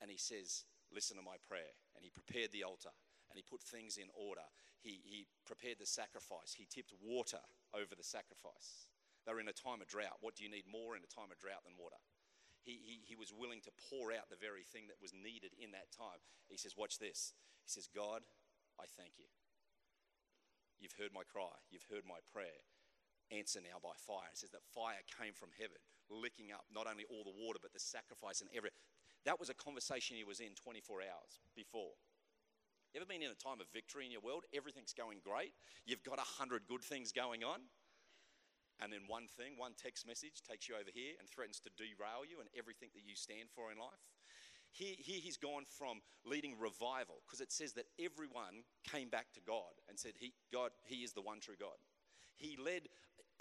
And 0.01 0.11
he 0.11 0.17
says, 0.17 0.65
Listen 0.93 1.17
to 1.17 1.25
my 1.25 1.37
prayer 1.47 1.75
and 1.95 2.03
he 2.03 2.11
prepared 2.11 2.51
the 2.51 2.63
altar 2.63 2.93
and 3.29 3.35
he 3.35 3.43
put 3.43 3.61
things 3.61 3.99
in 3.99 4.07
order. 4.15 4.45
He, 4.79 5.03
he 5.03 5.27
prepared 5.43 5.79
the 5.79 5.89
sacrifice. 5.89 6.55
He 6.55 6.67
tipped 6.69 6.95
water 7.03 7.43
over 7.75 7.91
the 7.91 8.07
sacrifice. 8.07 8.87
They 9.27 9.35
were 9.35 9.43
in 9.43 9.51
a 9.51 9.55
time 9.55 9.83
of 9.83 9.91
drought. 9.91 10.23
What 10.23 10.39
do 10.39 10.47
you 10.47 10.51
need 10.51 10.63
more 10.63 10.95
in 10.95 11.03
a 11.03 11.11
time 11.11 11.33
of 11.33 11.39
drought 11.43 11.67
than 11.67 11.75
water? 11.75 11.99
He, 12.63 12.79
he, 12.79 12.95
he 13.03 13.15
was 13.15 13.35
willing 13.35 13.59
to 13.67 13.79
pour 13.91 14.15
out 14.15 14.31
the 14.31 14.39
very 14.39 14.63
thing 14.63 14.87
that 14.87 15.03
was 15.03 15.11
needed 15.11 15.51
in 15.59 15.75
that 15.75 15.91
time. 15.91 16.23
He 16.47 16.59
says, 16.59 16.75
Watch 16.79 16.99
this. 16.99 17.35
He 17.63 17.71
says, 17.71 17.87
God, 17.91 18.23
I 18.79 18.87
thank 18.87 19.19
you. 19.19 19.27
You've 20.79 20.95
heard 20.95 21.11
my 21.11 21.27
cry, 21.27 21.51
you've 21.71 21.87
heard 21.89 22.07
my 22.07 22.23
prayer. 22.31 22.63
Answer 23.27 23.59
now 23.59 23.83
by 23.83 23.91
fire. 23.99 24.31
It 24.31 24.39
says 24.39 24.55
that 24.55 24.63
fire 24.71 25.03
came 25.19 25.35
from 25.35 25.51
heaven, 25.59 25.83
licking 26.07 26.55
up 26.55 26.63
not 26.71 26.87
only 26.87 27.03
all 27.11 27.27
the 27.27 27.35
water, 27.35 27.59
but 27.59 27.75
the 27.75 27.83
sacrifice 27.83 28.39
and 28.39 28.47
every. 28.55 28.71
That 29.27 29.43
was 29.43 29.51
a 29.51 29.53
conversation 29.59 30.15
he 30.15 30.23
was 30.23 30.39
in 30.39 30.55
24 30.55 31.03
hours 31.03 31.43
before. 31.51 31.91
You 32.95 33.03
ever 33.03 33.11
been 33.11 33.21
in 33.21 33.27
a 33.27 33.35
time 33.35 33.59
of 33.59 33.67
victory 33.75 34.07
in 34.07 34.11
your 34.15 34.23
world? 34.23 34.47
Everything's 34.55 34.95
going 34.95 35.19
great. 35.19 35.51
You've 35.83 36.01
got 36.07 36.17
a 36.17 36.23
hundred 36.39 36.63
good 36.63 36.79
things 36.79 37.11
going 37.11 37.43
on. 37.43 37.59
And 38.79 38.87
then 38.87 39.03
one 39.11 39.27
thing, 39.27 39.59
one 39.59 39.75
text 39.75 40.07
message 40.07 40.39
takes 40.47 40.69
you 40.71 40.79
over 40.79 40.87
here 40.87 41.19
and 41.19 41.27
threatens 41.27 41.59
to 41.67 41.69
derail 41.75 42.23
you 42.23 42.39
and 42.39 42.47
everything 42.55 42.87
that 42.95 43.03
you 43.03 43.19
stand 43.19 43.51
for 43.51 43.67
in 43.67 43.77
life. 43.77 43.99
Here, 44.71 44.95
here 44.95 45.19
he's 45.19 45.35
gone 45.35 45.67
from 45.67 45.99
leading 46.23 46.55
revival 46.55 47.19
because 47.27 47.41
it 47.41 47.51
says 47.51 47.73
that 47.73 47.91
everyone 47.99 48.63
came 48.87 49.09
back 49.09 49.33
to 49.35 49.41
God 49.43 49.75
and 49.89 49.99
said, 49.99 50.13
he, 50.15 50.31
God, 50.53 50.71
He 50.85 51.03
is 51.03 51.11
the 51.11 51.21
one 51.21 51.41
true 51.41 51.59
God. 51.59 51.75
He 52.37 52.55
led 52.55 52.87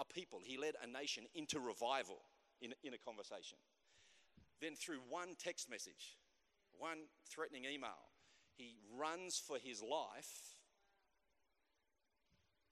a 0.01 0.05
people, 0.05 0.41
He 0.43 0.59
led 0.59 0.75
a 0.83 0.87
nation 0.91 1.31
into 1.37 1.61
revival 1.61 2.27
in, 2.61 2.75
in 2.83 2.91
a 2.91 2.99
conversation. 2.99 3.59
Then, 4.61 4.75
through 4.75 5.01
one 5.09 5.37
text 5.39 5.71
message, 5.71 6.17
one 6.79 7.09
threatening 7.29 7.65
email, 7.65 8.13
he 8.57 8.77
runs 8.97 9.39
for 9.39 9.59
his 9.59 9.83
life 9.83 10.57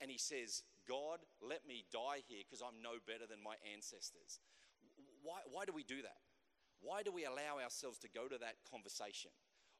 and 0.00 0.10
he 0.10 0.18
says, 0.18 0.62
God, 0.88 1.20
let 1.40 1.66
me 1.66 1.84
die 1.92 2.24
here 2.28 2.44
because 2.44 2.60
I'm 2.60 2.82
no 2.82 3.00
better 3.06 3.24
than 3.28 3.40
my 3.42 3.56
ancestors. 3.72 4.40
Why, 5.22 5.40
why 5.50 5.64
do 5.64 5.72
we 5.72 5.84
do 5.84 6.02
that? 6.02 6.20
Why 6.80 7.02
do 7.02 7.12
we 7.12 7.24
allow 7.24 7.60
ourselves 7.62 7.98
to 8.00 8.08
go 8.08 8.28
to 8.28 8.36
that 8.38 8.60
conversation? 8.68 9.30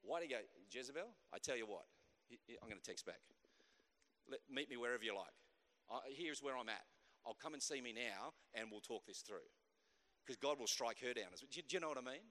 Why 0.00 0.20
do 0.20 0.26
you 0.26 0.32
go, 0.32 0.44
Jezebel? 0.70 1.08
I 1.32 1.38
tell 1.38 1.56
you 1.56 1.66
what, 1.66 1.84
I'm 2.32 2.68
going 2.68 2.80
to 2.80 2.84
text 2.84 3.04
back. 3.04 3.20
Let, 4.28 4.40
meet 4.48 4.70
me 4.70 4.76
wherever 4.76 5.04
you 5.04 5.14
like. 5.14 5.36
Here's 6.08 6.42
where 6.42 6.56
I'm 6.56 6.68
at. 6.68 6.84
I'll 7.26 7.36
come 7.36 7.52
and 7.52 7.62
see 7.62 7.80
me 7.80 7.92
now 7.92 8.32
and 8.54 8.68
we'll 8.70 8.80
talk 8.80 9.04
this 9.06 9.20
through. 9.20 9.48
Because 10.24 10.40
God 10.40 10.58
will 10.58 10.66
strike 10.66 11.00
her 11.00 11.12
down. 11.12 11.28
Do 11.36 11.60
you, 11.68 11.80
know 11.80 11.88
what 11.88 11.98
I 11.98 12.06
mean? 12.06 12.24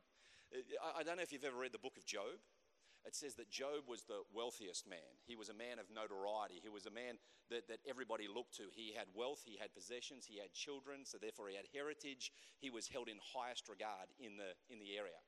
I, 0.81 0.99
I 0.99 1.03
don't 1.03 1.17
know 1.17 1.23
if 1.23 1.31
you've 1.31 1.43
ever 1.43 1.57
read 1.57 1.73
the 1.73 1.79
book 1.79 1.97
of 1.97 2.05
Job 2.05 2.41
it 3.03 3.15
says 3.15 3.35
that 3.35 3.51
Job 3.51 3.83
was 3.87 4.07
the 4.07 4.23
wealthiest 4.31 4.87
man. 4.87 5.19
He 5.27 5.35
was 5.35 5.49
a 5.49 5.53
man 5.53 5.75
of 5.75 5.91
notoriety. 5.91 6.63
He 6.63 6.71
was 6.71 6.87
a 6.87 6.91
man 6.91 7.19
that, 7.51 7.67
that 7.67 7.83
everybody 7.83 8.31
looked 8.31 8.55
to. 8.63 8.71
He 8.71 8.95
had 8.95 9.11
wealth, 9.11 9.43
he 9.43 9.59
had 9.59 9.75
possessions, 9.75 10.23
he 10.23 10.39
had 10.39 10.55
children, 10.55 11.03
so 11.03 11.19
therefore 11.19 11.51
he 11.51 11.59
had 11.59 11.67
heritage. 11.75 12.31
He 12.59 12.71
was 12.71 12.87
held 12.87 13.11
in 13.11 13.19
highest 13.35 13.67
regard 13.67 14.07
in 14.19 14.39
the, 14.39 14.55
in 14.71 14.79
the 14.79 14.95
area. 14.95 15.19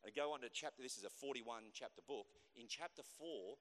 And 0.00 0.08
I 0.08 0.16
go 0.16 0.32
on 0.32 0.40
to 0.40 0.48
chapter, 0.48 0.80
this 0.80 0.96
is 0.96 1.04
a 1.04 1.12
41 1.12 1.76
chapter 1.76 2.00
book. 2.08 2.32
In 2.56 2.72
chapter 2.72 3.04
4, 3.20 3.56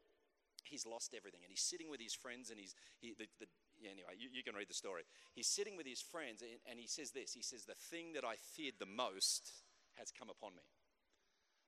he's 0.63 0.87
lost 0.87 1.11
everything 1.11 1.43
and 1.43 1.51
he's 1.51 1.67
sitting 1.67 1.91
with 1.91 1.99
his 1.99 2.15
friends 2.15 2.47
and 2.47 2.55
he's, 2.55 2.75
he, 3.03 3.11
the, 3.19 3.27
the, 3.43 3.47
anyway, 3.91 4.15
you, 4.17 4.29
you, 4.31 4.43
can 4.43 4.55
read 4.55 4.69
the 4.69 4.73
story. 4.73 5.03
He's 5.33 5.47
sitting 5.47 5.75
with 5.75 5.87
his 5.87 6.01
friends 6.01 6.41
and, 6.41 6.51
and 6.69 6.79
he 6.79 6.87
says 6.87 7.11
this 7.11 7.33
He 7.33 7.41
says, 7.41 7.65
The 7.65 7.75
thing 7.75 8.13
that 8.13 8.23
I 8.23 8.35
feared 8.35 8.75
the 8.79 8.85
most 8.85 9.63
has 9.95 10.11
come 10.11 10.29
upon 10.29 10.55
me. 10.55 10.63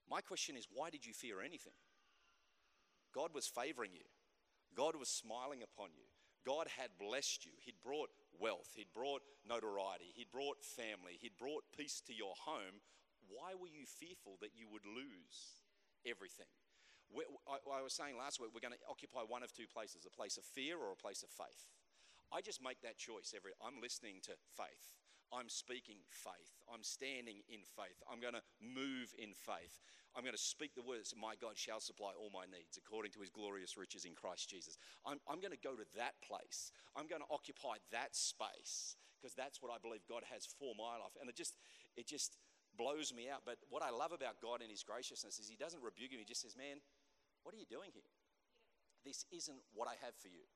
My 0.09 0.21
question 0.21 0.55
is, 0.55 0.67
why 0.71 0.89
did 0.89 1.05
you 1.05 1.13
fear 1.13 1.41
anything? 1.41 1.73
God 3.13 3.33
was 3.33 3.47
favoring 3.47 3.91
you, 3.93 4.05
God 4.75 4.95
was 4.95 5.09
smiling 5.09 5.63
upon 5.63 5.89
you. 5.95 6.05
God 6.45 6.67
had 6.77 6.93
blessed 7.01 7.43
you. 7.43 7.57
He'd 7.57 7.81
brought 7.81 8.13
wealth. 8.37 8.69
He'd 8.75 8.93
brought 8.93 9.23
notoriety. 9.49 10.13
He'd 10.13 10.29
brought 10.29 10.61
family. 10.61 11.17
He'd 11.17 11.41
brought 11.41 11.65
peace 11.75 12.03
to 12.05 12.13
your 12.13 12.37
home. 12.45 12.85
Why 13.25 13.57
were 13.57 13.65
you 13.65 13.89
fearful 13.89 14.37
that 14.41 14.53
you 14.53 14.69
would 14.69 14.85
lose 14.85 15.65
everything? 16.05 16.45
I 17.17 17.81
was 17.81 17.97
saying 17.97 18.13
last 18.17 18.39
week, 18.39 18.51
we're 18.53 18.61
going 18.61 18.77
to 18.77 18.85
occupy 18.85 19.25
one 19.25 19.41
of 19.41 19.53
two 19.53 19.65
places 19.65 20.05
a 20.05 20.13
place 20.13 20.37
of 20.37 20.45
fear 20.45 20.77
or 20.77 20.93
a 20.93 20.95
place 20.95 21.23
of 21.23 21.29
faith. 21.29 21.65
I 22.33 22.41
just 22.41 22.63
make 22.63 22.81
that 22.81 22.97
choice 22.97 23.33
every 23.35 23.51
I'm 23.61 23.81
listening 23.81 24.21
to 24.29 24.33
faith. 24.57 24.97
I'm 25.33 25.49
speaking 25.49 25.97
faith. 26.09 26.53
I'm 26.69 26.85
standing 26.85 27.41
in 27.49 27.65
faith. 27.65 27.97
I'm 28.05 28.21
going 28.21 28.37
to 28.37 28.45
move 28.61 29.09
in 29.17 29.33
faith. 29.33 29.81
I'm 30.13 30.23
going 30.23 30.37
to 30.37 30.41
speak 30.41 30.77
the 30.77 30.85
words, 30.85 31.11
my 31.17 31.35
God 31.35 31.57
shall 31.57 31.81
supply 31.81 32.13
all 32.15 32.31
my 32.31 32.45
needs 32.45 32.77
according 32.77 33.11
to 33.17 33.21
his 33.25 33.33
glorious 33.33 33.75
riches 33.75 34.05
in 34.05 34.13
Christ 34.13 34.47
Jesus. 34.47 34.77
I'm, 35.03 35.19
I'm 35.27 35.41
going 35.41 35.51
to 35.51 35.59
go 35.59 35.75
to 35.75 35.83
that 35.97 36.15
place. 36.23 36.71
I'm 36.95 37.09
going 37.09 37.25
to 37.25 37.33
occupy 37.33 37.83
that 37.91 38.15
space 38.15 38.95
because 39.19 39.35
that's 39.35 39.59
what 39.59 39.73
I 39.73 39.81
believe 39.81 40.07
God 40.07 40.23
has 40.31 40.45
for 40.45 40.77
my 40.77 41.01
life. 41.01 41.17
And 41.19 41.27
it 41.27 41.35
just, 41.35 41.57
it 41.97 42.07
just 42.07 42.37
blows 42.77 43.11
me 43.11 43.27
out. 43.27 43.43
But 43.43 43.59
what 43.67 43.83
I 43.83 43.91
love 43.91 44.15
about 44.15 44.39
God 44.39 44.61
and 44.61 44.71
his 44.71 44.87
graciousness 44.87 45.35
is 45.35 45.49
he 45.49 45.59
doesn't 45.59 45.83
rebuke 45.83 46.15
me. 46.15 46.23
He 46.23 46.29
just 46.29 46.45
says, 46.45 46.55
man, 46.55 46.79
what 47.43 47.51
are 47.51 47.59
you 47.59 47.67
doing 47.67 47.91
here? 47.91 48.07
This 49.03 49.25
isn't 49.35 49.61
what 49.73 49.91
I 49.91 49.99
have 49.99 50.15
for 50.15 50.29
you. 50.29 50.47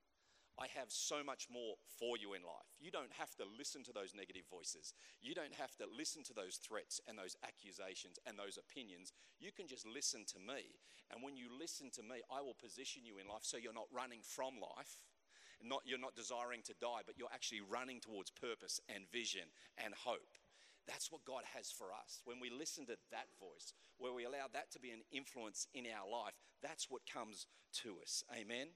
I 0.60 0.68
have 0.76 0.92
so 0.92 1.24
much 1.24 1.48
more 1.48 1.80
for 1.88 2.20
you 2.20 2.36
in 2.36 2.44
life. 2.44 2.68
You 2.84 2.92
don't 2.92 3.16
have 3.16 3.32
to 3.40 3.48
listen 3.48 3.82
to 3.88 3.94
those 3.96 4.12
negative 4.12 4.44
voices. 4.52 4.94
You 5.24 5.34
don't 5.34 5.56
have 5.56 5.72
to 5.80 5.88
listen 5.88 6.24
to 6.28 6.36
those 6.36 6.60
threats 6.60 7.00
and 7.08 7.16
those 7.18 7.40
accusations 7.48 8.20
and 8.28 8.36
those 8.36 8.60
opinions. 8.60 9.16
You 9.40 9.56
can 9.56 9.72
just 9.72 9.88
listen 9.88 10.28
to 10.36 10.40
me. 10.40 10.76
And 11.10 11.24
when 11.24 11.40
you 11.40 11.48
listen 11.48 11.90
to 11.96 12.04
me, 12.04 12.20
I 12.28 12.44
will 12.44 12.60
position 12.60 13.08
you 13.08 13.18
in 13.24 13.32
life 13.32 13.48
so 13.48 13.56
you're 13.56 13.72
not 13.72 13.88
running 13.96 14.20
from 14.20 14.60
life. 14.60 15.00
Not, 15.64 15.84
you're 15.86 16.00
not 16.00 16.16
desiring 16.16 16.62
to 16.68 16.76
die, 16.80 17.08
but 17.08 17.16
you're 17.18 17.32
actually 17.34 17.64
running 17.64 18.00
towards 18.00 18.32
purpose 18.32 18.80
and 18.88 19.08
vision 19.12 19.52
and 19.80 19.94
hope. 19.94 20.36
That's 20.88 21.12
what 21.12 21.24
God 21.24 21.44
has 21.56 21.72
for 21.72 21.92
us. 21.92 22.22
When 22.26 22.40
we 22.40 22.50
listen 22.50 22.86
to 22.88 22.98
that 23.12 23.28
voice, 23.40 23.74
where 23.98 24.14
we 24.14 24.26
allow 24.26 24.48
that 24.54 24.72
to 24.72 24.80
be 24.80 24.92
an 24.92 25.04
influence 25.12 25.68
in 25.74 25.86
our 25.86 26.10
life, 26.10 26.34
that's 26.64 26.90
what 26.90 27.02
comes 27.12 27.48
to 27.84 27.98
us. 28.02 28.24
Amen. 28.34 28.68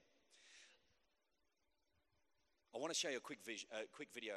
I 2.74 2.80
want 2.80 2.92
to 2.92 2.98
show 2.98 3.10
you 3.10 3.18
a 3.18 3.20
quick, 3.20 3.40
vis- 3.46 3.66
quick 3.94 4.10
video, 4.14 4.34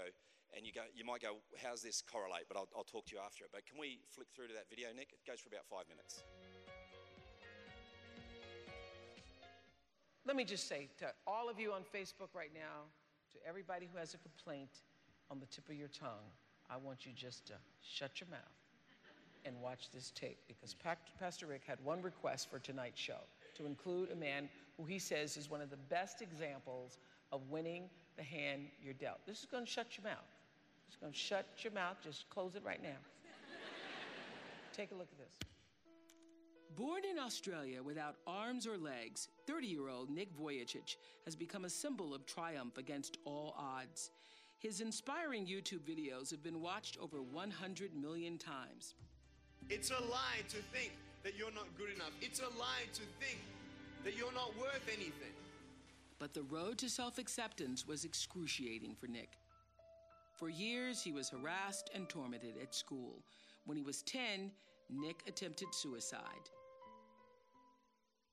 and 0.55 0.67
you, 0.67 0.73
go, 0.73 0.83
you 0.95 1.05
might 1.05 1.23
go, 1.23 1.37
How's 1.63 1.81
this 1.81 2.03
correlate? 2.03 2.45
But 2.49 2.59
I'll, 2.59 2.69
I'll 2.77 2.85
talk 2.85 3.07
to 3.07 3.15
you 3.17 3.21
after 3.25 3.45
it. 3.45 3.51
But 3.53 3.65
can 3.65 3.81
we 3.81 3.99
flick 4.11 4.29
through 4.37 4.49
to 4.49 4.55
that 4.55 4.69
video, 4.69 4.89
Nick? 4.95 5.09
It 5.13 5.25
goes 5.27 5.41
for 5.41 5.49
about 5.49 5.65
five 5.65 5.89
minutes. 5.89 6.23
Let 10.27 10.37
me 10.37 10.45
just 10.45 10.69
say 10.69 10.89
to 10.99 11.13
all 11.27 11.49
of 11.49 11.59
you 11.59 11.73
on 11.73 11.83
Facebook 11.83 12.35
right 12.35 12.51
now, 12.53 12.85
to 13.33 13.39
everybody 13.49 13.89
who 13.91 13.99
has 13.99 14.13
a 14.13 14.19
complaint 14.19 14.83
on 15.31 15.41
the 15.41 15.47
tip 15.47 15.69
of 15.69 15.77
your 15.77 15.89
tongue, 15.89 16.29
I 16.69 16.77
want 16.77 17.07
you 17.07 17.13
just 17.15 17.47
to 17.47 17.55
shut 17.81 18.21
your 18.21 18.29
mouth 18.29 18.41
and 19.45 19.55
watch 19.63 19.91
this 19.95 20.11
tape 20.11 20.39
because 20.49 20.75
Pastor 21.19 21.47
Rick 21.47 21.63
had 21.67 21.79
one 21.85 22.03
request 22.03 22.51
for 22.51 22.59
tonight's 22.59 23.01
show 23.01 23.21
to 23.57 23.65
include 23.65 24.11
a 24.11 24.17
man 24.17 24.49
who 24.77 24.85
he 24.85 24.99
says 24.99 25.37
is 25.37 25.49
one 25.49 25.61
of 25.61 25.71
the 25.71 25.77
best 25.77 26.21
examples 26.21 26.99
of 27.33 27.49
winning 27.49 27.89
the 28.17 28.23
hand 28.23 28.69
you're 28.83 28.95
dealt. 28.95 29.19
This 29.27 29.41
is 29.41 29.47
going 29.47 29.65
to 29.65 29.71
shut 29.71 29.97
your 29.97 30.05
mouth. 30.05 30.25
It's 30.89 30.97
going 30.97 31.13
to 31.13 31.19
shut 31.19 31.47
your 31.59 31.73
mouth. 31.73 31.97
Just 32.03 32.29
close 32.31 32.55
it 32.55 32.63
right 32.65 32.83
now. 32.83 32.97
Take 34.77 34.93
a 34.93 34.95
look 34.95 35.09
at 35.13 35.19
this. 35.19 35.37
Born 36.77 37.03
in 37.11 37.19
Australia 37.19 37.83
without 37.83 38.17
arms 38.27 38.67
or 38.67 38.77
legs, 38.77 39.29
30 39.47 39.67
year 39.67 39.89
old 39.89 40.11
Nick 40.11 40.29
Vujicic 40.39 40.97
has 41.25 41.35
become 41.35 41.65
a 41.65 41.71
symbol 41.71 42.15
of 42.15 42.27
triumph 42.27 42.77
against 42.77 43.17
all 43.25 43.55
odds. 43.59 44.11
His 44.59 44.81
inspiring 44.81 45.47
YouTube 45.47 45.81
videos 45.89 46.31
have 46.31 46.43
been 46.43 46.61
watched 46.61 46.99
over 47.01 47.23
100 47.23 47.95
million 47.95 48.37
times. 48.37 48.95
It's 49.69 49.91
a 49.91 50.01
lie 50.11 50.45
to 50.49 50.57
think 50.57 50.93
that 51.23 51.37
you're 51.37 51.53
not 51.53 51.67
good 51.77 51.95
enough. 51.95 52.13
It's 52.21 52.41
a 52.41 52.59
lie 52.59 52.87
to 52.93 53.03
think 53.21 53.41
that 54.05 54.17
you're 54.17 54.33
not 54.33 54.57
worth 54.59 54.87
anything. 54.89 55.36
But 56.19 56.33
the 56.33 56.43
road 56.43 56.79
to 56.79 56.89
self 56.89 57.19
acceptance 57.19 57.87
was 57.87 58.05
excruciating 58.05 58.95
for 58.95 59.07
Nick. 59.07 59.39
For 60.35 60.49
years, 60.49 61.03
he 61.03 61.13
was 61.13 61.31
harassed 61.31 61.91
and 61.95 62.09
tormented 62.09 62.57
at 62.61 62.75
school. 62.75 63.23
When 63.65 63.77
he 63.77 63.83
was 63.83 64.03
10, 64.03 64.51
Nick 64.91 65.23
attempted 65.27 65.75
suicide. 65.75 66.51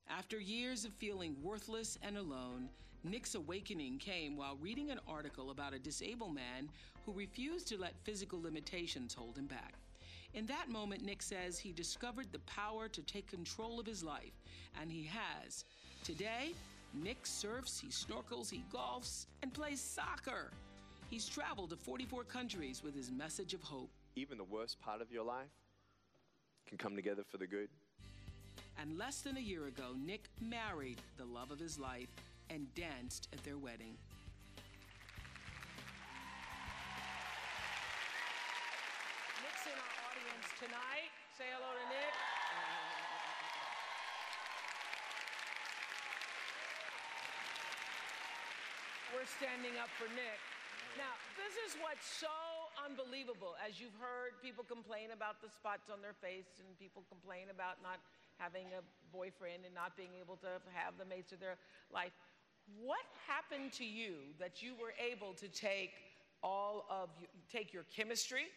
After 0.09 0.39
years 0.39 0.85
of 0.85 0.93
feeling 0.93 1.35
worthless 1.41 1.97
and 2.03 2.17
alone, 2.17 2.69
Nick's 3.03 3.35
awakening 3.35 3.97
came 3.97 4.37
while 4.37 4.57
reading 4.61 4.91
an 4.91 4.99
article 5.07 5.49
about 5.49 5.73
a 5.73 5.79
disabled 5.79 6.35
man 6.35 6.69
who 7.05 7.13
refused 7.13 7.67
to 7.67 7.77
let 7.77 8.03
physical 8.03 8.41
limitations 8.41 9.13
hold 9.13 9.37
him 9.37 9.47
back. 9.47 9.75
In 10.33 10.45
that 10.47 10.69
moment, 10.69 11.03
Nick 11.03 11.21
says 11.21 11.59
he 11.59 11.71
discovered 11.71 12.27
the 12.31 12.39
power 12.39 12.87
to 12.87 13.01
take 13.01 13.27
control 13.27 13.79
of 13.79 13.85
his 13.85 14.03
life, 14.03 14.33
and 14.81 14.91
he 14.91 15.03
has. 15.03 15.65
Today, 16.03 16.53
Nick 16.93 17.25
surfs, 17.25 17.79
he 17.79 17.87
snorkels, 17.87 18.49
he 18.49 18.63
golfs, 18.71 19.25
and 19.41 19.53
plays 19.53 19.81
soccer. 19.81 20.51
He's 21.09 21.27
traveled 21.27 21.71
to 21.71 21.75
44 21.75 22.23
countries 22.23 22.81
with 22.83 22.95
his 22.95 23.11
message 23.11 23.53
of 23.53 23.63
hope. 23.63 23.89
Even 24.15 24.37
the 24.37 24.43
worst 24.43 24.79
part 24.79 25.01
of 25.01 25.11
your 25.11 25.23
life 25.23 25.49
can 26.67 26.77
come 26.77 26.95
together 26.95 27.23
for 27.23 27.37
the 27.37 27.47
good. 27.47 27.69
And 28.79 28.97
less 28.97 29.21
than 29.21 29.37
a 29.37 29.39
year 29.39 29.67
ago, 29.67 29.95
Nick 30.03 30.29
married 30.41 30.97
the 31.17 31.25
love 31.25 31.51
of 31.51 31.59
his 31.59 31.77
life 31.79 32.09
and 32.49 32.73
danced 32.75 33.27
at 33.33 33.43
their 33.43 33.57
wedding. 33.57 33.95
Nick's 39.41 39.65
in 39.65 39.73
our 39.73 39.93
audience 40.09 40.47
tonight. 40.59 41.11
Say 41.37 41.45
hello 41.53 41.73
to 41.73 41.89
Nick. 41.89 41.92
We're 49.13 49.29
standing 49.29 49.77
up 49.77 49.93
for 49.93 50.09
Nick. 50.17 50.41
Now, 50.97 51.13
this 51.37 51.53
is 51.69 51.77
what's 51.85 52.01
so 52.01 52.33
unbelievable. 52.81 53.53
As 53.61 53.77
you've 53.77 53.93
heard, 54.01 54.41
people 54.41 54.65
complain 54.65 55.13
about 55.13 55.37
the 55.37 55.53
spots 55.53 55.93
on 55.93 56.01
their 56.01 56.17
face, 56.17 56.49
and 56.57 56.65
people 56.81 57.05
complain 57.13 57.53
about 57.53 57.77
not 57.85 58.01
having 58.41 58.73
a 58.73 58.81
boyfriend 59.13 59.69
and 59.69 59.73
not 59.77 59.93
being 59.93 60.17
able 60.17 60.41
to 60.41 60.57
have 60.73 60.97
the 60.97 61.05
mates 61.05 61.29
of 61.29 61.37
their 61.37 61.61
life. 61.93 62.13
What 62.81 63.05
happened 63.29 63.69
to 63.77 63.85
you 63.85 64.33
that 64.41 64.65
you 64.65 64.73
were 64.73 64.97
able 64.97 65.37
to 65.37 65.45
take 65.45 65.93
all 66.41 66.89
of 66.89 67.13
you, 67.21 67.29
take 67.53 67.69
your 67.69 67.85
chemistry, 67.93 68.49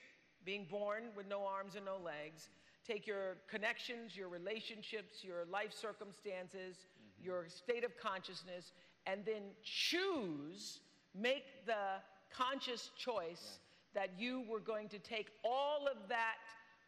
being 0.49 0.65
born 0.73 1.13
with 1.13 1.29
no 1.29 1.45
arms 1.45 1.77
and 1.77 1.85
no 1.85 2.01
legs, 2.01 2.49
take 2.81 3.07
your 3.07 3.37
connections, 3.45 4.17
your 4.17 4.33
relationships, 4.33 5.21
your 5.21 5.45
life 5.53 5.77
circumstances, 5.77 6.81
mm-hmm. 6.81 7.29
your 7.29 7.45
state 7.49 7.85
of 7.85 7.93
consciousness, 8.01 8.73
and 9.07 9.25
then 9.25 9.43
choose, 9.63 10.81
make 11.15 11.45
the 11.67 12.01
conscious 12.31 12.91
choice 12.97 13.59
that 13.95 14.11
you 14.19 14.45
were 14.49 14.61
going 14.61 14.89
to 14.89 14.99
take 14.99 15.29
all 15.45 15.87
of 15.87 16.09
that 16.09 16.37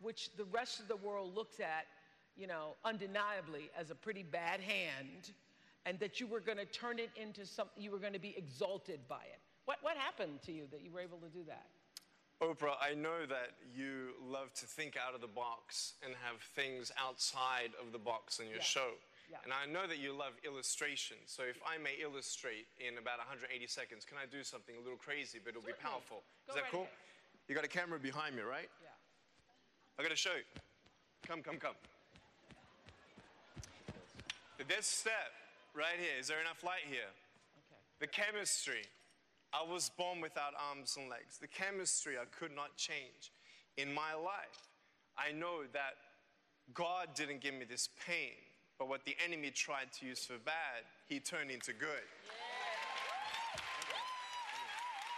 which 0.01 0.31
the 0.37 0.45
rest 0.45 0.79
of 0.81 0.89
the 0.89 0.97
world 0.97 1.35
looks 1.35 1.59
at, 1.59 1.87
you 2.37 2.47
know, 2.47 2.77
undeniably 2.85 3.71
as 3.77 3.91
a 3.91 3.95
pretty 3.95 4.23
bad 4.23 4.61
hand, 4.61 5.33
and 5.87 5.99
that 5.99 6.21
you 6.21 6.27
were 6.27 6.41
going 6.41 6.59
to 6.59 6.66
turn 6.66 6.99
it 6.99 7.11
into 7.16 7.45
something, 7.47 7.83
you 7.83 7.91
were 7.91 7.99
going 7.99 8.12
to 8.12 8.19
be 8.19 8.35
exalted 8.37 9.01
by 9.09 9.23
it. 9.33 9.41
What, 9.64 9.79
what 9.83 9.97
happened 9.97 10.41
to 10.47 10.53
you 10.53 10.64
that 10.71 10.83
you 10.83 10.93
were 10.93 11.01
able 11.01 11.19
to 11.19 11.29
do 11.29 11.45
that? 11.49 11.66
Oprah, 12.41 12.75
I 12.81 12.95
know 12.95 13.27
that 13.27 13.51
you 13.75 14.11
love 14.25 14.55
to 14.55 14.66
think 14.66 14.97
out 14.97 15.14
of 15.14 15.21
the 15.21 15.27
box 15.27 15.95
and 16.05 16.14
have 16.25 16.41
things 16.41 16.93
outside 16.97 17.71
of 17.85 17.91
the 17.93 17.99
box 17.99 18.39
in 18.39 18.47
your 18.47 18.59
Yeah. 18.59 18.62
show. 18.62 18.93
Yeah. 19.31 19.45
And 19.45 19.53
I 19.53 19.68
know 19.68 19.87
that 19.87 20.01
you 20.01 20.16
love 20.16 20.33
illustration. 20.41 21.20
So 21.26 21.45
if 21.45 21.61
I 21.61 21.76
may 21.76 22.01
illustrate 22.01 22.66
in 22.81 22.97
about 22.97 23.20
180 23.20 23.45
seconds, 23.68 24.05
can 24.09 24.16
I 24.16 24.24
do 24.24 24.43
something 24.43 24.74
a 24.76 24.81
little 24.81 24.97
crazy, 24.97 25.37
but 25.37 25.53
it'll 25.53 25.62
be 25.62 25.76
powerful? 25.76 26.24
Go 26.49 26.53
Is 26.53 26.55
that 26.57 26.64
right 26.64 26.72
cool? 26.72 26.89
ahead. 26.89 27.49
You 27.49 27.55
got 27.55 27.64
a 27.64 27.68
camera 27.68 27.99
behind 28.01 28.37
me, 28.37 28.43
right? 28.43 28.68
Yeah. 28.81 28.89
I 29.99 30.03
gotta 30.03 30.16
show 30.16 30.33
you. 30.33 30.49
Come, 31.26 31.43
come, 31.43 31.57
come. 31.57 31.76
This 34.66 34.87
step 34.87 35.33
right 35.74 35.97
here, 35.99 36.18
is 36.18 36.29
there 36.29 36.41
enough 36.41 36.64
light 36.64 36.85
here? 36.89 37.09
Okay. 37.68 37.81
The 38.01 38.07
chemistry. 38.07 38.85
I 39.53 39.64
was 39.64 39.91
born 39.97 40.20
without 40.20 40.53
arms 40.70 40.97
and 40.99 41.09
legs. 41.09 41.39
The 41.41 41.49
chemistry 41.49 42.16
I 42.20 42.24
could 42.26 42.55
not 42.55 42.76
change 42.76 43.33
in 43.76 43.93
my 43.95 44.12
life. 44.12 44.68
I 45.16 45.33
know 45.33 45.62
that 45.72 45.95
God 46.74 47.09
didn't 47.14 47.41
give 47.41 47.55
me 47.55 47.64
this 47.64 47.89
pain, 48.07 48.37
but 48.79 48.89
what 48.89 49.05
the 49.05 49.16
enemy 49.24 49.51
tried 49.51 49.93
to 49.99 50.07
use 50.07 50.24
for 50.24 50.39
bad, 50.45 50.87
he 51.09 51.18
turned 51.18 51.51
into 51.51 51.72
good. 51.72 52.07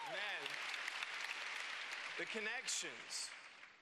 Man, 0.09 0.43
the 2.19 2.25
connections. 2.25 3.29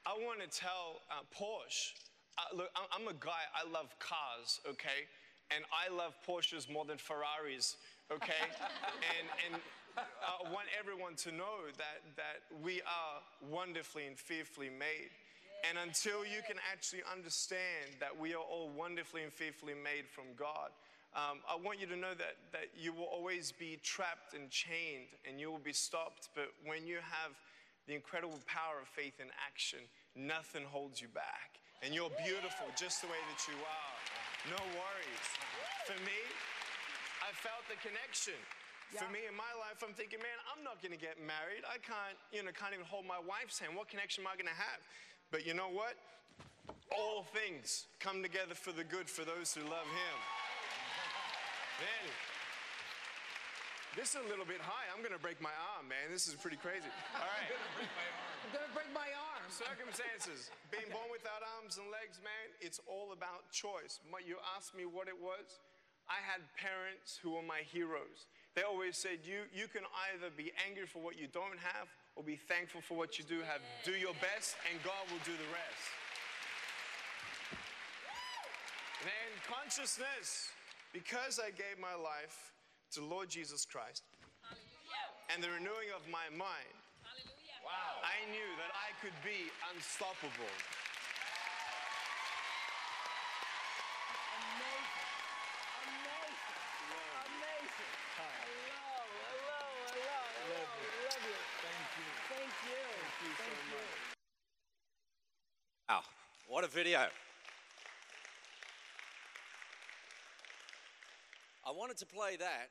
I 0.04 0.14
want 0.24 0.40
to 0.40 0.48
tell 0.48 1.02
uh, 1.10 1.22
Porsche. 1.32 1.92
Uh, 2.38 2.56
look, 2.56 2.70
I'm 2.92 3.06
a 3.06 3.12
guy. 3.12 3.46
I 3.54 3.70
love 3.70 3.94
cars. 3.98 4.60
Okay, 4.68 5.06
and 5.54 5.64
I 5.70 5.94
love 5.94 6.14
Porsches 6.26 6.70
more 6.70 6.84
than 6.84 6.98
Ferraris. 6.98 7.76
Okay, 8.10 8.42
and 9.18 9.28
and 9.46 9.62
I 9.96 10.50
want 10.50 10.66
everyone 10.78 11.14
to 11.16 11.32
know 11.32 11.66
that 11.76 12.02
that 12.16 12.42
we 12.62 12.80
are 12.82 13.22
wonderfully 13.50 14.06
and 14.06 14.18
fearfully 14.18 14.70
made. 14.70 15.10
And 15.66 15.78
until 15.78 16.22
you 16.22 16.40
can 16.46 16.56
actually 16.70 17.02
understand 17.10 17.98
that 17.98 18.14
we 18.14 18.34
are 18.34 18.42
all 18.42 18.70
wonderfully 18.70 19.22
and 19.22 19.32
fearfully 19.32 19.74
made 19.74 20.06
from 20.06 20.30
God, 20.36 20.70
um, 21.16 21.40
I 21.48 21.56
want 21.56 21.80
you 21.80 21.86
to 21.88 21.96
know 21.96 22.14
that, 22.14 22.36
that 22.52 22.70
you 22.76 22.92
will 22.92 23.08
always 23.10 23.50
be 23.50 23.80
trapped 23.82 24.34
and 24.34 24.50
chained 24.50 25.10
and 25.26 25.40
you 25.40 25.50
will 25.50 25.62
be 25.62 25.72
stopped. 25.72 26.28
But 26.34 26.52
when 26.64 26.86
you 26.86 27.02
have 27.02 27.34
the 27.88 27.94
incredible 27.96 28.38
power 28.46 28.78
of 28.78 28.88
faith 28.88 29.18
in 29.18 29.32
action, 29.40 29.80
nothing 30.14 30.62
holds 30.62 31.00
you 31.00 31.08
back. 31.10 31.58
And 31.82 31.94
you're 31.94 32.12
beautiful 32.22 32.68
just 32.76 33.00
the 33.02 33.08
way 33.08 33.18
that 33.18 33.40
you 33.48 33.56
are. 33.58 33.96
No 34.54 34.60
worries. 34.78 35.28
For 35.88 35.98
me, 36.04 36.20
I 37.24 37.32
felt 37.34 37.66
the 37.66 37.78
connection. 37.80 38.38
For 38.88 39.04
me 39.12 39.28
in 39.28 39.36
my 39.36 39.52
life, 39.60 39.84
I'm 39.84 39.92
thinking, 39.92 40.16
man, 40.24 40.38
I'm 40.48 40.64
not 40.64 40.80
gonna 40.80 40.96
get 40.96 41.20
married. 41.20 41.60
I 41.68 41.76
can't, 41.76 42.16
you 42.32 42.40
know, 42.40 42.48
can't 42.56 42.72
even 42.72 42.88
hold 42.88 43.04
my 43.04 43.20
wife's 43.20 43.60
hand. 43.60 43.76
What 43.76 43.92
connection 43.92 44.24
am 44.24 44.32
I 44.32 44.36
gonna 44.40 44.56
have? 44.56 44.80
But 45.30 45.46
you 45.46 45.52
know 45.54 45.68
what? 45.68 45.94
All 46.88 47.24
things 47.36 47.86
come 48.00 48.22
together 48.22 48.54
for 48.54 48.72
the 48.72 48.84
good 48.84 49.08
for 49.08 49.24
those 49.24 49.52
who 49.52 49.60
love 49.68 49.84
him. 49.88 50.16
Man, 51.78 52.06
this 53.94 54.16
is 54.16 54.20
a 54.24 54.28
little 54.28 54.48
bit 54.48 54.58
high. 54.60 54.88
I'm 54.90 55.04
gonna 55.04 55.20
break 55.20 55.38
my 55.40 55.52
arm, 55.76 55.86
man. 55.88 56.08
This 56.10 56.26
is 56.26 56.34
pretty 56.34 56.56
crazy. 56.56 56.88
All 57.14 57.28
right. 57.28 57.50
I'm 58.42 58.50
gonna 58.56 58.72
break 58.72 58.88
my 58.96 59.06
arm. 59.36 59.44
Circumstances. 59.52 60.48
Being 60.72 60.88
born 60.92 61.08
without 61.12 61.44
arms 61.60 61.76
and 61.76 61.88
legs, 61.92 62.20
man, 62.24 62.48
it's 62.60 62.80
all 62.88 63.12
about 63.12 63.48
choice. 63.52 64.00
My- 64.08 64.24
You 64.24 64.40
asked 64.56 64.72
me 64.76 64.84
what 64.88 65.08
it 65.08 65.16
was. 65.16 65.60
I 66.08 66.24
had 66.24 66.40
parents 66.56 67.20
who 67.20 67.36
were 67.36 67.44
my 67.44 67.60
heroes. 67.68 68.24
They 68.56 68.64
always 68.64 68.96
said, 68.96 69.28
you, 69.28 69.44
you 69.52 69.68
can 69.68 69.84
either 70.08 70.32
be 70.32 70.56
angry 70.66 70.88
for 70.88 71.04
what 71.04 71.20
you 71.20 71.28
don't 71.28 71.60
have 71.60 71.88
or 72.18 72.24
be 72.26 72.34
thankful 72.34 72.82
for 72.82 72.98
what 72.98 73.16
you 73.16 73.24
do 73.24 73.38
have. 73.46 73.62
Do 73.86 73.92
your 73.92 74.14
best, 74.18 74.58
and 74.66 74.82
God 74.82 75.06
will 75.06 75.22
do 75.22 75.38
the 75.38 75.50
rest. 75.54 75.86
Man, 79.06 79.30
consciousness, 79.46 80.50
because 80.92 81.38
I 81.38 81.54
gave 81.54 81.78
my 81.78 81.94
life 81.94 82.50
to 82.98 83.04
Lord 83.04 83.30
Jesus 83.30 83.64
Christ 83.64 84.02
and 85.30 85.38
the 85.38 85.50
renewing 85.54 85.94
of 85.94 86.02
my 86.10 86.26
mind, 86.34 86.74
wow. 87.62 88.02
I 88.02 88.18
knew 88.32 88.50
that 88.58 88.72
I 88.74 88.90
could 88.98 89.14
be 89.22 89.52
unstoppable. 89.70 90.50
Amazing. 94.58 94.98
Amazing. 95.86 96.58
Amazing. 97.28 97.94
Hello, 98.18 98.98
hello, 99.30 99.62
hello, 99.94 100.18
hello. 100.42 100.62
Love 101.06 101.22
you. 101.22 101.38
Thank 101.60 101.88
you. 102.00 102.08
Thank 102.32 102.56
you. 102.66 102.88
Thank 103.36 103.62
you. 103.68 104.08
Wow, 105.88 106.04
what 106.52 106.64
a 106.64 106.68
video. 106.68 107.08
I 111.64 111.72
wanted 111.72 111.96
to 112.04 112.08
play 112.12 112.36
that 112.36 112.68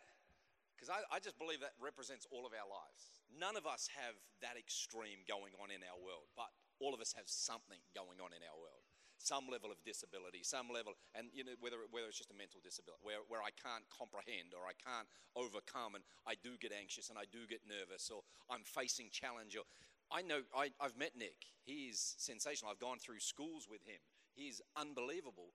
because 0.77 0.93
I, 0.93 1.01
I 1.09 1.17
just 1.17 1.33
believe 1.41 1.65
that 1.65 1.73
represents 1.81 2.29
all 2.29 2.45
of 2.45 2.53
our 2.53 2.69
lives. 2.69 3.09
None 3.33 3.57
of 3.57 3.65
us 3.65 3.89
have 3.97 4.13
that 4.45 4.53
extreme 4.53 5.25
going 5.25 5.57
on 5.57 5.73
in 5.73 5.81
our 5.81 5.97
world, 5.97 6.29
but 6.37 6.53
all 6.77 6.93
of 6.93 7.01
us 7.01 7.17
have 7.17 7.25
something 7.25 7.81
going 7.97 8.21
on 8.21 8.37
in 8.37 8.45
our 8.45 8.53
world. 8.53 8.85
Some 9.17 9.49
level 9.49 9.73
of 9.73 9.81
disability, 9.81 10.45
some 10.45 10.69
level, 10.69 10.93
and 11.17 11.33
you 11.33 11.41
know, 11.41 11.57
whether, 11.57 11.81
whether 11.89 12.05
it's 12.05 12.21
just 12.21 12.29
a 12.29 12.37
mental 12.37 12.61
disability, 12.61 13.01
where, 13.01 13.25
where 13.25 13.41
I 13.41 13.49
can't 13.49 13.81
comprehend 13.89 14.53
or 14.53 14.69
I 14.69 14.77
can't 14.77 15.09
overcome, 15.33 15.97
and 15.97 16.05
I 16.29 16.37
do 16.37 16.53
get 16.61 16.69
anxious 16.69 17.09
and 17.09 17.17
I 17.17 17.25
do 17.25 17.49
get 17.49 17.65
nervous, 17.65 18.13
or 18.13 18.21
I'm 18.45 18.61
facing 18.61 19.09
challenge, 19.09 19.57
or 19.57 19.65
I 20.11 20.21
know 20.21 20.41
I, 20.55 20.71
I've 20.79 20.97
met 20.97 21.17
Nick. 21.17 21.51
He 21.63 21.91
is 21.91 22.15
sensational. 22.17 22.71
I've 22.71 22.79
gone 22.79 22.99
through 22.99 23.19
schools 23.19 23.67
with 23.69 23.83
him. 23.83 23.99
He's 24.33 24.61
unbelievable. 24.75 25.51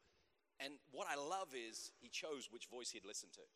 And 0.61 0.74
what 0.90 1.09
I 1.09 1.16
love 1.16 1.55
is 1.57 1.90
he 1.98 2.09
chose 2.09 2.48
which 2.50 2.68
voice 2.68 2.90
he'd 2.90 3.07
listen 3.07 3.30
to. 3.32 3.46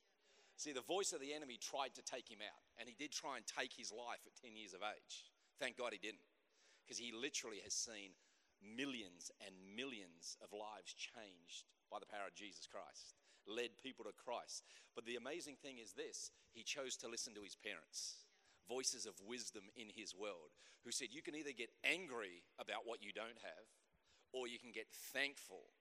See, 0.56 0.72
the 0.72 0.80
voice 0.80 1.12
of 1.12 1.20
the 1.20 1.34
enemy 1.34 1.60
tried 1.60 1.94
to 1.94 2.02
take 2.02 2.30
him 2.30 2.40
out, 2.40 2.64
and 2.80 2.88
he 2.88 2.96
did 2.96 3.12
try 3.12 3.36
and 3.36 3.44
take 3.44 3.76
his 3.76 3.92
life 3.92 4.24
at 4.24 4.40
10 4.40 4.56
years 4.56 4.72
of 4.72 4.80
age. 4.80 5.28
Thank 5.60 5.76
God 5.76 5.92
he 5.92 6.00
didn't, 6.00 6.24
because 6.80 6.96
he 6.96 7.12
literally 7.12 7.60
has 7.62 7.74
seen 7.74 8.16
millions 8.64 9.30
and 9.44 9.52
millions 9.76 10.40
of 10.40 10.56
lives 10.56 10.96
changed 10.96 11.68
by 11.92 12.00
the 12.00 12.08
power 12.08 12.32
of 12.32 12.34
Jesus 12.34 12.64
Christ, 12.64 13.12
led 13.44 13.76
people 13.84 14.08
to 14.08 14.16
Christ. 14.16 14.64
But 14.96 15.04
the 15.04 15.20
amazing 15.20 15.60
thing 15.60 15.76
is 15.76 15.92
this 15.92 16.32
he 16.56 16.64
chose 16.64 16.96
to 17.04 17.08
listen 17.08 17.36
to 17.36 17.44
his 17.44 17.54
parents, 17.54 18.24
voices 18.68 19.06
of 19.06 19.14
wisdom 19.26 19.64
in 19.76 19.88
his 19.94 20.14
world, 20.14 20.54
who 20.84 20.92
said, 20.92 21.08
You 21.10 21.22
can 21.22 21.34
either 21.34 21.52
get 21.56 21.70
angry 21.84 22.42
about 22.58 22.84
what 22.84 23.02
you 23.02 23.12
don't 23.12 23.40
have, 23.42 23.66
or 24.32 24.46
you 24.46 24.58
can 24.58 24.72
get 24.72 24.86
thankful 25.12 25.72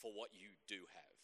for 0.00 0.12
what 0.12 0.30
you 0.32 0.54
do 0.68 0.84
have. 0.92 1.16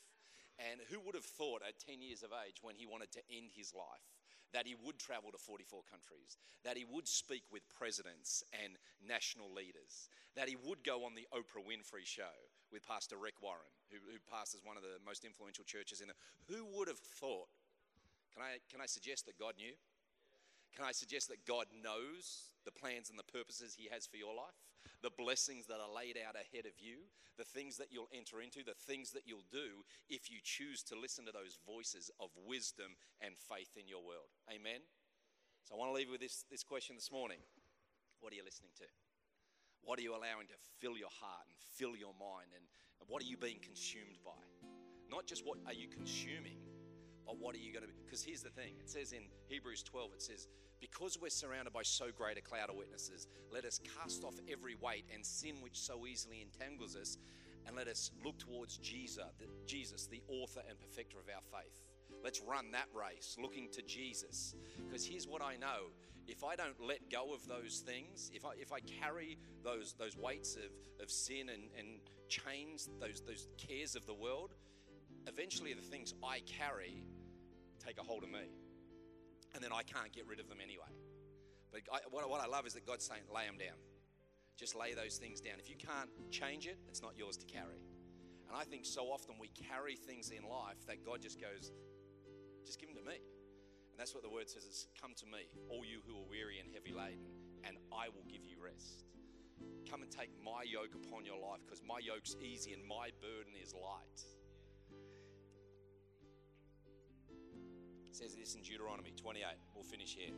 And 0.59 0.81
who 0.91 1.01
would 1.01 1.15
have 1.15 1.25
thought 1.25 1.63
at 1.67 1.81
10 1.81 2.03
years 2.03 2.23
of 2.23 2.31
age 2.33 2.61
when 2.63 2.77
he 2.77 2.87
wanted 2.87 3.13
to 3.13 3.25
end 3.33 3.51
his 3.55 3.73
life 3.75 4.13
that 4.53 4.67
he 4.67 4.77
would 4.85 4.99
travel 4.99 5.33
to 5.33 5.39
44 5.41 5.81
countries, 5.89 6.37
that 6.65 6.77
he 6.77 6.85
would 6.85 7.09
speak 7.09 7.43
with 7.51 7.65
presidents 7.73 8.45
and 8.53 8.77
national 9.01 9.53
leaders, 9.53 10.13
that 10.37 10.49
he 10.49 10.57
would 10.57 10.85
go 10.85 11.05
on 11.05 11.17
the 11.17 11.27
Oprah 11.33 11.65
Winfrey 11.65 12.05
show 12.05 12.37
with 12.71 12.87
Pastor 12.87 13.17
Rick 13.17 13.41
Warren, 13.41 13.73
who, 13.91 13.97
who 14.05 14.21
pastors 14.29 14.61
one 14.65 14.77
of 14.77 14.83
the 14.85 15.01
most 15.05 15.25
influential 15.25 15.65
churches 15.65 16.01
in 16.01 16.09
the. 16.09 16.17
Who 16.53 16.65
would 16.77 16.89
have 16.89 17.01
thought? 17.01 17.49
Can 18.33 18.43
I, 18.43 18.61
can 18.71 18.81
I 18.81 18.87
suggest 18.87 19.27
that 19.27 19.39
God 19.39 19.55
knew? 19.57 19.73
Can 20.75 20.85
I 20.85 20.93
suggest 20.93 21.29
that 21.29 21.45
God 21.47 21.67
knows 21.73 22.53
the 22.65 22.73
plans 22.73 23.11
and 23.11 23.19
the 23.19 23.29
purposes 23.29 23.77
He 23.77 23.89
has 23.93 24.07
for 24.07 24.17
your 24.17 24.35
life? 24.35 24.57
The 25.03 25.13
blessings 25.13 25.67
that 25.67 25.83
are 25.83 25.93
laid 25.93 26.17
out 26.17 26.35
ahead 26.35 26.65
of 26.65 26.79
you, 26.81 27.11
the 27.37 27.45
things 27.45 27.77
that 27.77 27.91
you'll 27.91 28.11
enter 28.15 28.41
into, 28.41 28.65
the 28.65 28.79
things 28.87 29.11
that 29.13 29.27
you'll 29.27 29.47
do 29.51 29.85
if 30.09 30.31
you 30.31 30.39
choose 30.43 30.83
to 30.85 30.99
listen 30.99 31.27
to 31.27 31.33
those 31.33 31.59
voices 31.67 32.11
of 32.21 32.31
wisdom 32.47 32.97
and 33.21 33.37
faith 33.37 33.77
in 33.77 33.89
your 33.89 34.01
world. 34.01 34.33
Amen? 34.49 34.81
So 35.69 35.75
I 35.75 35.79
want 35.79 35.91
to 35.91 35.97
leave 35.97 36.07
you 36.07 36.17
with 36.17 36.25
this, 36.25 36.45
this 36.51 36.65
question 36.65 36.97
this 36.97 37.13
morning 37.13 37.39
What 38.21 38.33
are 38.33 38.37
you 38.37 38.45
listening 38.45 38.73
to? 38.79 38.89
What 39.83 39.99
are 39.99 40.03
you 40.03 40.15
allowing 40.15 40.47
to 40.49 40.59
fill 40.79 40.97
your 40.97 41.13
heart 41.21 41.45
and 41.51 41.57
fill 41.77 41.99
your 41.99 42.15
mind? 42.19 42.55
And 42.55 42.65
what 43.09 43.21
are 43.23 43.27
you 43.27 43.37
being 43.37 43.59
consumed 43.61 44.23
by? 44.25 44.39
Not 45.11 45.27
just 45.27 45.45
what 45.45 45.59
are 45.67 45.75
you 45.75 45.89
consuming, 45.89 46.57
but 47.33 47.41
what 47.41 47.55
are 47.55 47.59
you 47.59 47.73
going 47.73 47.83
to 47.83 47.89
be? 47.89 47.95
Because 48.05 48.23
here's 48.23 48.43
the 48.43 48.51
thing 48.51 48.75
it 48.79 48.91
says 48.91 49.13
in 49.13 49.23
Hebrews 49.49 49.83
12, 49.85 50.11
it 50.13 50.23
says, 50.23 50.49
Because 50.81 51.19
we're 51.19 51.31
surrounded 51.31 51.73
by 51.73 51.83
so 51.83 52.07
great 52.15 52.37
a 52.37 52.43
cloud 52.43 52.69
of 52.69 52.77
witnesses, 52.77 53.27
let 53.51 53.65
us 53.65 53.81
cast 53.97 54.23
off 54.23 54.35
every 54.51 54.75
weight 54.75 55.07
and 55.15 55.25
sin 55.25 55.57
which 55.63 55.81
so 55.81 56.07
easily 56.07 56.43
entangles 56.43 56.95
us, 56.95 57.17
and 57.67 57.75
let 57.75 57.89
us 57.89 58.11
look 58.23 58.39
towards 58.39 58.77
Jesus, 58.77 59.25
the, 59.39 59.47
Jesus, 59.65 60.09
the 60.09 60.21
author 60.29 60.61
and 60.69 60.79
perfecter 60.79 61.17
of 61.19 61.25
our 61.35 61.41
faith. 61.59 61.81
Let's 62.23 62.43
run 62.43 62.71
that 62.73 62.89
race 62.93 63.39
looking 63.41 63.69
to 63.73 63.83
Jesus. 63.83 64.55
Because 64.87 65.07
here's 65.07 65.27
what 65.27 65.41
I 65.41 65.57
know 65.57 65.89
if 66.29 66.45
I 66.45 66.55
don't 66.55 66.79
let 66.79 67.11
go 67.11 67.33
of 67.33 67.49
those 67.49 67.83
things, 67.87 68.31
if 68.35 68.45
I, 68.45 68.51
if 68.61 68.73
I 68.73 68.81
carry 68.81 69.39
those, 69.65 69.95
those 69.99 70.19
weights 70.19 70.57
of, 70.57 70.71
of 71.03 71.11
sin 71.11 71.49
and, 71.49 71.63
and 71.79 71.99
chains, 72.29 72.91
those, 73.01 73.23
those 73.27 73.49
cares 73.57 73.97
of 73.97 74.05
the 74.05 74.15
world, 74.15 74.53
eventually 75.27 75.73
the 75.73 75.83
things 75.83 76.15
I 76.23 76.41
carry 76.41 77.03
take 77.83 77.99
a 77.99 78.03
hold 78.03 78.23
of 78.23 78.31
me. 78.31 78.47
And 79.55 79.63
then 79.63 79.73
I 79.73 79.83
can't 79.83 80.13
get 80.13 80.27
rid 80.27 80.41
of 80.41 80.49
them 80.49 80.59
anyway. 80.63 80.89
But 81.71 81.83
I, 81.93 81.99
what, 82.11 82.29
what 82.31 82.41
I 82.41 82.47
love 82.47 82.67
is 82.67 82.75
that 82.75 82.87
God's 82.87 83.05
saying, 83.05 83.23
lay 83.35 83.45
them 83.47 83.59
down. 83.59 83.77
Just 84.57 84.77
lay 84.77 84.95
those 84.95 85.17
things 85.17 85.41
down. 85.41 85.55
If 85.59 85.69
you 85.69 85.77
can't 85.77 86.09
change 86.31 86.67
it, 86.67 86.79
it's 86.89 87.03
not 87.03 87.17
yours 87.17 87.37
to 87.39 87.47
carry. 87.47 87.81
And 88.49 88.57
I 88.57 88.65
think 88.65 88.85
so 88.85 89.09
often 89.09 89.37
we 89.41 89.49
carry 89.49 89.97
things 89.97 90.31
in 90.31 90.45
life 90.45 90.77
that 90.87 91.05
God 91.05 91.21
just 91.21 91.41
goes, 91.41 91.73
just 92.65 92.79
give 92.79 92.93
them 92.93 93.01
to 93.01 93.05
me. 93.09 93.17
And 93.17 93.97
that's 93.97 94.15
what 94.15 94.23
the 94.23 94.29
word 94.29 94.49
says 94.49 94.65
is 94.65 94.89
come 95.01 95.13
to 95.17 95.27
me, 95.27 95.49
all 95.69 95.85
you 95.85 96.01
who 96.05 96.17
are 96.21 96.29
weary 96.29 96.61
and 96.61 96.69
heavy 96.73 96.93
laden, 96.93 97.33
and 97.65 97.77
I 97.93 98.13
will 98.13 98.25
give 98.29 98.45
you 98.45 98.61
rest. 98.61 99.05
Come 99.89 100.03
and 100.03 100.11
take 100.11 100.31
my 100.45 100.65
yoke 100.69 100.93
upon 100.93 101.25
your 101.25 101.41
life 101.41 101.65
because 101.65 101.81
my 101.81 102.01
yoke's 102.01 102.37
easy 102.41 102.73
and 102.73 102.85
my 102.85 103.09
burden 103.21 103.57
is 103.57 103.73
light. 103.73 104.21
It 108.13 108.17
says 108.17 108.35
this 108.35 108.57
in 108.57 108.61
Deuteronomy 108.61 109.15
28. 109.17 109.43
We'll 109.75 109.85
finish 109.85 110.15
here. 110.15 110.37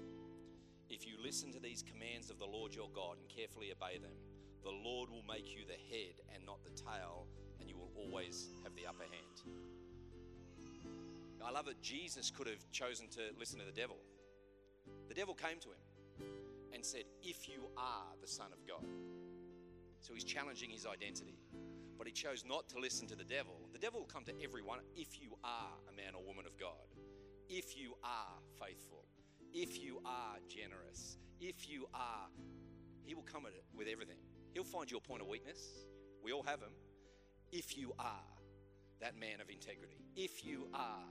If 0.88 1.04
you 1.04 1.14
listen 1.20 1.50
to 1.50 1.58
these 1.58 1.82
commands 1.82 2.30
of 2.30 2.38
the 2.38 2.46
Lord 2.46 2.72
your 2.72 2.88
God 2.94 3.16
and 3.18 3.28
carefully 3.28 3.72
obey 3.72 3.98
them, 3.98 4.14
the 4.62 4.70
Lord 4.70 5.10
will 5.10 5.24
make 5.26 5.50
you 5.50 5.66
the 5.66 5.74
head 5.90 6.22
and 6.32 6.46
not 6.46 6.62
the 6.62 6.70
tail, 6.70 7.26
and 7.58 7.68
you 7.68 7.76
will 7.76 7.90
always 7.96 8.50
have 8.62 8.76
the 8.76 8.86
upper 8.86 9.02
hand. 9.02 9.58
I 11.44 11.50
love 11.50 11.66
that 11.66 11.82
Jesus 11.82 12.30
could 12.30 12.46
have 12.46 12.64
chosen 12.70 13.08
to 13.08 13.34
listen 13.40 13.58
to 13.58 13.66
the 13.66 13.72
devil. 13.72 13.96
The 15.08 15.14
devil 15.14 15.34
came 15.34 15.58
to 15.58 15.70
him 15.70 15.82
and 16.72 16.86
said, 16.86 17.02
If 17.24 17.48
you 17.48 17.66
are 17.76 18.14
the 18.20 18.28
Son 18.28 18.52
of 18.52 18.64
God. 18.68 18.86
So 19.98 20.14
he's 20.14 20.22
challenging 20.22 20.70
his 20.70 20.86
identity. 20.86 21.40
But 21.98 22.06
he 22.06 22.12
chose 22.12 22.44
not 22.46 22.68
to 22.68 22.78
listen 22.78 23.08
to 23.08 23.16
the 23.16 23.24
devil. 23.24 23.54
The 23.72 23.80
devil 23.80 23.98
will 24.00 24.06
come 24.06 24.24
to 24.26 24.34
everyone 24.44 24.78
if 24.94 25.20
you 25.20 25.36
are 25.42 25.74
a 25.90 25.96
man 25.96 26.14
or 26.14 26.22
woman 26.22 26.46
of 26.46 26.56
God, 26.56 26.93
if 27.49 27.76
you 27.76 27.95
are 28.03 28.38
faithful, 28.61 29.05
if 29.53 29.82
you 29.82 30.01
are 30.05 30.36
generous, 30.49 31.18
if 31.40 31.68
you 31.68 31.86
are, 31.95 32.28
he 33.05 33.14
will 33.14 33.22
come 33.22 33.47
at 33.47 33.53
it 33.53 33.64
with 33.76 33.88
everything. 33.88 34.18
He'll 34.53 34.64
find 34.64 34.90
your 34.90 35.01
point 35.01 35.22
of 35.22 35.28
weakness. 35.28 35.59
We 36.22 36.32
all 36.32 36.42
have 36.42 36.61
them. 36.61 36.72
If 37.53 37.76
you 37.76 37.92
are 37.99 38.24
that 39.01 39.18
man 39.18 39.40
of 39.40 39.51
integrity, 39.51 40.05
if 40.16 40.45
you 40.45 40.68
are 40.72 41.05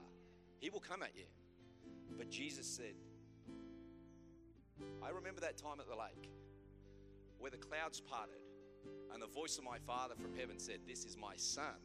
he 0.64 0.70
will 0.70 0.80
come 0.80 1.02
at 1.02 1.14
you. 1.14 1.26
But 2.16 2.30
Jesus 2.30 2.66
said, 2.66 2.94
I 5.02 5.10
remember 5.10 5.42
that 5.42 5.58
time 5.58 5.78
at 5.78 5.86
the 5.86 5.94
lake 5.94 6.30
where 7.38 7.50
the 7.50 7.58
clouds 7.58 8.00
parted 8.00 8.40
and 9.12 9.20
the 9.20 9.26
voice 9.26 9.58
of 9.58 9.64
my 9.64 9.76
Father 9.86 10.14
from 10.14 10.34
heaven 10.34 10.58
said, 10.58 10.78
This 10.88 11.04
is 11.04 11.18
my 11.18 11.36
Son 11.36 11.76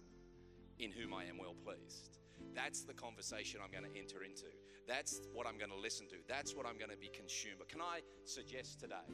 in 0.79 0.91
whom 0.91 1.13
I 1.13 1.25
am 1.25 1.37
well 1.37 1.55
pleased. 1.65 2.19
That's 2.55 2.83
the 2.83 2.93
conversation 2.93 3.59
I'm 3.63 3.71
going 3.71 3.91
to 3.91 3.99
enter 3.99 4.23
into. 4.23 4.45
That's 4.87 5.21
what 5.33 5.47
I'm 5.47 5.57
going 5.57 5.71
to 5.71 5.77
listen 5.77 6.07
to. 6.09 6.15
That's 6.27 6.55
what 6.55 6.65
I'm 6.65 6.77
going 6.77 6.91
to 6.91 6.97
be 6.97 7.09
consumed. 7.09 7.57
But 7.59 7.69
can 7.69 7.81
I 7.81 8.01
suggest 8.25 8.79
today, 8.79 9.07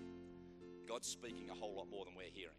God's 0.87 1.07
speaking 1.07 1.49
a 1.49 1.53
whole 1.53 1.75
lot 1.75 1.89
more 1.89 2.05
than 2.05 2.15
we're 2.15 2.31
hearing. 2.31 2.55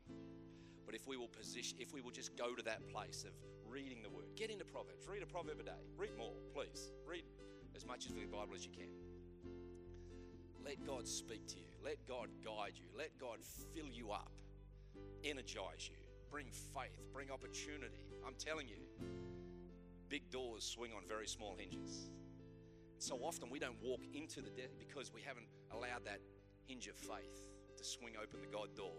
But 0.84 0.94
if 0.94 1.06
we 1.06 1.16
will 1.16 1.28
position, 1.28 1.78
if 1.80 1.92
we 1.92 2.00
will 2.00 2.12
just 2.12 2.36
go 2.36 2.54
to 2.54 2.62
that 2.62 2.86
place 2.88 3.24
of 3.26 3.32
reading 3.68 4.02
the 4.02 4.08
Word. 4.08 4.26
Get 4.36 4.50
into 4.50 4.64
Proverbs. 4.64 5.06
Read 5.08 5.22
a 5.22 5.26
proverb 5.26 5.60
a 5.60 5.62
day. 5.62 5.82
Read 5.96 6.16
more, 6.16 6.32
please. 6.54 6.92
Read 7.06 7.24
as 7.74 7.84
much 7.84 8.06
of 8.06 8.14
the 8.14 8.24
Bible 8.24 8.54
as 8.54 8.64
you 8.64 8.70
can. 8.70 8.88
Let 10.64 10.84
God 10.86 11.06
speak 11.06 11.46
to 11.48 11.56
you. 11.56 11.66
Let 11.84 12.06
God 12.08 12.28
guide 12.44 12.72
you. 12.74 12.86
Let 12.96 13.18
God 13.20 13.38
fill 13.74 13.86
you 13.92 14.10
up, 14.10 14.32
energize 15.24 15.88
you, 15.88 15.96
bring 16.30 16.46
faith, 16.50 17.12
bring 17.12 17.30
opportunity. 17.30 18.08
I'm 18.26 18.34
telling 18.34 18.66
you, 18.66 18.80
big 20.08 20.30
doors 20.30 20.64
swing 20.64 20.92
on 20.96 21.02
very 21.08 21.26
small 21.26 21.56
hinges. 21.58 22.10
So 22.98 23.16
often 23.22 23.50
we 23.50 23.58
don't 23.58 23.80
walk 23.82 24.00
into 24.14 24.40
the 24.40 24.50
death 24.50 24.78
because 24.78 25.12
we 25.12 25.20
haven't 25.22 25.46
allowed 25.70 26.04
that 26.04 26.20
hinge 26.66 26.86
of 26.88 26.96
faith 26.96 27.50
to 27.76 27.84
swing 27.84 28.14
open 28.20 28.40
the 28.40 28.46
God 28.46 28.74
door 28.74 28.94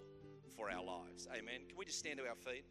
for 0.56 0.70
our 0.70 0.84
lives. 0.84 1.28
Amen. 1.32 1.62
Can 1.68 1.78
we 1.78 1.86
just 1.86 2.00
stand 2.00 2.20
to 2.20 2.28
our 2.28 2.36
feet? 2.36 2.66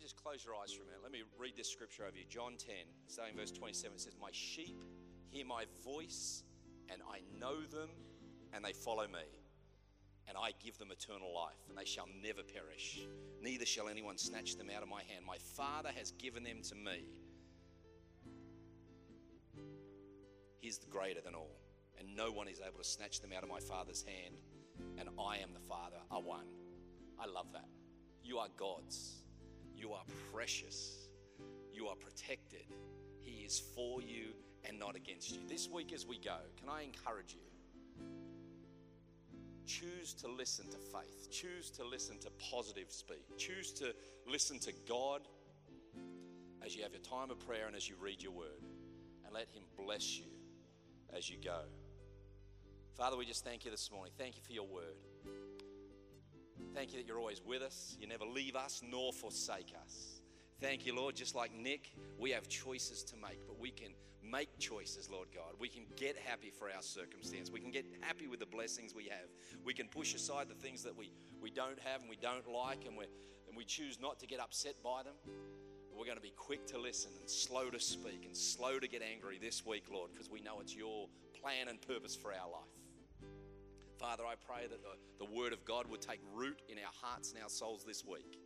Just 0.00 0.16
close 0.16 0.44
your 0.44 0.54
eyes 0.56 0.72
for 0.72 0.82
a 0.82 0.86
minute. 0.86 1.00
Let 1.00 1.12
me 1.12 1.22
read 1.38 1.56
this 1.56 1.70
scripture 1.70 2.04
over 2.04 2.18
you. 2.18 2.24
John 2.28 2.56
10, 2.58 2.74
starting 3.06 3.36
verse 3.36 3.52
27, 3.52 3.94
it 3.94 4.00
says, 4.00 4.16
My 4.20 4.30
sheep 4.32 4.82
hear 5.30 5.46
my 5.46 5.64
voice, 5.84 6.42
and 6.90 7.00
I 7.08 7.20
know 7.38 7.60
them, 7.62 7.88
and 8.52 8.64
they 8.64 8.72
follow 8.72 9.06
me. 9.06 9.41
And 10.28 10.36
I 10.38 10.52
give 10.64 10.78
them 10.78 10.90
eternal 10.90 11.34
life, 11.34 11.58
and 11.68 11.76
they 11.76 11.84
shall 11.84 12.08
never 12.22 12.42
perish. 12.42 13.00
Neither 13.42 13.66
shall 13.66 13.88
anyone 13.88 14.18
snatch 14.18 14.56
them 14.56 14.68
out 14.74 14.82
of 14.82 14.88
my 14.88 15.02
hand. 15.02 15.24
My 15.26 15.38
Father 15.56 15.90
has 15.96 16.12
given 16.12 16.44
them 16.44 16.62
to 16.68 16.74
me. 16.74 17.04
He's 20.60 20.78
the 20.78 20.86
greater 20.86 21.20
than 21.20 21.34
all, 21.34 21.58
and 21.98 22.16
no 22.16 22.30
one 22.30 22.46
is 22.46 22.60
able 22.66 22.78
to 22.78 22.84
snatch 22.84 23.20
them 23.20 23.32
out 23.36 23.42
of 23.42 23.48
my 23.48 23.58
Father's 23.58 24.04
hand. 24.04 24.36
And 24.98 25.08
I 25.18 25.38
am 25.38 25.52
the 25.52 25.68
Father, 25.68 25.96
are 26.10 26.22
one. 26.22 26.46
I 27.18 27.26
love 27.26 27.52
that. 27.52 27.68
You 28.22 28.38
are 28.38 28.48
God's. 28.56 29.22
You 29.74 29.92
are 29.92 30.04
precious. 30.32 31.08
You 31.72 31.88
are 31.88 31.96
protected. 31.96 32.66
He 33.18 33.44
is 33.44 33.60
for 33.74 34.00
you 34.00 34.34
and 34.64 34.78
not 34.78 34.94
against 34.94 35.32
you. 35.32 35.40
This 35.48 35.68
week, 35.68 35.92
as 35.92 36.06
we 36.06 36.18
go, 36.18 36.36
can 36.56 36.68
I 36.68 36.82
encourage 36.82 37.34
you? 37.34 37.51
Choose 39.66 40.14
to 40.14 40.28
listen 40.28 40.66
to 40.70 40.78
faith. 40.78 41.30
Choose 41.30 41.70
to 41.70 41.84
listen 41.84 42.18
to 42.20 42.30
positive 42.50 42.90
speak. 42.90 43.24
Choose 43.38 43.72
to 43.74 43.94
listen 44.26 44.58
to 44.60 44.72
God 44.88 45.22
as 46.64 46.76
you 46.76 46.82
have 46.82 46.92
your 46.92 47.02
time 47.02 47.30
of 47.30 47.38
prayer 47.40 47.66
and 47.66 47.76
as 47.76 47.88
you 47.88 47.96
read 48.00 48.22
your 48.22 48.32
word. 48.32 48.62
And 49.24 49.32
let 49.32 49.48
Him 49.48 49.62
bless 49.76 50.18
you 50.18 50.26
as 51.16 51.30
you 51.30 51.36
go. 51.42 51.60
Father, 52.96 53.16
we 53.16 53.24
just 53.24 53.44
thank 53.44 53.64
you 53.64 53.70
this 53.70 53.90
morning. 53.90 54.12
Thank 54.18 54.36
you 54.36 54.42
for 54.42 54.52
your 54.52 54.66
word. 54.66 54.96
Thank 56.74 56.92
you 56.92 56.98
that 56.98 57.06
you're 57.06 57.18
always 57.18 57.42
with 57.44 57.62
us. 57.62 57.96
You 58.00 58.06
never 58.06 58.24
leave 58.24 58.56
us 58.56 58.82
nor 58.88 59.12
forsake 59.12 59.72
us. 59.84 60.20
Thank 60.60 60.86
you, 60.86 60.94
Lord. 60.94 61.16
Just 61.16 61.34
like 61.34 61.52
Nick, 61.54 61.92
we 62.18 62.30
have 62.30 62.48
choices 62.48 63.02
to 63.04 63.16
make, 63.16 63.46
but 63.46 63.58
we 63.58 63.70
can 63.70 63.92
make 64.32 64.58
choices, 64.58 65.10
Lord 65.10 65.28
God. 65.34 65.52
We 65.60 65.68
can 65.68 65.82
get 65.96 66.16
happy 66.16 66.50
for 66.50 66.70
our 66.74 66.80
circumstance. 66.82 67.50
We 67.50 67.60
can 67.60 67.70
get 67.70 67.84
happy 68.00 68.26
with 68.26 68.40
the 68.40 68.46
blessings 68.46 68.94
we 68.94 69.04
have. 69.04 69.28
We 69.64 69.74
can 69.74 69.88
push 69.88 70.14
aside 70.14 70.48
the 70.48 70.54
things 70.54 70.82
that 70.84 70.96
we, 70.96 71.12
we 71.40 71.50
don't 71.50 71.78
have 71.80 72.00
and 72.00 72.08
we 72.08 72.16
don't 72.16 72.50
like, 72.50 72.86
and, 72.86 72.96
we 72.96 73.04
and 73.46 73.56
we 73.56 73.64
choose 73.64 74.00
not 74.00 74.18
to 74.20 74.26
get 74.26 74.40
upset 74.40 74.82
by 74.82 75.02
them. 75.02 75.14
But 75.24 75.98
we're 75.98 76.06
going 76.06 76.16
to 76.16 76.22
be 76.22 76.32
quick 76.34 76.66
to 76.68 76.78
listen 76.78 77.12
and 77.20 77.28
slow 77.28 77.68
to 77.68 77.78
speak 77.78 78.24
and 78.24 78.34
slow 78.34 78.78
to 78.78 78.88
get 78.88 79.02
angry 79.02 79.38
this 79.38 79.66
week, 79.66 79.84
Lord, 79.92 80.10
because 80.12 80.30
we 80.30 80.40
know 80.40 80.60
it's 80.60 80.74
your 80.74 81.08
plan 81.38 81.68
and 81.68 81.80
purpose 81.82 82.16
for 82.16 82.32
our 82.32 82.50
life. 82.50 83.30
Father, 83.98 84.24
I 84.24 84.34
pray 84.34 84.66
that 84.68 84.82
the, 84.82 85.24
the 85.24 85.30
Word 85.30 85.52
of 85.52 85.64
God 85.64 85.86
would 85.90 86.00
take 86.00 86.20
root 86.34 86.60
in 86.68 86.78
our 86.78 86.92
hearts 87.02 87.32
and 87.32 87.42
our 87.42 87.50
souls 87.50 87.84
this 87.84 88.04
week 88.04 88.38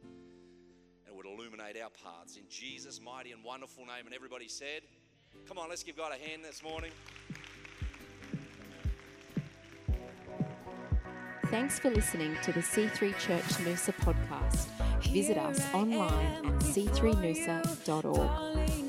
and 1.06 1.16
would 1.16 1.24
illuminate 1.24 1.80
our 1.80 1.90
paths. 1.90 2.36
In 2.36 2.42
Jesus' 2.50 3.00
mighty 3.00 3.32
and 3.32 3.42
wonderful 3.44 3.86
name. 3.86 4.04
And 4.06 4.14
everybody 4.14 4.48
said, 4.48 4.82
Come 5.48 5.58
on, 5.58 5.68
let's 5.68 5.82
give 5.82 5.96
God 5.96 6.12
a 6.12 6.28
hand 6.28 6.44
this 6.44 6.62
morning. 6.62 6.92
Thanks 11.46 11.78
for 11.78 11.90
listening 11.90 12.36
to 12.42 12.52
the 12.52 12.60
C3 12.60 13.16
Church 13.18 13.42
Noosa 13.64 13.94
podcast. 14.00 14.66
Visit 15.12 15.38
us 15.38 15.60
online 15.72 16.44
at 16.44 16.60
c3noosa.org. 16.60 18.85